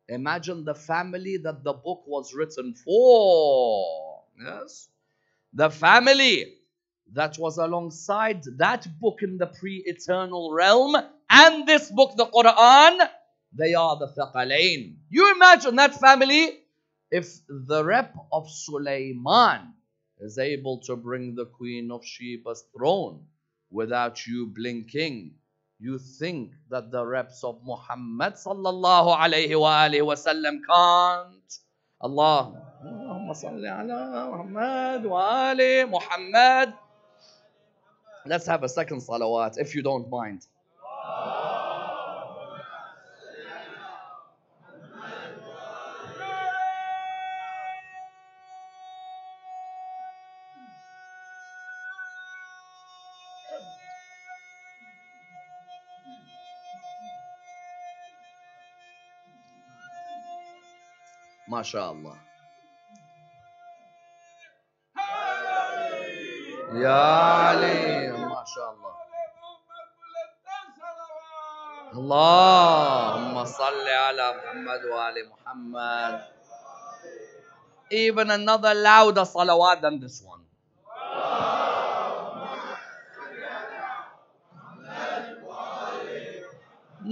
Imagine 0.09 0.65
the 0.65 0.73
family 0.73 1.37
that 1.37 1.63
the 1.63 1.73
book 1.73 2.05
was 2.07 2.33
written 2.33 2.73
for. 2.73 4.23
Yes? 4.43 4.89
The 5.53 5.69
family 5.69 6.55
that 7.13 7.37
was 7.37 7.59
alongside 7.59 8.45
that 8.57 8.87
book 8.99 9.19
in 9.21 9.37
the 9.37 9.45
pre 9.45 9.83
eternal 9.85 10.53
realm 10.53 10.95
and 11.29 11.67
this 11.67 11.91
book, 11.91 12.17
the 12.17 12.25
Quran, 12.25 13.07
they 13.53 13.75
are 13.75 13.95
the 13.95 14.07
Thaqalain. 14.07 14.95
You 15.11 15.35
imagine 15.35 15.75
that 15.75 15.99
family 15.99 16.49
if 17.11 17.27
the 17.47 17.85
rep 17.85 18.15
of 18.31 18.49
Sulaiman 18.49 19.75
is 20.19 20.39
able 20.39 20.79
to 20.87 20.95
bring 20.95 21.35
the 21.35 21.45
Queen 21.45 21.91
of 21.91 22.01
Sheba's 22.03 22.63
throne 22.75 23.27
without 23.71 24.25
you 24.25 24.47
blinking. 24.47 25.35
You 25.79 25.99
think 25.99 26.53
that 26.69 26.91
the 26.91 27.05
reps 27.05 27.43
of 27.43 27.61
Muhammad 27.63 28.33
sallallahu 28.33 29.13
alayhi 29.15 29.59
wa 29.59 29.85
alihi 29.85 30.01
wasallam 30.01 30.59
can't? 30.65 31.51
Allah. 32.01 32.53
Allahumma 32.83 33.33
salli 33.33 33.69
ala 33.69 34.29
Muhammad 34.31 35.05
wa 35.05 35.49
ali 35.49 35.85
Muhammad. 35.85 36.73
Let's 38.25 38.45
have 38.47 38.63
a 38.63 38.69
second 38.69 39.01
salawat 39.01 39.57
if 39.57 39.75
you 39.75 39.81
don't 39.81 40.09
mind. 40.09 40.45
ما 61.47 61.63
شاء 61.63 61.91
الله. 61.91 62.17
يا 66.83 67.03
علي 67.47 68.11
ما 68.11 68.43
شاء 68.43 68.69
الله. 68.73 68.93
اللهم 71.95 73.45
صل 73.45 73.87
على 73.87 74.25
محمد 74.37 74.81
وآل 74.91 75.17
محمد. 75.31 76.15
Even 77.89 78.27
another 78.27 78.75
louder 78.75 79.23
salawat 79.23 79.79
than 79.79 80.03
this 80.03 80.19
one. 80.19 80.36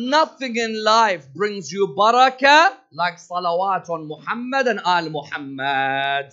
Nothing 0.06 0.56
in 0.56 0.84
life 0.84 1.26
brings 1.34 1.72
you 1.72 1.88
barakah 1.98 2.78
like 2.94 3.18
salawat 3.18 3.90
on 3.90 4.06
Muhammad 4.08 4.68
and 4.68 4.80
Al 4.86 5.10
Muhammad. 5.10 6.30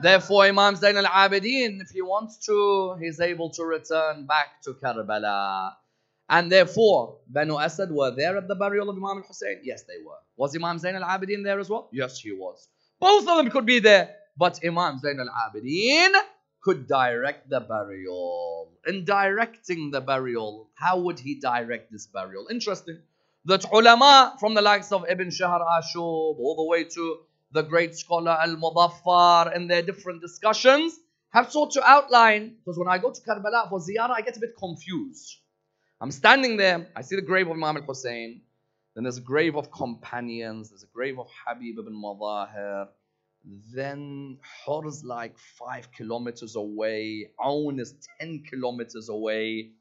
Therefore, 0.00 0.44
Imam 0.44 0.76
Zain 0.76 0.96
al 0.96 1.06
Abidin, 1.06 1.82
if 1.82 1.90
he 1.90 2.02
wants 2.02 2.38
to, 2.46 2.94
he's 3.00 3.18
able 3.20 3.50
to 3.50 3.64
return 3.64 4.26
back 4.26 4.62
to 4.62 4.74
Karbala. 4.74 5.74
And 6.28 6.52
therefore, 6.52 7.18
Banu 7.26 7.58
Asad 7.58 7.90
were 7.90 8.12
there 8.14 8.36
at 8.36 8.46
the 8.46 8.54
burial 8.54 8.88
of 8.88 8.96
Imam 8.96 9.18
al 9.18 9.24
Hussein? 9.26 9.58
Yes, 9.64 9.82
they 9.82 9.98
were. 10.06 10.22
Was 10.36 10.54
Imam 10.54 10.78
Zain 10.78 10.94
al 10.94 11.02
Abidin 11.02 11.42
there 11.42 11.58
as 11.58 11.68
well? 11.68 11.88
Yes, 11.92 12.20
he 12.20 12.30
was. 12.30 12.68
Both 13.00 13.26
of 13.28 13.38
them 13.38 13.50
could 13.50 13.66
be 13.66 13.80
there, 13.80 14.14
but 14.38 14.60
Imam 14.64 15.00
Zain 15.00 15.18
al 15.18 15.28
Abidin 15.28 16.12
could 16.62 16.86
direct 16.86 17.48
the 17.48 17.60
burial. 17.60 18.72
In 18.86 19.04
directing 19.04 19.90
the 19.90 20.00
burial, 20.00 20.70
how 20.74 20.98
would 21.00 21.18
he 21.18 21.34
direct 21.40 21.90
this 21.92 22.06
burial? 22.06 22.46
Interesting. 22.50 22.98
That 23.46 23.64
ulama 23.72 24.36
from 24.38 24.54
the 24.54 24.62
likes 24.62 24.92
of 24.92 25.04
Ibn 25.08 25.30
Shahr 25.30 25.60
Ashub 25.60 26.38
all 26.38 26.56
the 26.56 26.64
way 26.64 26.84
to 26.84 27.20
the 27.52 27.62
great 27.62 27.94
scholar 27.96 28.32
Al 28.32 28.56
Mudaffar 28.56 29.56
in 29.56 29.66
their 29.66 29.82
different 29.82 30.20
discussions 30.20 30.98
have 31.30 31.50
sought 31.50 31.72
to 31.72 31.82
outline 31.82 32.56
because 32.58 32.78
when 32.78 32.88
I 32.88 32.98
go 32.98 33.10
to 33.10 33.20
Karbala 33.20 33.68
for 33.68 33.80
ziyarah, 33.80 34.10
I 34.10 34.20
get 34.20 34.36
a 34.36 34.40
bit 34.40 34.56
confused. 34.58 35.38
I'm 36.00 36.10
standing 36.10 36.56
there, 36.56 36.88
I 36.96 37.02
see 37.02 37.16
the 37.16 37.22
grave 37.22 37.46
of 37.46 37.52
Imam 37.52 37.76
al 37.76 37.82
Hussein, 37.82 38.42
then 38.94 39.04
there's 39.04 39.18
a 39.18 39.22
grave 39.22 39.56
of 39.56 39.70
companions, 39.70 40.70
there's 40.70 40.82
a 40.82 40.92
grave 40.94 41.18
of 41.18 41.28
Habib 41.46 41.78
ibn 41.78 41.94
Madahir, 41.94 42.88
then 43.74 44.38
Hur 44.64 44.86
is 44.86 45.04
like 45.04 45.36
five 45.38 45.90
kilometers 45.92 46.56
away, 46.56 47.30
Aun 47.38 47.80
is 47.80 47.94
10 48.20 48.44
kilometers 48.48 49.08
away, 49.08 49.72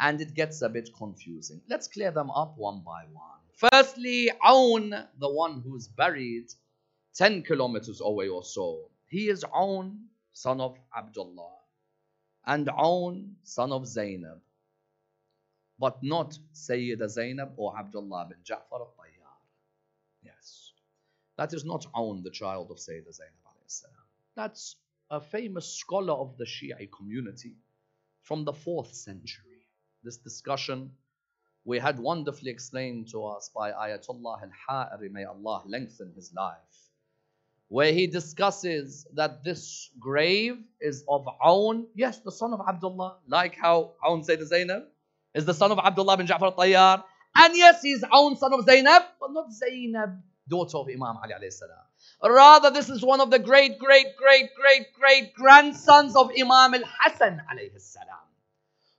and 0.00 0.20
it 0.20 0.34
gets 0.34 0.62
a 0.62 0.68
bit 0.68 0.90
confusing. 0.96 1.60
Let's 1.68 1.88
clear 1.88 2.10
them 2.10 2.30
up 2.30 2.56
one 2.56 2.82
by 2.84 3.04
one. 3.12 3.40
Firstly, 3.54 4.30
Aun, 4.44 4.90
the 5.18 5.30
one 5.30 5.62
who's 5.62 5.88
buried 5.88 6.46
10 7.16 7.42
kilometers 7.42 8.00
away 8.00 8.28
or 8.28 8.44
so, 8.44 8.90
he 9.08 9.28
is 9.28 9.44
Aun, 9.44 9.98
son 10.32 10.60
of 10.60 10.78
Abdullah, 10.96 11.56
and 12.46 12.68
Aun, 12.68 13.34
son 13.42 13.72
of 13.72 13.86
Zainab, 13.86 14.40
but 15.78 16.02
not 16.02 16.38
Sayyida 16.54 17.08
Zainab 17.08 17.52
or 17.56 17.76
Abdullah 17.76 18.28
bin 18.28 18.38
Ja'far 18.44 18.80
al-Tayyar. 18.80 19.34
Yes. 20.22 20.72
That 21.38 21.54
is 21.54 21.64
not 21.64 21.86
Aun, 21.94 22.22
the 22.22 22.30
child 22.30 22.70
of 22.70 22.78
Sayyidina 22.78 23.14
Zainab. 23.14 23.94
That's 24.34 24.76
a 25.10 25.20
famous 25.20 25.72
scholar 25.72 26.12
of 26.12 26.36
the 26.36 26.44
Shia 26.44 26.88
community 26.90 27.54
from 28.22 28.44
the 28.44 28.52
4th 28.52 28.92
century. 28.92 29.66
This 30.02 30.16
discussion 30.18 30.90
we 31.64 31.78
had 31.78 31.98
wonderfully 31.98 32.50
explained 32.50 33.08
to 33.10 33.24
us 33.24 33.50
by 33.54 33.70
Ayatollah 33.72 34.40
al-Ha'iri, 34.42 35.10
may 35.12 35.24
Allah 35.24 35.62
lengthen 35.66 36.12
his 36.14 36.32
life, 36.34 36.56
where 37.68 37.92
he 37.92 38.06
discusses 38.06 39.06
that 39.14 39.44
this 39.44 39.90
grave 40.00 40.56
is 40.80 41.04
of 41.08 41.26
Aun, 41.44 41.86
yes, 41.94 42.20
the 42.20 42.32
son 42.32 42.52
of 42.52 42.60
Abdullah, 42.66 43.18
like 43.28 43.54
how 43.54 43.92
Aun 44.02 44.22
Sayyidina 44.22 44.46
Zainab 44.46 44.82
is 45.34 45.44
the 45.44 45.54
son 45.54 45.70
of 45.70 45.78
Abdullah 45.78 46.16
bin 46.16 46.26
Ja'far 46.26 46.52
al-Tayyar, 46.52 47.04
And 47.36 47.56
yes, 47.56 47.82
he's 47.82 48.02
Aun 48.02 48.36
son 48.36 48.54
of 48.54 48.64
Zainab, 48.64 49.02
but 49.20 49.32
not 49.32 49.52
Zainab, 49.52 50.22
daughter 50.48 50.78
of 50.78 50.88
Imam 50.88 51.16
Ali 51.22 51.34
alayhi 51.34 51.52
salam. 51.52 51.76
Rather, 52.22 52.70
this 52.70 52.88
is 52.88 53.02
one 53.02 53.20
of 53.20 53.30
the 53.30 53.38
great, 53.38 53.78
great, 53.78 54.16
great, 54.16 54.54
great, 54.54 54.92
great 54.94 55.34
grandsons 55.34 56.16
of 56.16 56.30
Imam 56.38 56.74
al-Hasan 56.74 57.42
alayhi 57.52 57.80
salam 57.80 58.28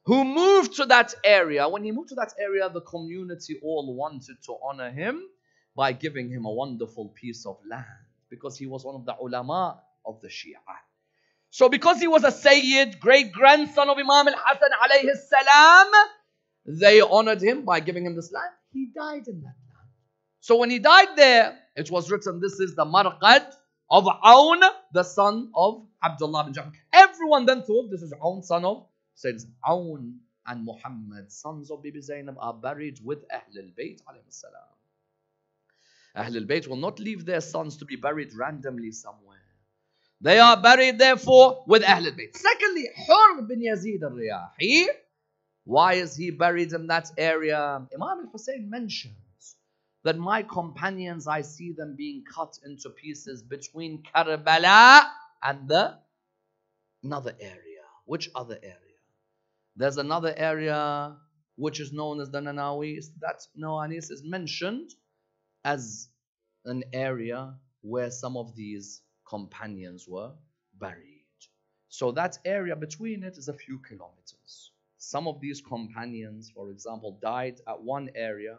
who 0.09 0.23
moved 0.23 0.75
to 0.77 0.85
that 0.85 1.13
area. 1.23 1.69
When 1.69 1.83
he 1.83 1.91
moved 1.91 2.09
to 2.09 2.15
that 2.15 2.33
area, 2.39 2.67
the 2.69 2.81
community 2.81 3.59
all 3.61 3.93
wanted 3.95 4.37
to 4.45 4.55
honor 4.63 4.89
him 4.89 5.21
by 5.75 5.93
giving 5.93 6.29
him 6.29 6.45
a 6.45 6.51
wonderful 6.51 7.09
piece 7.09 7.45
of 7.45 7.57
land 7.69 7.85
because 8.27 8.57
he 8.57 8.65
was 8.65 8.83
one 8.83 8.95
of 8.95 9.05
the 9.05 9.15
ulama 9.21 9.79
of 10.05 10.19
the 10.21 10.27
Shia. 10.27 10.57
So 11.51 11.69
because 11.69 11.99
he 11.99 12.07
was 12.07 12.23
a 12.23 12.31
Sayyid, 12.31 12.99
great 12.99 13.31
grandson 13.31 13.87
of 13.87 13.97
Imam 13.97 14.27
al-Hasan 14.27 14.69
alayhi 14.83 15.15
salam, 15.15 15.91
they 16.65 17.01
honored 17.01 17.43
him 17.43 17.63
by 17.63 17.79
giving 17.79 18.05
him 18.05 18.15
this 18.15 18.31
land. 18.31 18.51
He 18.73 18.87
died 18.87 19.27
in 19.27 19.41
that. 19.41 19.68
So 20.41 20.57
when 20.57 20.69
he 20.69 20.79
died 20.79 21.15
there, 21.15 21.57
it 21.75 21.91
was 21.91 22.09
written, 22.09 22.39
this 22.39 22.59
is 22.59 22.75
the 22.75 22.85
marqad 22.85 23.45
of 23.89 24.07
Aun, 24.07 24.61
the 24.93 25.03
son 25.03 25.51
of 25.53 25.85
Abdullah 26.03 26.45
bin 26.45 26.53
Ja'far. 26.53 26.71
Everyone 26.93 27.45
then 27.45 27.63
thought 27.63 27.89
this 27.91 28.01
is 28.01 28.13
Aun, 28.21 28.43
son 28.43 28.63
of 28.65 28.85
Sayyid 29.15 29.41
Aun 29.67 30.19
and 30.47 30.65
Muhammad, 30.65 31.31
sons 31.31 31.71
of 31.71 31.83
Bibi 31.83 32.01
Zainab, 32.01 32.37
are 32.39 32.53
buried 32.53 32.99
with 33.03 33.19
Ahl 33.31 33.57
al-Bayt 33.57 34.01
alayhi 34.07 34.29
salam. 34.29 34.63
Ahl 36.15 36.35
al-Bayt 36.37 36.67
will 36.67 36.77
not 36.77 36.99
leave 36.99 37.25
their 37.25 37.41
sons 37.41 37.77
to 37.77 37.85
be 37.85 37.97
buried 37.97 38.33
randomly 38.33 38.91
somewhere. 38.91 39.37
They 40.21 40.39
are 40.39 40.57
buried 40.61 40.97
therefore 40.97 41.63
with 41.67 41.83
Ahl 41.83 42.05
al-Bayt. 42.05 42.35
Secondly, 42.35 42.87
Hur 43.07 43.41
bin 43.41 43.61
Yazid 43.61 44.03
al-Riyahi. 44.03 44.87
Why 45.65 45.93
is 45.95 46.15
he 46.15 46.31
buried 46.31 46.71
in 46.73 46.87
that 46.87 47.11
area? 47.17 47.85
Imam 47.93 48.25
al-Hussein 48.25 48.69
mentions 48.69 49.13
that 50.03 50.17
my 50.17 50.43
companions, 50.43 51.27
I 51.27 51.41
see 51.41 51.71
them 51.71 51.95
being 51.97 52.23
cut 52.23 52.57
into 52.65 52.89
pieces 52.89 53.43
between 53.43 54.03
Karbala 54.03 55.09
and 55.43 55.67
the 55.67 55.97
another 57.03 57.35
area. 57.39 57.55
Which 58.05 58.29
other 58.35 58.57
area? 58.61 58.75
There's 59.75 59.97
another 59.97 60.33
area 60.35 61.15
which 61.55 61.79
is 61.79 61.91
known 61.91 62.21
as 62.21 62.29
the 62.31 62.39
Nawawis. 62.39 63.07
That 63.19 63.45
Nawawis 63.57 64.11
is 64.11 64.23
mentioned 64.23 64.91
as 65.63 66.07
an 66.65 66.83
area 66.93 67.53
where 67.81 68.11
some 68.11 68.35
of 68.37 68.55
these 68.55 69.01
companions 69.27 70.07
were 70.07 70.31
buried. 70.79 71.25
So 71.89 72.11
that 72.13 72.37
area 72.45 72.75
between 72.75 73.23
it 73.23 73.37
is 73.37 73.47
a 73.47 73.53
few 73.53 73.79
kilometers. 73.79 74.71
Some 74.97 75.27
of 75.27 75.39
these 75.39 75.61
companions, 75.61 76.51
for 76.53 76.71
example, 76.71 77.17
died 77.21 77.61
at 77.67 77.81
one 77.81 78.09
area, 78.15 78.57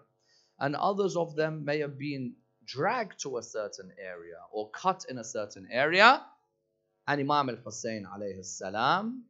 and 0.61 0.77
others 0.77 1.17
of 1.17 1.35
them 1.35 1.65
may 1.65 1.79
have 1.81 1.99
been 1.99 2.35
dragged 2.67 3.21
to 3.23 3.39
a 3.39 3.43
certain 3.43 3.91
area 3.99 4.37
or 4.53 4.71
cut 4.71 5.05
in 5.09 5.19
a 5.19 5.25
certain 5.25 5.67
area. 5.71 6.23
And 7.09 7.21
Imam 7.21 7.49
al 7.49 7.57
Hussein 7.57 8.07
alayhi 8.07 8.45
salam 8.45 9.25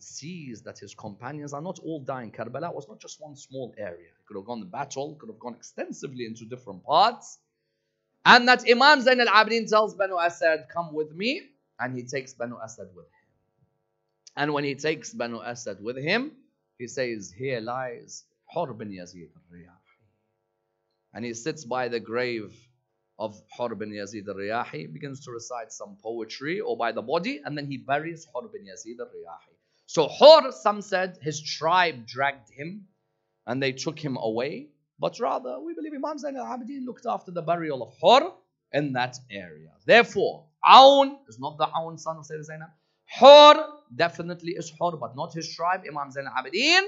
sees 0.00 0.62
that 0.62 0.78
his 0.78 0.94
companions 0.94 1.52
are 1.52 1.62
not 1.62 1.78
all 1.78 2.00
dying. 2.00 2.32
Karbala 2.32 2.74
was 2.74 2.88
not 2.88 2.98
just 2.98 3.20
one 3.20 3.36
small 3.36 3.72
area. 3.78 4.08
He 4.18 4.24
could 4.26 4.36
have 4.36 4.46
gone 4.46 4.60
to 4.60 4.66
battle, 4.66 5.16
could 5.20 5.28
have 5.28 5.38
gone 5.38 5.54
extensively 5.54 6.24
into 6.26 6.44
different 6.46 6.82
parts. 6.82 7.38
And 8.24 8.48
that 8.48 8.64
Imam 8.68 9.02
Zain 9.02 9.20
al-Abidin 9.20 9.68
tells 9.68 9.94
Banu 9.94 10.18
Asad, 10.18 10.66
come 10.72 10.94
with 10.94 11.12
me. 11.12 11.42
And 11.78 11.94
he 11.94 12.04
takes 12.04 12.34
Banu 12.34 12.56
Asad 12.62 12.88
with 12.94 13.04
him. 13.04 13.28
And 14.36 14.52
when 14.52 14.64
he 14.64 14.74
takes 14.74 15.12
Banu 15.12 15.40
Asad 15.40 15.78
with 15.80 15.96
him, 15.96 16.32
he 16.78 16.88
says, 16.88 17.32
here 17.36 17.60
lies 17.60 18.24
Hur 18.52 18.72
bin 18.72 18.90
Yazid 18.90 19.28
al-Riyahi. 19.36 19.83
And 21.14 21.24
he 21.24 21.32
sits 21.32 21.64
by 21.64 21.88
the 21.88 22.00
grave 22.00 22.52
of 23.18 23.40
Hur 23.56 23.76
bin 23.76 23.90
Yazid 23.90 24.26
al-Riyahi, 24.28 24.92
begins 24.92 25.24
to 25.24 25.30
recite 25.30 25.72
some 25.72 25.96
poetry 26.02 26.60
or 26.60 26.76
by 26.76 26.90
the 26.90 27.02
body, 27.02 27.40
and 27.44 27.56
then 27.56 27.66
he 27.66 27.78
buries 27.78 28.26
Hur 28.34 28.48
bin 28.48 28.62
Yazid 28.62 28.98
al-Riyahi. 28.98 29.54
So 29.86 30.08
Hur, 30.08 30.50
some 30.50 30.82
said, 30.82 31.18
his 31.22 31.40
tribe 31.40 32.06
dragged 32.06 32.50
him 32.50 32.88
and 33.46 33.62
they 33.62 33.72
took 33.72 33.98
him 33.98 34.16
away. 34.20 34.70
But 34.98 35.20
rather, 35.20 35.60
we 35.60 35.74
believe 35.74 35.92
Imam 35.94 36.18
Zain 36.18 36.36
al-Abidin 36.36 36.84
looked 36.84 37.06
after 37.06 37.30
the 37.30 37.42
burial 37.42 37.82
of 37.82 37.94
Hur 38.02 38.32
in 38.72 38.92
that 38.94 39.16
area. 39.30 39.70
Therefore, 39.86 40.46
Aun 40.66 41.18
is 41.28 41.38
not 41.38 41.58
the 41.58 41.66
Aun 41.66 41.98
son 41.98 42.16
of 42.16 42.24
Sayyidina 42.24 42.44
Zainab. 42.44 42.70
Hur 43.06 43.68
definitely 43.94 44.52
is 44.52 44.72
Hur, 44.80 44.96
but 44.96 45.14
not 45.14 45.32
his 45.32 45.54
tribe, 45.54 45.82
Imam 45.88 46.10
Zain 46.10 46.24
al-Abidin. 46.26 46.82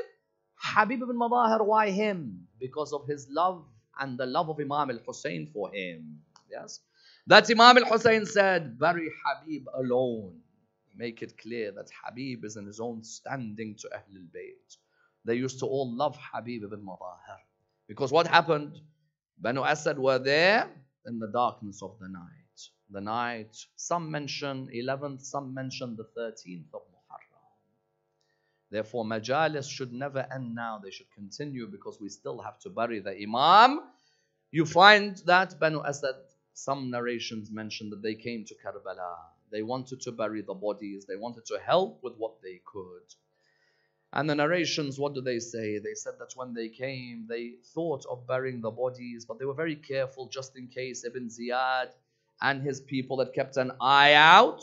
Habib 0.59 1.03
ibn 1.03 1.17
Madahir, 1.17 1.65
why 1.65 1.91
him? 1.91 2.49
Because 2.59 2.93
of 2.93 3.07
his 3.07 3.29
love 3.31 3.65
and 4.01 4.19
the 4.19 4.27
love 4.27 4.49
of 4.49 4.59
Imam 4.61 4.91
al-Hussein 4.91 5.47
for 5.47 5.73
him. 5.73 6.19
Yes. 6.51 6.81
That 7.27 7.51
Imam 7.51 7.79
al-Hussein 7.79 8.27
said, 8.27 8.79
bury 8.79 9.11
Habib 9.25 9.67
alone. 9.75 10.41
Make 10.97 11.23
it 11.23 11.37
clear 11.39 11.73
that 11.73 11.91
Habib 12.05 12.45
is 12.45 12.57
in 12.57 12.67
his 12.67 12.81
own 12.81 13.05
standing 13.05 13.75
to 13.77 13.89
Ahlul 13.89 14.27
Bayt. 14.35 14.77
They 15.25 15.35
used 15.35 15.59
to 15.59 15.67
all 15.67 15.93
love 15.95 16.17
Habib 16.33 16.65
ibn 16.65 16.81
Madahir. 16.81 17.39
Because 17.89 18.13
what 18.13 18.27
happened? 18.27 18.81
Banu 19.39 19.63
Asad 19.63 19.99
were 19.99 20.19
there 20.19 20.69
in 21.07 21.19
the 21.19 21.29
darkness 21.29 21.83
of 21.83 21.99
the 22.01 22.09
night. 22.09 22.71
The 22.91 23.01
night, 23.01 23.57
some 23.75 24.11
mention 24.11 24.69
11th, 24.75 25.23
some 25.23 25.53
mention 25.53 25.97
the 25.97 26.05
13th 26.19 26.73
of. 26.73 26.83
Therefore, 28.71 29.05
majalis 29.05 29.71
should 29.71 29.93
never 29.93 30.27
end 30.33 30.55
now. 30.55 30.79
They 30.83 30.91
should 30.91 31.11
continue 31.13 31.67
because 31.67 32.01
we 32.01 32.09
still 32.09 32.41
have 32.41 32.59
to 32.61 32.71
bury 32.71 33.01
the 33.01 33.17
Imam. 33.17 33.81
You 34.51 34.67
find 34.67 35.17
that 35.27 35.59
Banu 35.61 35.83
Asad, 35.85 36.17
some 36.55 36.91
narrations 36.91 37.51
mention 37.51 37.91
that 37.91 38.03
they 38.03 38.15
came 38.15 38.45
to 38.45 38.55
Karbala. 38.55 39.17
They 39.53 39.63
wanted 39.63 40.01
to 40.03 40.13
bury 40.13 40.43
the 40.43 40.55
bodies. 40.55 41.05
They 41.07 41.17
wanted 41.17 41.47
to 41.47 41.59
help 41.65 42.03
with 42.03 42.15
what 42.17 42.43
they 42.43 42.61
could. 42.65 43.15
And 44.13 44.31
the 44.31 44.35
narrations, 44.35 44.99
what 44.99 45.15
do 45.15 45.21
they 45.21 45.39
say? 45.39 45.79
They 45.79 45.95
said 45.95 46.15
that 46.19 46.33
when 46.35 46.55
they 46.55 46.69
came, 46.69 47.27
they 47.29 47.55
thought 47.75 48.05
of 48.11 48.27
burying 48.27 48.61
the 48.61 48.71
bodies, 48.71 49.27
but 49.27 49.39
they 49.39 49.45
were 49.45 49.55
very 49.55 49.77
careful 49.77 50.29
just 50.29 50.57
in 50.57 50.69
case 50.69 51.05
Ibn 51.05 51.29
Ziyad 51.29 51.91
and 52.41 52.63
his 52.63 52.81
people 52.81 53.19
had 53.19 53.35
kept 53.35 53.57
an 53.57 53.73
eye 53.81 54.15
out. 54.15 54.63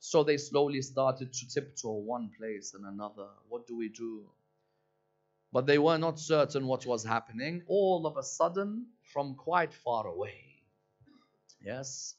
So 0.00 0.24
they 0.24 0.38
slowly 0.38 0.80
started 0.80 1.32
to 1.32 1.48
tiptoe 1.48 1.92
one 1.92 2.30
place 2.36 2.72
and 2.74 2.86
another. 2.86 3.28
What 3.48 3.66
do 3.66 3.76
we 3.76 3.90
do? 3.90 4.24
But 5.52 5.66
they 5.66 5.78
were 5.78 5.98
not 5.98 6.18
certain 6.18 6.66
what 6.66 6.86
was 6.86 7.04
happening. 7.04 7.62
All 7.66 8.06
of 8.06 8.16
a 8.16 8.22
sudden, 8.22 8.86
from 9.12 9.34
quite 9.34 9.74
far 9.74 10.06
away, 10.06 10.40
yes, 11.62 12.14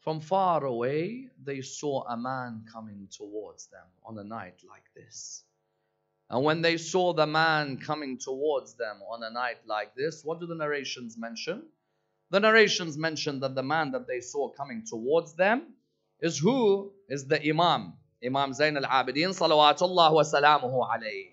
from 0.00 0.20
far 0.20 0.64
away, 0.64 1.28
they 1.44 1.60
saw 1.60 2.02
a 2.08 2.16
man 2.16 2.64
coming 2.72 3.06
towards 3.10 3.66
them 3.66 3.86
on 4.04 4.18
a 4.18 4.24
night 4.24 4.62
like 4.68 4.92
this. 4.96 5.44
And 6.30 6.42
when 6.42 6.62
they 6.62 6.78
saw 6.78 7.12
the 7.12 7.26
man 7.26 7.76
coming 7.76 8.18
towards 8.18 8.74
them 8.74 9.00
on 9.08 9.22
a 9.22 9.30
night 9.30 9.58
like 9.66 9.94
this, 9.94 10.24
what 10.24 10.40
do 10.40 10.46
the 10.46 10.54
narrations 10.54 11.16
mention? 11.16 11.62
The 12.30 12.40
narrations 12.40 12.96
mention 12.96 13.40
that 13.40 13.54
the 13.54 13.62
man 13.62 13.92
that 13.92 14.08
they 14.08 14.20
saw 14.20 14.48
coming 14.48 14.84
towards 14.84 15.34
them 15.34 15.74
is 16.20 16.38
who? 16.38 16.92
Is 17.10 17.26
the 17.26 17.44
Imam, 17.44 17.94
Imam 18.24 18.52
Zain 18.54 18.76
al-Abidin, 18.76 19.30
salawatullah 19.30 20.12
wa 20.14 20.22
salamuhu 20.22 20.88
alayhi. 20.88 21.30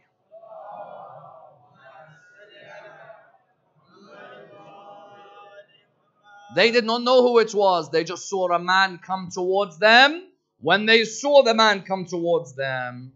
They 6.55 6.71
did 6.71 6.84
not 6.84 7.03
know 7.03 7.21
who 7.21 7.38
it 7.38 7.53
was. 7.53 7.91
They 7.91 8.03
just 8.03 8.28
saw 8.28 8.51
a 8.51 8.57
man 8.57 8.97
come 8.97 9.30
towards 9.32 9.78
them. 9.78 10.28
When 10.59 10.88
they 10.88 11.03
saw 11.03 11.43
the 11.43 11.53
man 11.53 11.84
come 11.84 12.05
towards 12.05 12.53
them, 12.55 13.13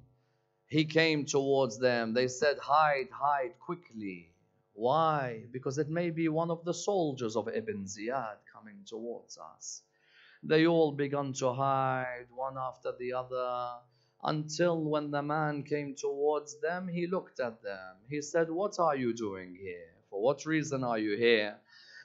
he 0.68 0.86
came 0.86 1.26
towards 1.26 1.80
them. 1.80 2.14
They 2.14 2.28
said, 2.28 2.60
Hide, 2.60 3.10
hide 3.12 3.58
quickly. 3.60 4.30
Why? 4.74 5.46
Because 5.52 5.80
it 5.80 5.90
may 5.90 6.12
be 6.12 6.30
one 6.30 6.52
of 6.52 6.64
the 6.64 6.74
soldiers 6.76 7.36
of 7.36 7.48
Ibn 7.48 7.86
Ziyad 7.86 8.38
coming 8.54 8.84
towards 8.86 9.40
us. 9.56 9.82
They 10.44 10.66
all 10.66 10.92
began 10.92 11.34
to 11.34 11.54
hide 11.54 12.28
one 12.36 12.58
after 12.58 12.92
the 12.98 13.14
other 13.14 13.80
until 14.24 14.84
when 14.84 15.12
the 15.12 15.22
man 15.22 15.64
came 15.64 15.96
towards 15.96 16.60
them, 16.60 16.88
he 16.88 17.08
looked 17.08 17.40
at 17.40 17.62
them. 17.64 17.96
He 18.10 18.22
said, 18.22 18.50
What 18.50 18.80
are 18.80 18.96
you 18.96 19.14
doing 19.14 19.56
here? 19.56 19.94
For 20.10 20.22
what 20.22 20.46
reason 20.46 20.84
are 20.84 21.00
you 21.00 21.18
here? 21.18 21.58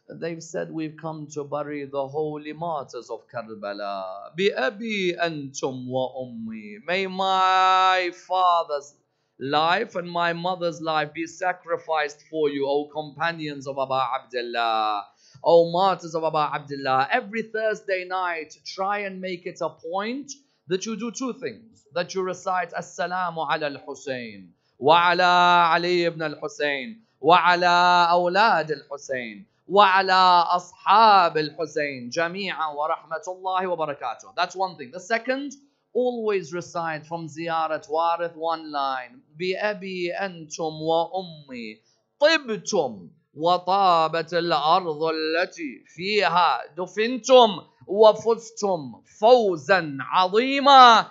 They've 0.08 0.42
said 0.42 0.70
we've 0.70 0.96
come 0.96 1.26
to 1.32 1.44
bury 1.44 1.84
the 1.84 2.06
holy 2.06 2.52
martyrs 2.52 3.10
of 3.10 3.26
Karbala. 3.28 4.30
Antum 4.38 5.88
wa 5.88 6.12
ummi. 6.14 6.76
May 6.86 7.06
my 7.08 8.12
father's 8.14 8.94
life 9.38 9.96
and 9.96 10.08
my 10.08 10.32
mother's 10.32 10.80
life 10.80 11.12
be 11.12 11.26
sacrificed 11.26 12.22
for 12.30 12.48
you, 12.48 12.68
O 12.68 12.86
companions 12.86 13.66
of 13.66 13.78
Aba 13.78 14.08
Abdullah. 14.22 15.04
O 15.43 15.71
martyrs 15.71 16.13
of 16.15 16.23
Aba 16.23 16.51
Abdullah. 16.53 17.07
Every 17.11 17.43
Thursday 17.43 18.05
night, 18.05 18.55
try 18.65 18.99
and 18.99 19.19
make 19.21 19.45
it 19.45 19.59
a 19.61 19.69
point 19.69 20.31
that 20.67 20.85
you 20.85 20.95
do 20.97 21.11
two 21.11 21.33
things. 21.33 21.85
That 21.93 22.13
you 22.15 22.21
recite 22.23 22.71
Assalamu 22.73 23.45
ala 23.51 23.67
al-Husayn 23.67 24.49
wa 24.79 25.11
ala 25.11 25.69
Ali 25.73 26.05
ibn 26.05 26.21
al-Husayn 26.21 26.95
وعلى 27.21 28.07
أولاد 28.11 28.71
الحسين 28.71 29.45
وعلى 29.67 30.43
أصحاب 30.55 31.37
الحسين 31.37 32.09
جميعا 32.09 32.67
ورحمة 32.67 33.21
الله 33.27 33.67
وبركاته 33.67 34.33
That's 34.35 34.55
one 34.55 34.75
thing. 34.75 34.89
The 34.91 34.99
second, 34.99 35.51
always 35.93 36.51
recite 36.53 37.05
from 37.05 37.27
زيارة 37.27 37.81
وارث 37.89 38.35
one 38.35 38.71
line 38.71 39.21
بأبي 39.37 40.13
أنتم 40.13 40.81
وأمي 40.81 41.81
طبتم 42.19 43.09
وطابت 43.35 44.33
الأرض 44.33 45.03
التي 45.03 45.83
فيها 45.87 46.61
دفنتم 46.77 47.49
وفزتم 47.87 49.01
فوزا 49.19 49.97
عظيما 50.01 51.07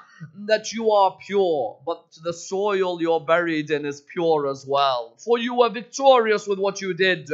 that 0.46 0.72
you 0.72 0.90
are 0.90 1.16
pure, 1.26 1.78
but 1.86 2.04
the 2.22 2.32
soil 2.32 3.00
you're 3.00 3.20
buried 3.20 3.70
in 3.70 3.86
is 3.86 4.02
pure 4.02 4.48
as 4.50 4.66
well. 4.68 5.14
For 5.16 5.38
you 5.38 5.54
were 5.54 5.70
victorious 5.70 6.46
with 6.46 6.58
what 6.58 6.80
you 6.82 6.92
did. 6.92 7.30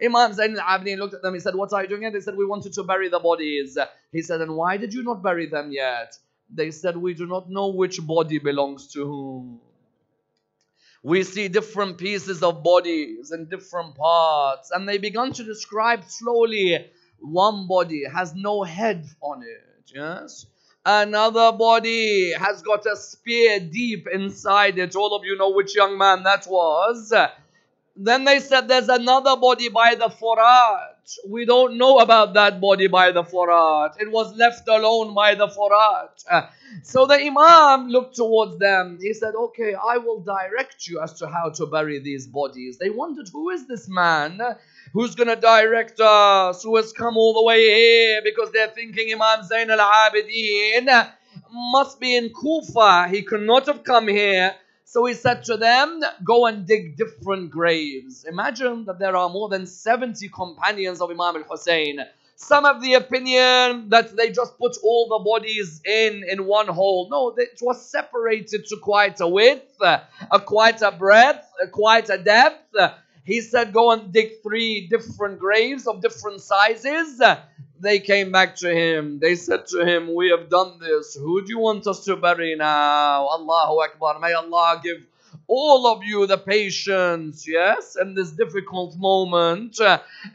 Imam 0.00 0.32
Zain 0.32 0.56
al-Abidin 0.56 0.98
looked 0.98 1.14
at 1.14 1.22
them, 1.22 1.34
he 1.34 1.40
said, 1.40 1.56
what 1.56 1.72
are 1.72 1.82
you 1.82 1.88
doing 1.88 2.02
here? 2.02 2.12
They 2.12 2.20
said, 2.20 2.36
we 2.36 2.46
wanted 2.46 2.72
to 2.74 2.84
bury 2.84 3.08
the 3.08 3.18
bodies. 3.18 3.76
He 4.12 4.22
said, 4.22 4.40
and 4.40 4.54
why 4.54 4.76
did 4.76 4.94
you 4.94 5.02
not 5.02 5.20
bury 5.20 5.46
them 5.46 5.72
yet? 5.72 6.16
They 6.54 6.70
said, 6.70 6.96
we 6.96 7.14
do 7.14 7.26
not 7.26 7.50
know 7.50 7.68
which 7.68 8.00
body 8.06 8.38
belongs 8.38 8.86
to 8.92 9.04
whom. 9.04 9.60
We 11.03 11.23
see 11.23 11.49
different 11.49 11.97
pieces 11.97 12.41
of 12.41 12.63
bodies 12.63 13.31
and 13.31 13.49
different 13.49 13.95
parts. 13.95 14.71
And 14.71 14.87
they 14.87 14.97
began 14.97 15.33
to 15.33 15.43
describe 15.43 16.05
slowly 16.05 16.89
one 17.19 17.67
body 17.67 18.03
has 18.11 18.33
no 18.33 18.63
head 18.63 19.05
on 19.21 19.43
it. 19.43 19.91
Yes? 19.93 20.45
Another 20.85 21.51
body 21.51 22.33
has 22.33 22.61
got 22.61 22.85
a 22.85 22.95
spear 22.95 23.59
deep 23.59 24.07
inside 24.11 24.77
it. 24.77 24.95
All 24.95 25.13
of 25.15 25.25
you 25.25 25.37
know 25.37 25.51
which 25.51 25.75
young 25.75 25.97
man 25.97 26.23
that 26.23 26.45
was. 26.47 27.13
Then 27.95 28.23
they 28.23 28.39
said 28.39 28.67
there's 28.67 28.89
another 28.89 29.35
body 29.35 29.69
by 29.69 29.95
the 29.95 30.07
Furat. 30.07 30.92
We 31.27 31.45
don't 31.45 31.77
know 31.77 31.99
about 31.99 32.33
that 32.35 32.61
body 32.61 32.87
by 32.87 33.11
the 33.11 33.23
Furat. 33.23 33.99
It 33.99 34.11
was 34.11 34.35
left 34.35 34.67
alone 34.67 35.13
by 35.13 35.35
the 35.35 35.47
Furat. 35.47 36.49
So 36.83 37.05
the 37.05 37.15
Imam 37.15 37.89
looked 37.89 38.15
towards 38.15 38.57
them. 38.57 38.97
He 38.99 39.13
said, 39.13 39.35
Okay, 39.35 39.75
I 39.75 39.97
will 39.97 40.21
direct 40.21 40.87
you 40.87 41.01
as 41.01 41.13
to 41.19 41.27
how 41.27 41.49
to 41.51 41.65
bury 41.67 41.99
these 41.99 42.25
bodies. 42.25 42.77
They 42.77 42.89
wondered, 42.89 43.29
Who 43.31 43.49
is 43.51 43.67
this 43.67 43.87
man? 43.87 44.39
Who's 44.93 45.15
going 45.15 45.27
to 45.29 45.35
direct 45.35 45.99
us? 45.99 46.63
Who 46.63 46.75
has 46.77 46.91
come 46.93 47.17
all 47.17 47.33
the 47.33 47.43
way 47.43 47.61
here? 47.61 48.21
Because 48.23 48.51
they're 48.51 48.69
thinking 48.69 49.13
Imam 49.13 49.45
Zain 49.45 49.69
al 49.69 49.79
Abidin 49.79 51.11
must 51.51 51.99
be 51.99 52.15
in 52.15 52.29
Kufa. 52.29 53.07
He 53.09 53.21
could 53.23 53.41
not 53.41 53.67
have 53.67 53.83
come 53.83 54.07
here. 54.07 54.55
So 54.93 55.05
he 55.05 55.15
said 55.15 55.43
to 55.45 55.57
them, 55.57 56.03
Go 56.23 56.45
and 56.45 56.67
dig 56.67 56.97
different 56.97 57.49
graves. 57.49 58.25
Imagine 58.25 58.85
that 58.85 58.99
there 58.99 59.15
are 59.15 59.27
more 59.27 59.49
than 59.49 59.65
70 59.65 60.29
companions 60.29 61.01
of 61.01 61.09
Imam 61.09 61.35
al 61.35 61.43
Hussein. 61.49 61.97
Some 62.35 62.65
have 62.65 62.79
the 62.79 62.93
opinion 62.93 63.89
that 63.89 64.15
they 64.15 64.29
just 64.29 64.55
put 64.59 64.77
all 64.83 65.07
the 65.07 65.23
bodies 65.23 65.81
in 65.83 66.23
in 66.29 66.45
one 66.45 66.67
hole. 66.67 67.07
No, 67.09 67.33
it 67.35 67.57
was 67.59 67.83
separated 67.83 68.67
to 68.67 68.77
quite 68.77 69.19
a 69.19 69.27
width, 69.27 69.81
a 69.81 70.39
quite 70.45 70.83
a 70.83 70.91
breadth, 70.91 71.47
a 71.63 71.67
quite 71.69 72.11
a 72.11 72.19
depth. 72.19 72.75
Uh, 72.75 72.91
He 73.23 73.41
said, 73.41 73.73
Go 73.73 73.91
and 73.91 74.11
dig 74.11 74.41
three 74.41 74.87
different 74.87 75.39
graves 75.39 75.87
of 75.87 76.01
different 76.01 76.41
sizes. 76.41 77.21
They 77.79 77.99
came 77.99 78.31
back 78.31 78.55
to 78.57 78.73
him. 78.73 79.19
They 79.19 79.35
said 79.35 79.67
to 79.67 79.85
him, 79.85 80.13
We 80.13 80.29
have 80.29 80.49
done 80.49 80.79
this. 80.79 81.15
Who 81.15 81.41
do 81.41 81.49
you 81.49 81.59
want 81.59 81.87
us 81.87 82.03
to 82.05 82.15
bury 82.15 82.55
now? 82.55 83.27
Allahu 83.27 83.81
Akbar. 83.81 84.19
May 84.19 84.33
Allah 84.33 84.79
give 84.83 85.05
all 85.47 85.87
of 85.87 86.03
you 86.03 86.25
the 86.25 86.37
patience, 86.37 87.47
yes, 87.47 87.97
in 87.99 88.13
this 88.13 88.31
difficult 88.31 88.95
moment. 88.97 89.79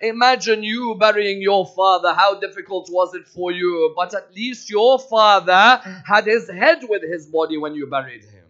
imagine 0.03 0.63
you 0.63 0.95
burying 0.99 1.41
your 1.41 1.67
father. 1.67 2.13
How 2.13 2.39
difficult 2.39 2.89
was 2.91 3.15
it 3.15 3.27
for 3.27 3.51
you? 3.51 3.93
But 3.97 4.15
at 4.15 4.35
least 4.35 4.69
your 4.71 4.99
father 4.99 5.81
had 6.07 6.27
his 6.27 6.51
head 6.51 6.81
with 6.89 7.03
his 7.03 7.27
body 7.27 7.57
when 7.57 7.75
you 7.75 7.87
buried 7.87 8.25
him. 8.25 8.45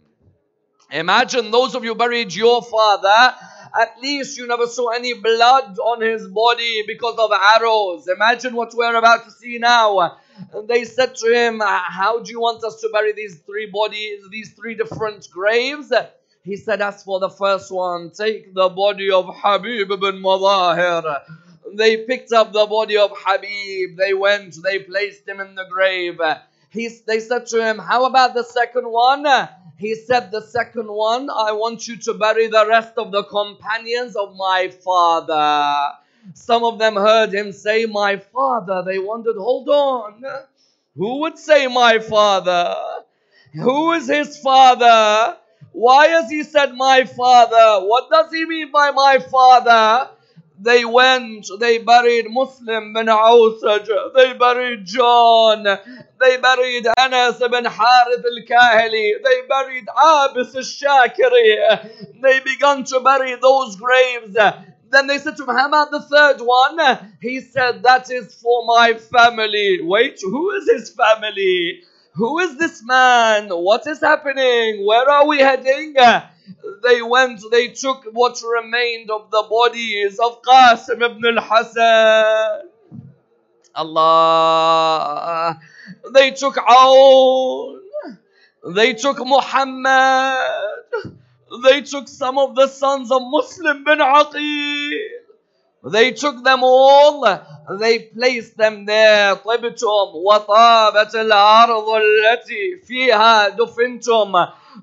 Imagine 0.91 1.51
those 1.51 1.75
of 1.75 1.85
you 1.85 1.95
buried 1.95 2.35
your 2.35 2.63
father 2.63 3.35
at 3.75 4.01
least 4.01 4.39
you 4.39 4.47
never 4.47 4.67
saw 4.67 4.89
any 4.91 5.15
blood 5.15 5.79
on 5.79 6.01
his 6.01 6.27
body 6.29 6.85
because 6.87 7.17
of 7.19 7.31
arrows. 7.33 8.09
Imagine 8.09 8.55
what 8.55 8.73
we're 8.75 8.95
about 8.97 9.25
to 9.25 9.31
see 9.31 9.59
now. 9.59 10.19
And 10.53 10.69
they 10.69 10.85
said 10.85 11.15
to 11.17 11.33
him, 11.33 11.61
How 11.61 12.21
do 12.23 12.31
you 12.31 12.41
want 12.41 12.63
us 12.65 12.81
to 12.81 12.89
bury 12.93 13.13
these 13.13 13.39
three 13.41 13.67
bodies, 13.67 14.23
these 14.31 14.53
three 14.53 14.75
different 14.75 15.29
graves? 15.31 15.93
He 16.43 16.57
said, 16.57 16.81
As 16.81 17.03
for 17.03 17.21
the 17.21 17.29
first 17.29 17.71
one, 17.71 18.11
take 18.11 18.55
the 18.55 18.69
body 18.69 19.11
of 19.11 19.27
Habib 19.29 19.91
ibn 19.91 20.23
Madahir. 20.23 21.21
They 21.75 21.99
picked 21.99 22.33
up 22.33 22.53
the 22.53 22.67
body 22.67 22.97
of 22.97 23.11
Habib. 23.15 23.97
They 23.97 24.15
went, 24.15 24.57
they 24.63 24.79
placed 24.79 25.29
him 25.29 25.41
in 25.41 25.55
the 25.55 25.67
grave. 25.71 26.19
He, 26.71 26.89
they 27.07 27.21
said 27.21 27.47
to 27.47 27.65
him, 27.65 27.79
How 27.79 28.05
about 28.05 28.35
the 28.35 28.45
second 28.45 28.85
one? 28.91 29.27
He 29.79 29.95
said, 29.95 30.31
The 30.31 30.43
second 30.43 30.89
one, 30.89 31.31
I 31.31 31.53
want 31.53 31.87
you 31.89 31.97
to 31.99 32.15
bury 32.15 32.49
the 32.49 32.67
rest 32.67 32.93
of 32.97 33.11
the 33.11 33.25
companions 33.25 34.17
of 34.17 34.35
my 34.37 34.69
father. 34.85 35.97
Some 36.35 36.65
of 36.65 36.79
them 36.79 36.97
heard 36.97 37.33
him 37.33 37.53
say, 37.53 37.87
My 37.87 38.17
father. 38.17 38.83
They 38.85 38.99
wondered, 38.99 39.37
Hold 39.37 39.69
on. 39.69 40.25
Who 40.97 41.21
would 41.21 41.39
say, 41.39 41.69
My 41.69 42.01
father? 42.01 42.75
Who 43.55 43.93
is 43.93 44.09
his 44.09 44.37
father? 44.39 45.37
Why 45.73 46.09
has 46.09 46.29
he 46.29 46.43
said, 46.43 46.75
My 46.75 47.05
father? 47.05 47.87
What 47.87 48.11
does 48.11 48.31
he 48.33 48.45
mean 48.45 48.71
by 48.73 48.91
my 48.91 49.21
father? 49.31 50.11
They 50.61 50.85
went, 50.85 51.47
they 51.61 51.79
buried 51.79 52.27
Muslim 52.29 52.93
bin 52.93 53.07
Awsaj, 53.07 53.89
they 54.15 54.33
buried 54.33 54.85
John, 54.85 55.65
they 56.21 56.37
buried 56.39 56.87
Anas 56.97 57.41
ibn 57.41 57.65
Harith 57.65 58.25
al-Kahili, 58.25 59.13
they 59.23 59.43
buried 59.49 59.87
Abis 59.87 60.55
al-Shakiri, 60.55 62.21
they 62.21 62.41
began 62.41 62.85
to 62.85 63.01
bury 63.01 63.37
those 63.37 63.77
graves. 63.77 64.37
Then 64.91 65.07
they 65.07 65.19
said 65.19 65.37
to 65.37 65.43
him, 65.45 65.55
How 65.55 65.69
about 65.69 65.91
the 65.91 66.01
third 66.01 66.39
one? 66.41 66.79
He 67.21 67.41
said, 67.41 67.83
That 67.83 68.11
is 68.11 68.35
for 68.35 68.65
my 68.67 68.95
family. 68.95 69.81
Wait, 69.83 70.19
who 70.23 70.51
is 70.53 70.69
his 70.69 70.91
family? 70.91 71.83
Who 72.15 72.39
is 72.39 72.57
this 72.57 72.83
man? 72.85 73.49
What 73.51 73.87
is 73.87 74.01
happening? 74.01 74.87
Where 74.87 75.09
are 75.09 75.27
we 75.27 75.39
heading? 75.39 75.95
they 76.83 77.03
went, 77.03 77.41
they 77.51 77.69
took 77.69 78.05
what 78.13 78.41
remained 78.43 79.11
of 79.11 79.31
the 79.31 79.45
bodies 79.49 80.19
of 80.19 80.41
Qasim 80.43 81.03
ibn 81.03 81.37
al-Hasan. 81.39 82.71
Allah. 83.75 85.61
They 86.14 86.32
took 86.32 86.56
Aoun. 86.56 87.80
They 88.76 88.94
took 88.94 89.20
Muhammad. 89.20 90.38
They 91.64 91.82
took 91.82 92.08
some 92.08 92.38
of 92.38 92.56
the 92.56 92.68
sons 92.68 93.12
of 93.12 93.22
Muslim 93.22 93.84
bin 93.84 94.00
Aqil. 94.00 95.00
They 95.86 96.14
took 96.14 96.46
them 96.46 96.64
all, 96.64 97.28
they 97.78 98.00
placed 98.00 98.56
them 98.56 98.86
there. 98.86 99.36
طبتم 99.36 100.16
وطابت 100.16 101.16
الأرض 101.16 101.90
التي 101.90 102.78
فيها 102.88 103.50
دفنتم 103.50 104.32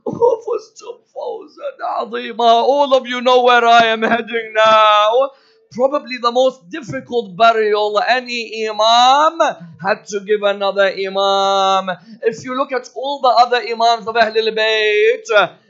وفزتم 0.04 0.98
فوزا 1.14 1.76
عظيما. 1.80 2.44
All 2.44 2.94
of 2.94 3.06
you 3.06 3.22
know 3.22 3.42
where 3.42 3.64
I 3.64 3.86
am 3.86 4.02
heading 4.02 4.52
now. 4.54 5.30
Probably 5.75 6.17
the 6.17 6.31
most 6.31 6.69
difficult 6.69 7.35
burial 7.35 8.01
any 8.07 8.65
imam 8.65 9.41
had 9.81 10.05
to 10.07 10.21
give 10.21 10.41
another 10.41 10.87
imam. 10.87 11.89
If 12.23 12.45
you 12.45 12.55
look 12.55 12.71
at 12.71 12.89
all 12.95 13.19
the 13.19 13.27
other 13.27 13.57
imams 13.57 14.07
of 14.07 14.15
Ahlul 14.15 14.55
Bayt, 14.55 15.27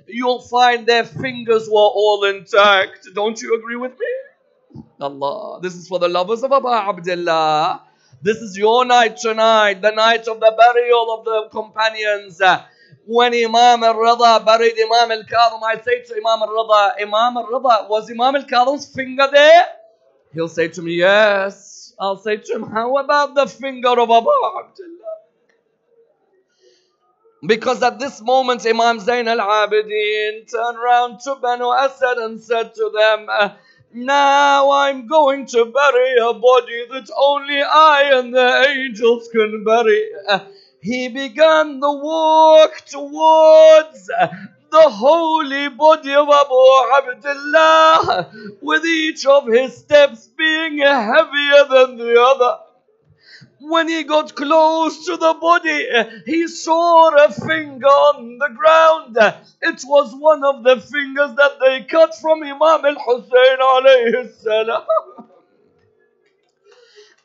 you'll 0.07 0.41
find 0.41 0.85
their 0.85 1.05
fingers 1.05 1.67
were 1.67 1.91
all 2.01 2.23
intact. 2.25 3.07
Don't 3.15 3.41
you 3.41 3.55
agree 3.57 3.77
with 3.77 3.93
me? 3.99 4.83
Allah. 5.01 5.59
This 5.61 5.73
is 5.73 5.87
for 5.87 5.97
the 5.97 6.07
lovers 6.07 6.43
of 6.43 6.51
Abu 6.51 6.69
Abdullah. 6.69 7.81
This 8.21 8.37
is 8.37 8.55
your 8.55 8.85
night 8.85 9.17
tonight, 9.17 9.81
the 9.81 9.91
night 9.91 10.27
of 10.27 10.39
the 10.39 10.53
burial 10.55 11.15
of 11.17 11.25
the 11.25 11.49
companions. 11.51 12.39
When 13.07 13.33
Imam 13.33 13.83
al-Rida 13.83 14.45
buried 14.45 14.73
Imam 14.79 15.11
al-Kadhim, 15.11 15.63
I 15.63 15.81
say 15.81 16.03
to 16.03 16.13
Imam 16.13 16.41
al-Rida, 16.43 17.01
Imam 17.01 17.37
al-Rida, 17.37 17.89
was 17.89 18.09
Imam 18.09 18.35
al-Kadhim's 18.35 18.85
finger 18.93 19.27
there? 19.31 19.65
He'll 20.35 20.49
say 20.49 20.67
to 20.67 20.81
me, 20.81 20.95
yes. 20.95 21.93
I'll 21.97 22.17
say 22.17 22.35
to 22.35 22.53
him, 22.53 22.63
how 22.63 22.97
about 22.97 23.35
the 23.35 23.47
finger 23.47 23.87
of 23.87 24.09
Abu 24.11 24.29
Abdullah? 24.29 25.15
Because 27.47 27.81
at 27.81 27.99
this 27.99 28.21
moment, 28.21 28.65
Imam 28.65 28.99
Zain 28.99 29.29
al-Abidin 29.29 30.51
turned 30.51 30.77
around 30.77 31.19
to 31.21 31.35
Banu 31.35 31.71
Asad 31.71 32.17
and 32.17 32.41
said 32.41 32.75
to 32.75 32.91
them, 32.93 33.27
now 33.93 34.71
I'm 34.71 35.07
going 35.07 35.45
to 35.45 35.65
bury 35.65 36.15
a 36.17 36.33
body 36.33 36.85
that 36.91 37.09
only 37.17 37.61
I 37.61 38.11
and 38.15 38.33
the 38.33 38.65
angels 38.67 39.29
can 39.31 39.63
bury. 39.63 40.03
He 40.81 41.07
began 41.07 41.79
the 41.79 41.93
walk 41.93 42.83
towards 42.85 44.11
the 44.71 44.89
holy 44.89 45.69
body 45.69 46.13
of 46.13 46.27
Abu 46.29 47.11
Abdullah, 47.11 48.31
with 48.61 48.85
each 48.85 49.25
of 49.25 49.47
his 49.47 49.77
steps 49.77 50.29
being 50.37 50.79
heavier 50.79 51.65
than 51.69 51.97
the 51.97 52.21
other. 52.21 52.57
When 53.59 53.87
he 53.87 54.03
got 54.03 54.35
close 54.35 55.05
to 55.05 55.17
the 55.17 55.33
body, 55.41 55.87
he 56.25 56.47
saw 56.47 57.09
a 57.25 57.31
finger 57.31 57.87
on 57.87 58.37
the 58.37 58.49
ground. 58.49 59.17
It 59.61 59.81
was 59.85 60.13
one 60.13 60.43
of 60.43 60.63
the 60.63 60.81
fingers 60.81 61.35
that 61.35 61.59
they 61.59 61.83
cut 61.83 62.15
from 62.15 62.43
Imam 62.43 62.85
al 62.85 62.95
Hussein 62.95 63.59
alayhi 63.59 64.31
salam. 64.41 64.83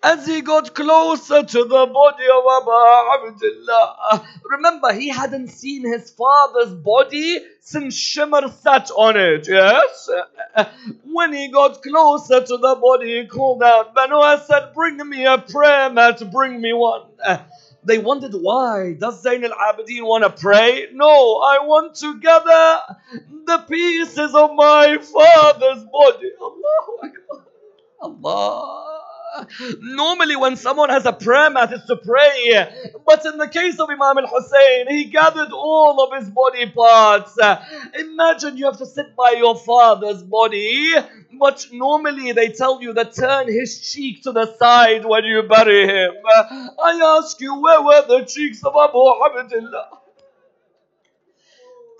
As 0.03 0.27
he 0.27 0.41
got 0.41 0.75
closer 0.75 1.43
to 1.43 1.65
the 1.65 1.87
body 1.87 2.25
of 2.33 2.45
Abu 2.63 3.35
Abdullah, 3.35 4.27
remember 4.51 4.95
he 4.95 5.11
hadn't 5.11 5.49
seen 5.49 5.85
his 5.85 6.11
father's 6.11 6.73
body 6.73 7.39
since 7.61 7.97
Shimr 8.01 8.51
sat 8.63 8.91
on 8.91 9.17
it, 9.19 9.47
yes? 9.47 10.09
When 11.05 11.35
he 11.35 11.49
got 11.49 11.83
closer 11.83 12.41
to 12.41 12.57
the 12.57 12.77
body, 12.81 13.21
he 13.21 13.27
called 13.27 13.63
out, 13.63 13.95
Banu 13.95 14.23
Asad, 14.23 14.73
bring 14.75 14.97
me 15.07 15.27
a 15.27 15.37
prayer 15.37 15.91
mat, 15.91 16.23
bring 16.33 16.63
me 16.63 16.73
one. 16.73 17.03
They 17.85 17.99
wondered 17.99 18.33
why. 18.35 18.95
Does 18.99 19.23
Zain 19.23 19.45
al 19.45 19.53
Abidin 19.53 20.03
want 20.03 20.25
to 20.25 20.31
pray? 20.31 20.89
No, 20.95 21.41
I 21.41 21.59
want 21.63 21.95
to 21.97 22.19
gather 22.21 22.81
the 23.45 23.59
pieces 23.69 24.35
of 24.35 24.55
my 24.55 24.97
father's 24.99 25.85
body. 25.85 26.31
Allahu 26.41 26.99
Akbar. 27.05 27.45
Allah. 28.01 29.00
Normally, 29.81 30.37
when 30.37 30.57
someone 30.57 30.91
has 30.91 31.07
a 31.07 31.13
prayer 31.13 31.51
mat, 31.51 31.73
it's 31.73 31.87
to 31.87 31.97
pray. 31.97 32.67
But 33.07 33.25
in 33.27 33.39
the 33.39 33.49
case 33.49 33.79
of 33.79 33.89
Imam 33.89 34.19
al 34.19 34.27
Hussein, 34.27 34.89
he 34.89 35.05
gathered 35.05 35.53
all 35.53 36.03
of 36.03 36.19
his 36.21 36.31
body 36.31 36.71
parts. 36.71 37.39
Imagine 37.99 38.57
you 38.57 38.67
have 38.67 38.79
to 38.79 38.87
sit 38.87 39.15
by 39.17 39.35
your 39.37 39.57
father's 39.57 40.23
body. 40.23 40.95
But 41.39 41.67
normally 41.73 42.33
they 42.33 42.49
tell 42.49 42.83
you 42.83 42.93
that 42.95 43.15
turn 43.15 43.47
his 43.49 43.81
cheek 43.81 44.23
to 44.25 44.33
the 44.33 44.57
side 44.57 45.05
when 45.05 45.25
you 45.25 45.43
bury 45.45 45.87
him. 45.87 46.13
I 46.83 47.19
ask 47.19 47.41
you, 47.41 47.61
where 47.61 47.83
were 47.83 48.05
the 48.07 48.25
cheeks 48.27 48.63
of 48.65 48.75
Abu 48.77 48.99
Abdullah? 49.25 49.89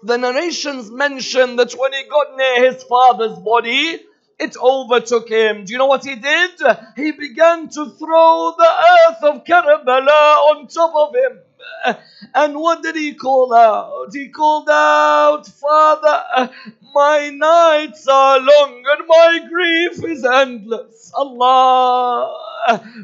The 0.03 0.17
narrations 0.17 0.91
mention 0.91 1.57
that 1.57 1.73
when 1.73 1.93
he 1.93 2.05
got 2.09 2.37
near 2.37 2.73
his 2.73 2.83
father's 2.85 3.39
body, 3.39 4.01
it 4.41 4.57
overtook 4.57 5.29
him. 5.29 5.65
Do 5.65 5.73
you 5.73 5.79
know 5.79 5.87
what 5.87 6.05
he 6.05 6.17
did? 6.17 6.53
He 6.97 7.13
began 7.13 7.69
to 7.69 7.91
throw 7.91 8.55
the 8.57 8.71
earth 8.93 9.23
of 9.23 9.45
Karbala 9.45 10.37
on 10.51 10.67
top 10.67 10.95
of 10.95 11.15
him. 11.15 11.97
And 12.35 12.59
what 12.59 12.83
did 12.83 12.97
he 12.97 13.15
call 13.15 13.53
out? 13.55 14.09
He 14.13 14.29
called 14.29 14.69
out, 14.69 15.47
Father, 15.47 16.51
my 16.95 17.31
nights 17.31 18.07
are 18.09 18.41
long 18.41 18.83
and 18.87 19.07
my 19.07 19.47
grief 19.49 20.05
is 20.05 20.25
endless. 20.25 21.13
Allah, 21.15 22.35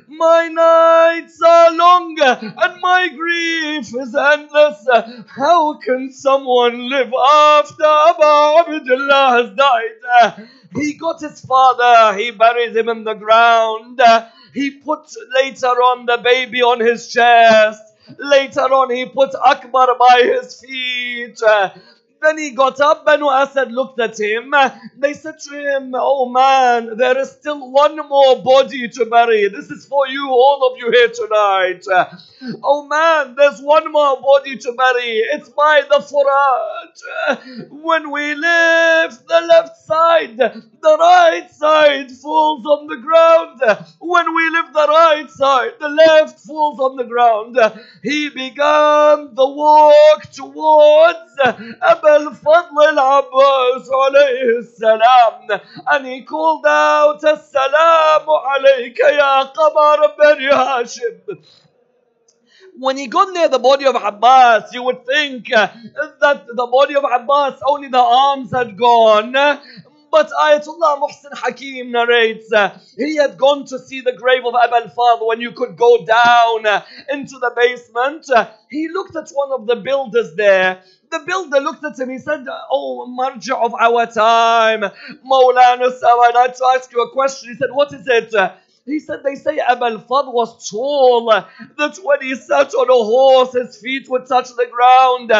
my 0.09 0.48
nights 0.48 1.40
are 1.42 1.72
long 1.72 2.16
and 2.20 2.80
my 2.80 3.09
grief 3.09 3.94
is 3.94 4.14
endless. 4.14 4.86
How 5.28 5.74
can 5.74 6.12
someone 6.12 6.88
live 6.90 7.12
after 7.12 7.84
Abu 7.84 8.76
Abdullah 8.78 9.42
has 9.42 9.57
died? 9.57 10.48
He 10.74 10.94
got 10.94 11.20
his 11.20 11.40
father, 11.40 12.18
he 12.18 12.30
buried 12.30 12.76
him 12.76 12.88
in 12.88 13.04
the 13.04 13.14
ground. 13.14 14.00
He 14.52 14.70
put 14.70 15.14
later 15.34 15.66
on 15.66 16.07
the 16.07 16.18
baby 16.18 16.62
on 16.62 16.80
his 16.80 17.09
chest. 17.12 17.82
Later 18.18 18.61
on, 18.72 18.90
he 18.90 19.04
put 19.07 19.34
Akbar 19.34 19.96
by 19.98 20.22
his 20.22 20.61
feet. 20.61 21.40
Then 22.27 22.39
he 22.39 22.51
got 22.51 22.81
up, 22.81 23.05
Banu 23.05 23.31
Asad 23.31 23.70
looked 23.70 24.01
at 24.01 24.18
him. 24.18 24.53
They 24.99 25.12
said 25.12 25.39
to 25.39 25.55
him, 25.55 25.93
Oh 25.95 26.29
man, 26.29 26.97
there 26.97 27.16
is 27.18 27.31
still 27.31 27.70
one 27.70 27.97
more 28.09 28.43
body 28.43 28.89
to 28.89 29.05
bury. 29.07 29.49
This 29.49 29.70
is 29.70 29.87
for 29.87 30.09
you, 30.09 30.29
all 30.29 30.68
of 30.68 30.77
you 30.77 30.91
here 30.91 31.09
tonight. 31.09 31.85
Oh 32.64 32.87
man, 32.87 33.37
there's 33.37 33.61
one 33.61 33.93
more 33.93 34.20
body 34.20 34.57
to 34.57 34.72
bury. 34.72 35.18
It's 35.35 35.49
by 35.51 35.83
the 35.89 36.01
Furat. 36.09 37.70
When 37.70 38.11
we 38.11 38.35
lift 38.35 39.29
the 39.29 39.41
left 39.43 39.77
side, 39.87 40.37
the 40.37 40.97
right 40.99 41.49
side 41.51 42.11
falls 42.11 42.66
on 42.66 42.89
the 42.89 42.97
ground. 42.97 43.87
When 44.01 44.35
we 44.35 44.51
lift 44.51 44.72
the 44.72 44.87
right 44.89 45.31
side, 45.31 45.72
the 45.81 45.89
left 45.89 46.41
falls 46.41 46.81
on 46.81 46.97
the 46.97 47.05
ground. 47.05 47.57
He 48.03 48.31
began 48.31 49.35
the 49.35 49.47
walk 49.47 50.22
towards 50.33 51.39
Abu 51.83 52.15
al-Fadl 52.16 52.78
al-Abbas 52.92 53.88
alayhi 53.88 54.64
salam. 54.64 55.60
And 55.86 56.06
he 56.06 56.24
Assalamu 57.26 58.34
alayka 58.54 59.06
ya 59.16 59.52
Qamar 59.52 60.16
Bani 60.16 60.48
Hashim 60.50 61.38
when 62.78 62.96
he 62.96 63.06
got 63.06 63.32
near 63.32 63.48
the 63.48 63.58
body 63.58 63.86
of 63.86 63.94
Abbas, 63.94 64.72
you 64.72 64.82
would 64.82 65.06
think 65.06 65.50
uh, 65.52 65.68
that 66.20 66.46
the 66.46 66.66
body 66.66 66.94
of 66.94 67.04
Abbas, 67.04 67.60
only 67.66 67.88
the 67.88 67.98
arms 67.98 68.50
had 68.52 68.76
gone. 68.76 69.32
But 70.08 70.30
Ayatollah 70.30 71.00
Muhsin 71.00 71.32
Hakim 71.32 71.90
narrates 71.90 72.52
uh, 72.52 72.78
he 72.96 73.16
had 73.16 73.36
gone 73.36 73.66
to 73.66 73.78
see 73.78 74.00
the 74.00 74.12
grave 74.12 74.46
of 74.46 74.54
Abu 74.54 74.74
al-Fadl 74.74 75.26
when 75.26 75.40
you 75.40 75.52
could 75.52 75.76
go 75.76 76.04
down 76.04 76.66
uh, 76.66 76.82
into 77.12 77.38
the 77.38 77.52
basement. 77.54 78.26
He 78.70 78.88
looked 78.88 79.16
at 79.16 79.28
one 79.32 79.52
of 79.52 79.66
the 79.66 79.76
builders 79.76 80.34
there. 80.36 80.82
The 81.11 81.20
builder 81.26 81.61
looked 81.61 81.84
at 81.84 81.98
him. 81.98 82.11
He 82.11 82.18
said, 82.18 82.46
Oh, 82.70 83.07
marja 83.09 83.54
of 83.54 83.74
our 83.74 84.07
time, 84.07 84.82
Maulana 85.24 85.92
Sawa. 85.98 86.28
And 86.28 86.36
I 86.36 86.42
had 86.42 86.54
to 86.57 86.64
ask 86.76 86.92
you 86.92 87.02
a 87.02 87.11
question. 87.12 87.50
He 87.50 87.57
said, 87.57 87.70
What 87.72 87.92
is 87.92 88.07
it? 88.07 88.34
He 88.86 89.00
said, 89.00 89.24
they 89.24 89.34
say 89.34 89.59
Abu 89.59 89.84
al-Fadl 89.84 90.32
was 90.32 90.70
tall, 90.70 91.26
that 91.26 91.98
when 92.04 92.22
he 92.22 92.36
sat 92.36 92.72
on 92.72 92.88
a 92.88 93.04
horse, 93.04 93.52
his 93.52 93.80
feet 93.80 94.09
would 94.09 94.26
touch 94.26 94.50
the 94.50 94.66
ground. 94.70 95.32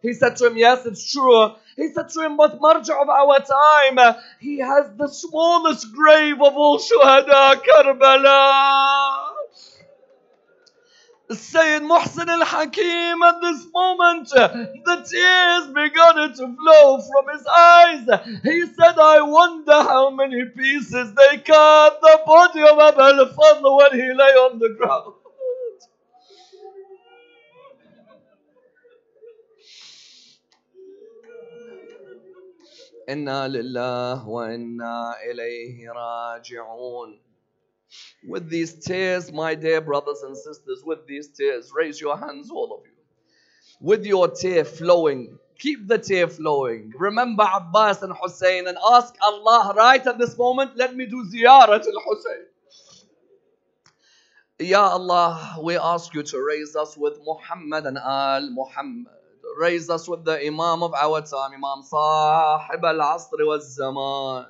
He 0.00 0.14
said 0.14 0.36
to 0.36 0.46
him, 0.46 0.56
yes, 0.56 0.86
it's 0.86 1.12
true. 1.12 1.52
He 1.76 1.88
said 1.88 2.08
to 2.10 2.20
him, 2.22 2.38
but 2.38 2.60
marja 2.60 3.00
of 3.00 3.08
our 3.10 3.40
time, 3.40 4.16
he 4.40 4.58
has 4.58 4.90
the 4.96 5.08
smallest 5.08 5.92
grave 5.94 6.40
of 6.40 6.56
all 6.56 6.78
shuhada, 6.78 7.60
Karbala. 7.62 9.33
Sayyid 11.34 11.82
Muhsin 11.82 12.28
al-Hakim 12.28 13.22
at 13.22 13.40
this 13.40 13.66
moment. 13.72 14.28
The 14.30 14.96
tears 15.10 15.66
began 15.68 16.32
to 16.36 16.56
flow 16.56 16.98
from 17.00 17.24
his 17.32 17.46
eyes. 17.46 18.06
He 18.42 18.66
said, 18.66 18.98
I 18.98 19.20
wonder 19.22 19.72
how 19.72 20.10
many 20.10 20.44
pieces 20.56 21.14
they 21.14 21.38
cut 21.38 22.00
the 22.00 22.20
body 22.26 22.62
of 22.62 22.78
Abul 22.78 23.26
Fadl 23.36 23.76
when 23.78 23.92
he 24.00 24.08
lay 24.12 24.34
on 24.46 24.58
the 24.58 24.74
ground. 24.78 25.14
انا 33.08 33.48
لله 33.48 34.28
وانا 34.28 35.14
اليه 35.30 35.92
راجعون 35.92 37.23
with 38.26 38.48
these 38.48 38.74
tears, 38.74 39.32
my 39.32 39.54
dear 39.54 39.80
brothers 39.80 40.22
and 40.22 40.36
sisters, 40.36 40.82
with 40.84 41.06
these 41.06 41.28
tears, 41.28 41.72
raise 41.74 42.00
your 42.00 42.16
hands, 42.16 42.50
all 42.50 42.74
of 42.76 42.86
you. 42.86 42.92
With 43.80 44.06
your 44.06 44.28
tear 44.28 44.64
flowing, 44.64 45.38
keep 45.58 45.86
the 45.86 45.98
tear 45.98 46.28
flowing. 46.28 46.92
Remember 46.96 47.46
Abbas 47.52 48.02
and 48.02 48.12
Hussein 48.20 48.66
and 48.66 48.78
ask 48.92 49.14
Allah 49.22 49.74
right 49.76 50.06
at 50.06 50.18
this 50.18 50.36
moment, 50.38 50.76
let 50.76 50.94
me 50.96 51.06
do 51.06 51.24
ziyarat 51.24 51.84
al 51.86 52.02
Hussein. 52.06 52.46
Ya 54.60 54.82
Allah, 54.82 55.56
we 55.62 55.76
ask 55.76 56.14
you 56.14 56.22
to 56.22 56.38
raise 56.40 56.76
us 56.76 56.96
with 56.96 57.18
Muhammad 57.24 57.86
and 57.86 57.98
Al 57.98 58.50
Muhammad. 58.50 59.12
Raise 59.58 59.90
us 59.90 60.08
with 60.08 60.24
the 60.24 60.38
Imam 60.46 60.82
of 60.82 60.94
our 60.94 61.20
time, 61.20 61.52
Imam 61.52 61.82
Sahib 61.82 62.84
al 62.84 62.98
Asr 62.98 63.38
wal 63.40 63.60
Zaman. 63.60 64.46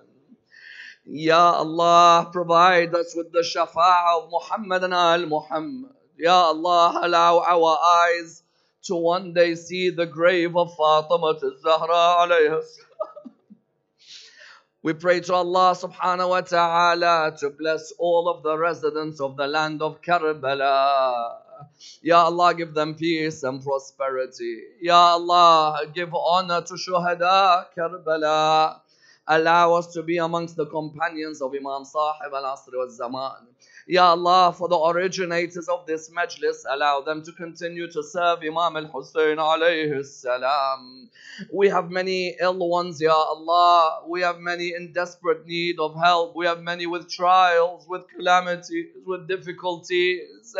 Ya 1.07 1.53
Allah, 1.53 2.31
provide 2.33 2.95
us 2.95 3.15
with 3.15 3.31
the 3.31 3.41
shafa'ah 3.41 4.25
of 4.25 4.31
Muhammad 4.31 4.85
and 4.85 4.95
Al 4.95 5.27
Muhammad. 5.27 5.93
Ya 6.19 6.35
Allah, 6.35 7.01
allow 7.03 7.41
our 7.41 7.79
eyes 7.85 8.43
to 8.85 8.97
one 8.97 9.35
day 9.35 9.55
see 9.55 9.91
the 9.91 10.07
grave 10.07 10.57
of 10.57 10.75
Fatima 10.77 11.39
Zahra 11.63 12.25
alayha 12.25 12.63
We 14.83 14.93
pray 14.93 15.21
to 15.21 15.35
Allah 15.35 15.75
subhanahu 15.77 16.29
wa 16.29 16.41
ta'ala 16.41 17.37
to 17.39 17.51
bless 17.51 17.93
all 17.99 18.29
of 18.29 18.43
the 18.43 18.57
residents 18.57 19.21
of 19.21 19.37
the 19.37 19.47
land 19.47 19.81
of 19.81 20.01
Karbala. 20.03 21.37
Ya 22.03 22.25
Allah, 22.25 22.55
give 22.55 22.75
them 22.75 22.95
peace 22.95 23.43
and 23.43 23.63
prosperity. 23.63 24.61
Ya 24.83 25.17
Allah, 25.17 25.87
give 25.95 26.15
honor 26.15 26.61
to 26.61 26.75
Shuhada 26.75 27.65
Karbala. 27.77 28.81
Allow 29.27 29.73
us 29.73 29.87
to 29.95 30.03
be 30.03 30.19
amongst 30.19 30.57
the 30.57 30.67
companions 30.67 31.41
of 31.41 31.55
Imam 31.55 31.85
Sahib 31.87 32.35
al 32.35 32.45
Asr 32.45 32.75
al 32.79 32.91
Zaman. 32.91 33.47
Ya 33.87 34.11
Allah, 34.11 34.55
for 34.57 34.69
the 34.69 34.79
originators 34.79 35.67
of 35.69 35.87
this 35.87 36.11
majlis, 36.11 36.65
allow 36.69 37.01
them 37.01 37.23
to 37.23 37.33
continue 37.33 37.91
to 37.91 38.03
serve 38.03 38.41
Imam 38.43 38.77
al 38.77 38.87
Hussein 38.87 39.39
alayhi 39.39 40.05
salam. 40.05 41.09
We 41.53 41.69
have 41.71 41.91
many 41.91 42.37
ill 42.39 42.69
ones, 42.69 43.01
Ya 43.01 43.15
Allah. 43.15 44.03
We 44.07 44.21
have 44.21 44.41
many 44.41 44.75
in 44.75 44.93
desperate 44.93 45.47
need 45.47 45.79
of 45.79 45.95
help. 45.97 46.37
We 46.37 46.45
have 46.45 46.63
many 46.63 46.87
with 46.87 47.11
trials, 47.11 47.87
with 47.89 48.07
calamities, 48.09 48.89
with 49.07 49.27
difficulties. 49.27 50.55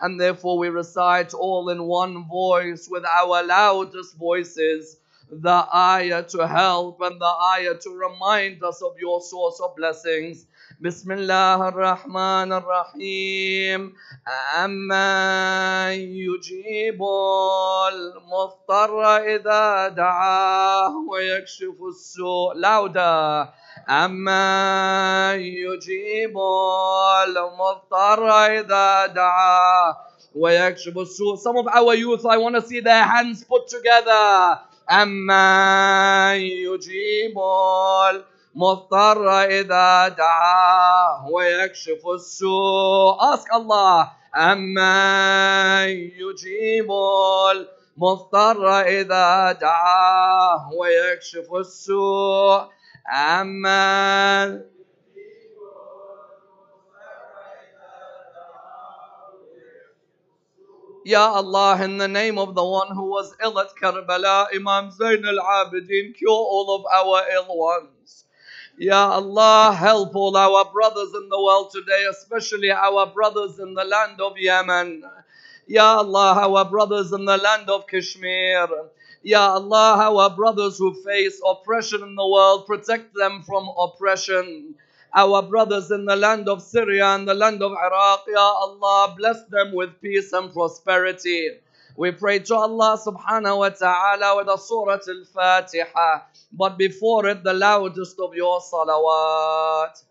And 0.00 0.20
therefore 0.20 0.58
we 0.58 0.68
recite 0.68 1.32
all 1.32 1.68
in 1.70 1.84
one 1.84 2.26
voice 2.28 2.88
with 2.90 3.04
our 3.04 3.44
loudest 3.44 4.16
voices 4.16 4.99
the 5.31 5.67
ayah 5.73 6.23
to 6.23 6.47
help 6.47 7.01
and 7.01 7.19
the 7.19 7.33
ayah 7.55 7.75
to 7.81 7.89
remind 7.89 8.63
us 8.63 8.81
of 8.81 8.93
your 8.99 9.21
source 9.21 9.59
of 9.59 9.75
blessings. 9.75 10.45
بسم 10.81 11.11
الله 11.11 11.67
الرحمن 11.71 12.51
الرحيم 12.51 13.95
أما 14.59 15.93
يجيب 15.93 16.99
المضطر 17.93 19.17
إذا 19.17 19.87
دعاه 19.87 20.93
ويكشف 21.09 21.77
السوء 21.89 22.53
louder 22.59 23.47
أما 23.89 25.33
يجيب 25.35 26.37
المضطر 27.27 28.29
إذا 28.29 29.05
دعاه 29.05 29.97
ويكشف 30.35 30.97
السوء 30.97 31.35
Some 31.37 31.57
of 31.57 31.67
our 31.67 31.95
youth, 31.95 32.25
I 32.25 32.37
want 32.37 32.55
to 32.55 32.61
see 32.61 32.81
their 32.81 33.03
hands 33.03 33.43
put 33.45 33.67
together. 33.69 34.59
أما 34.90 36.34
يجيب 36.36 37.38
المضطر 38.10 39.40
إذا 39.40 40.08
دعاه 40.08 41.28
ويكشف 41.30 42.02
السوء. 42.14 43.16
Ask 43.34 43.46
Allah. 43.52 44.20
أما 44.36 45.86
يجيب 45.86 46.90
المضطر 46.90 48.80
إذا 48.80 49.52
دعاه 49.52 50.70
ويكشف 50.78 51.54
السوء. 51.54 52.62
أما 53.10 54.60
Ya 61.04 61.32
Allah, 61.32 61.82
in 61.82 61.96
the 61.96 62.08
name 62.08 62.38
of 62.38 62.54
the 62.54 62.64
one 62.64 62.94
who 62.94 63.08
was 63.08 63.34
ill 63.42 63.58
at 63.58 63.74
Karbala, 63.74 64.48
Imam 64.54 64.90
Zain 64.90 65.24
al 65.24 65.38
Abidin, 65.38 66.14
cure 66.14 66.30
all 66.30 66.76
of 66.76 66.84
our 66.84 67.24
ill 67.32 67.56
ones. 67.56 68.26
Ya 68.76 69.08
Allah, 69.12 69.74
help 69.74 70.14
all 70.14 70.36
our 70.36 70.70
brothers 70.70 71.14
in 71.14 71.30
the 71.30 71.42
world 71.42 71.70
today, 71.70 72.04
especially 72.10 72.70
our 72.70 73.06
brothers 73.06 73.58
in 73.58 73.72
the 73.72 73.84
land 73.84 74.20
of 74.20 74.36
Yemen. 74.36 75.02
Ya 75.66 75.96
Allah, 75.98 76.46
our 76.46 76.68
brothers 76.68 77.12
in 77.12 77.24
the 77.24 77.38
land 77.38 77.70
of 77.70 77.86
Kashmir. 77.86 78.68
Ya 79.22 79.54
Allah, 79.54 80.12
our 80.12 80.36
brothers 80.36 80.76
who 80.76 80.92
face 81.02 81.40
oppression 81.48 82.02
in 82.02 82.14
the 82.14 82.28
world, 82.28 82.66
protect 82.66 83.14
them 83.14 83.42
from 83.42 83.70
oppression 83.78 84.74
our 85.14 85.42
brothers 85.42 85.90
in 85.90 86.04
the 86.04 86.16
land 86.16 86.48
of 86.48 86.62
Syria 86.62 87.14
and 87.14 87.26
the 87.26 87.34
land 87.34 87.62
of 87.62 87.72
Iraq. 87.72 88.24
Ya 88.28 88.40
Allah, 88.40 89.14
bless 89.16 89.44
them 89.44 89.72
with 89.72 90.00
peace 90.00 90.32
and 90.32 90.52
prosperity. 90.52 91.50
We 91.96 92.12
pray 92.12 92.38
to 92.38 92.54
Allah 92.54 92.98
subhanahu 92.98 93.58
wa 93.58 93.68
ta'ala 93.70 94.36
with 94.38 94.48
a 94.48 94.58
surah 94.58 95.00
al-Fatiha. 95.06 96.22
But 96.52 96.78
before 96.78 97.26
it, 97.26 97.42
the 97.42 97.52
loudest 97.52 98.18
of 98.20 98.34
your 98.34 98.60
salawat. 98.60 100.02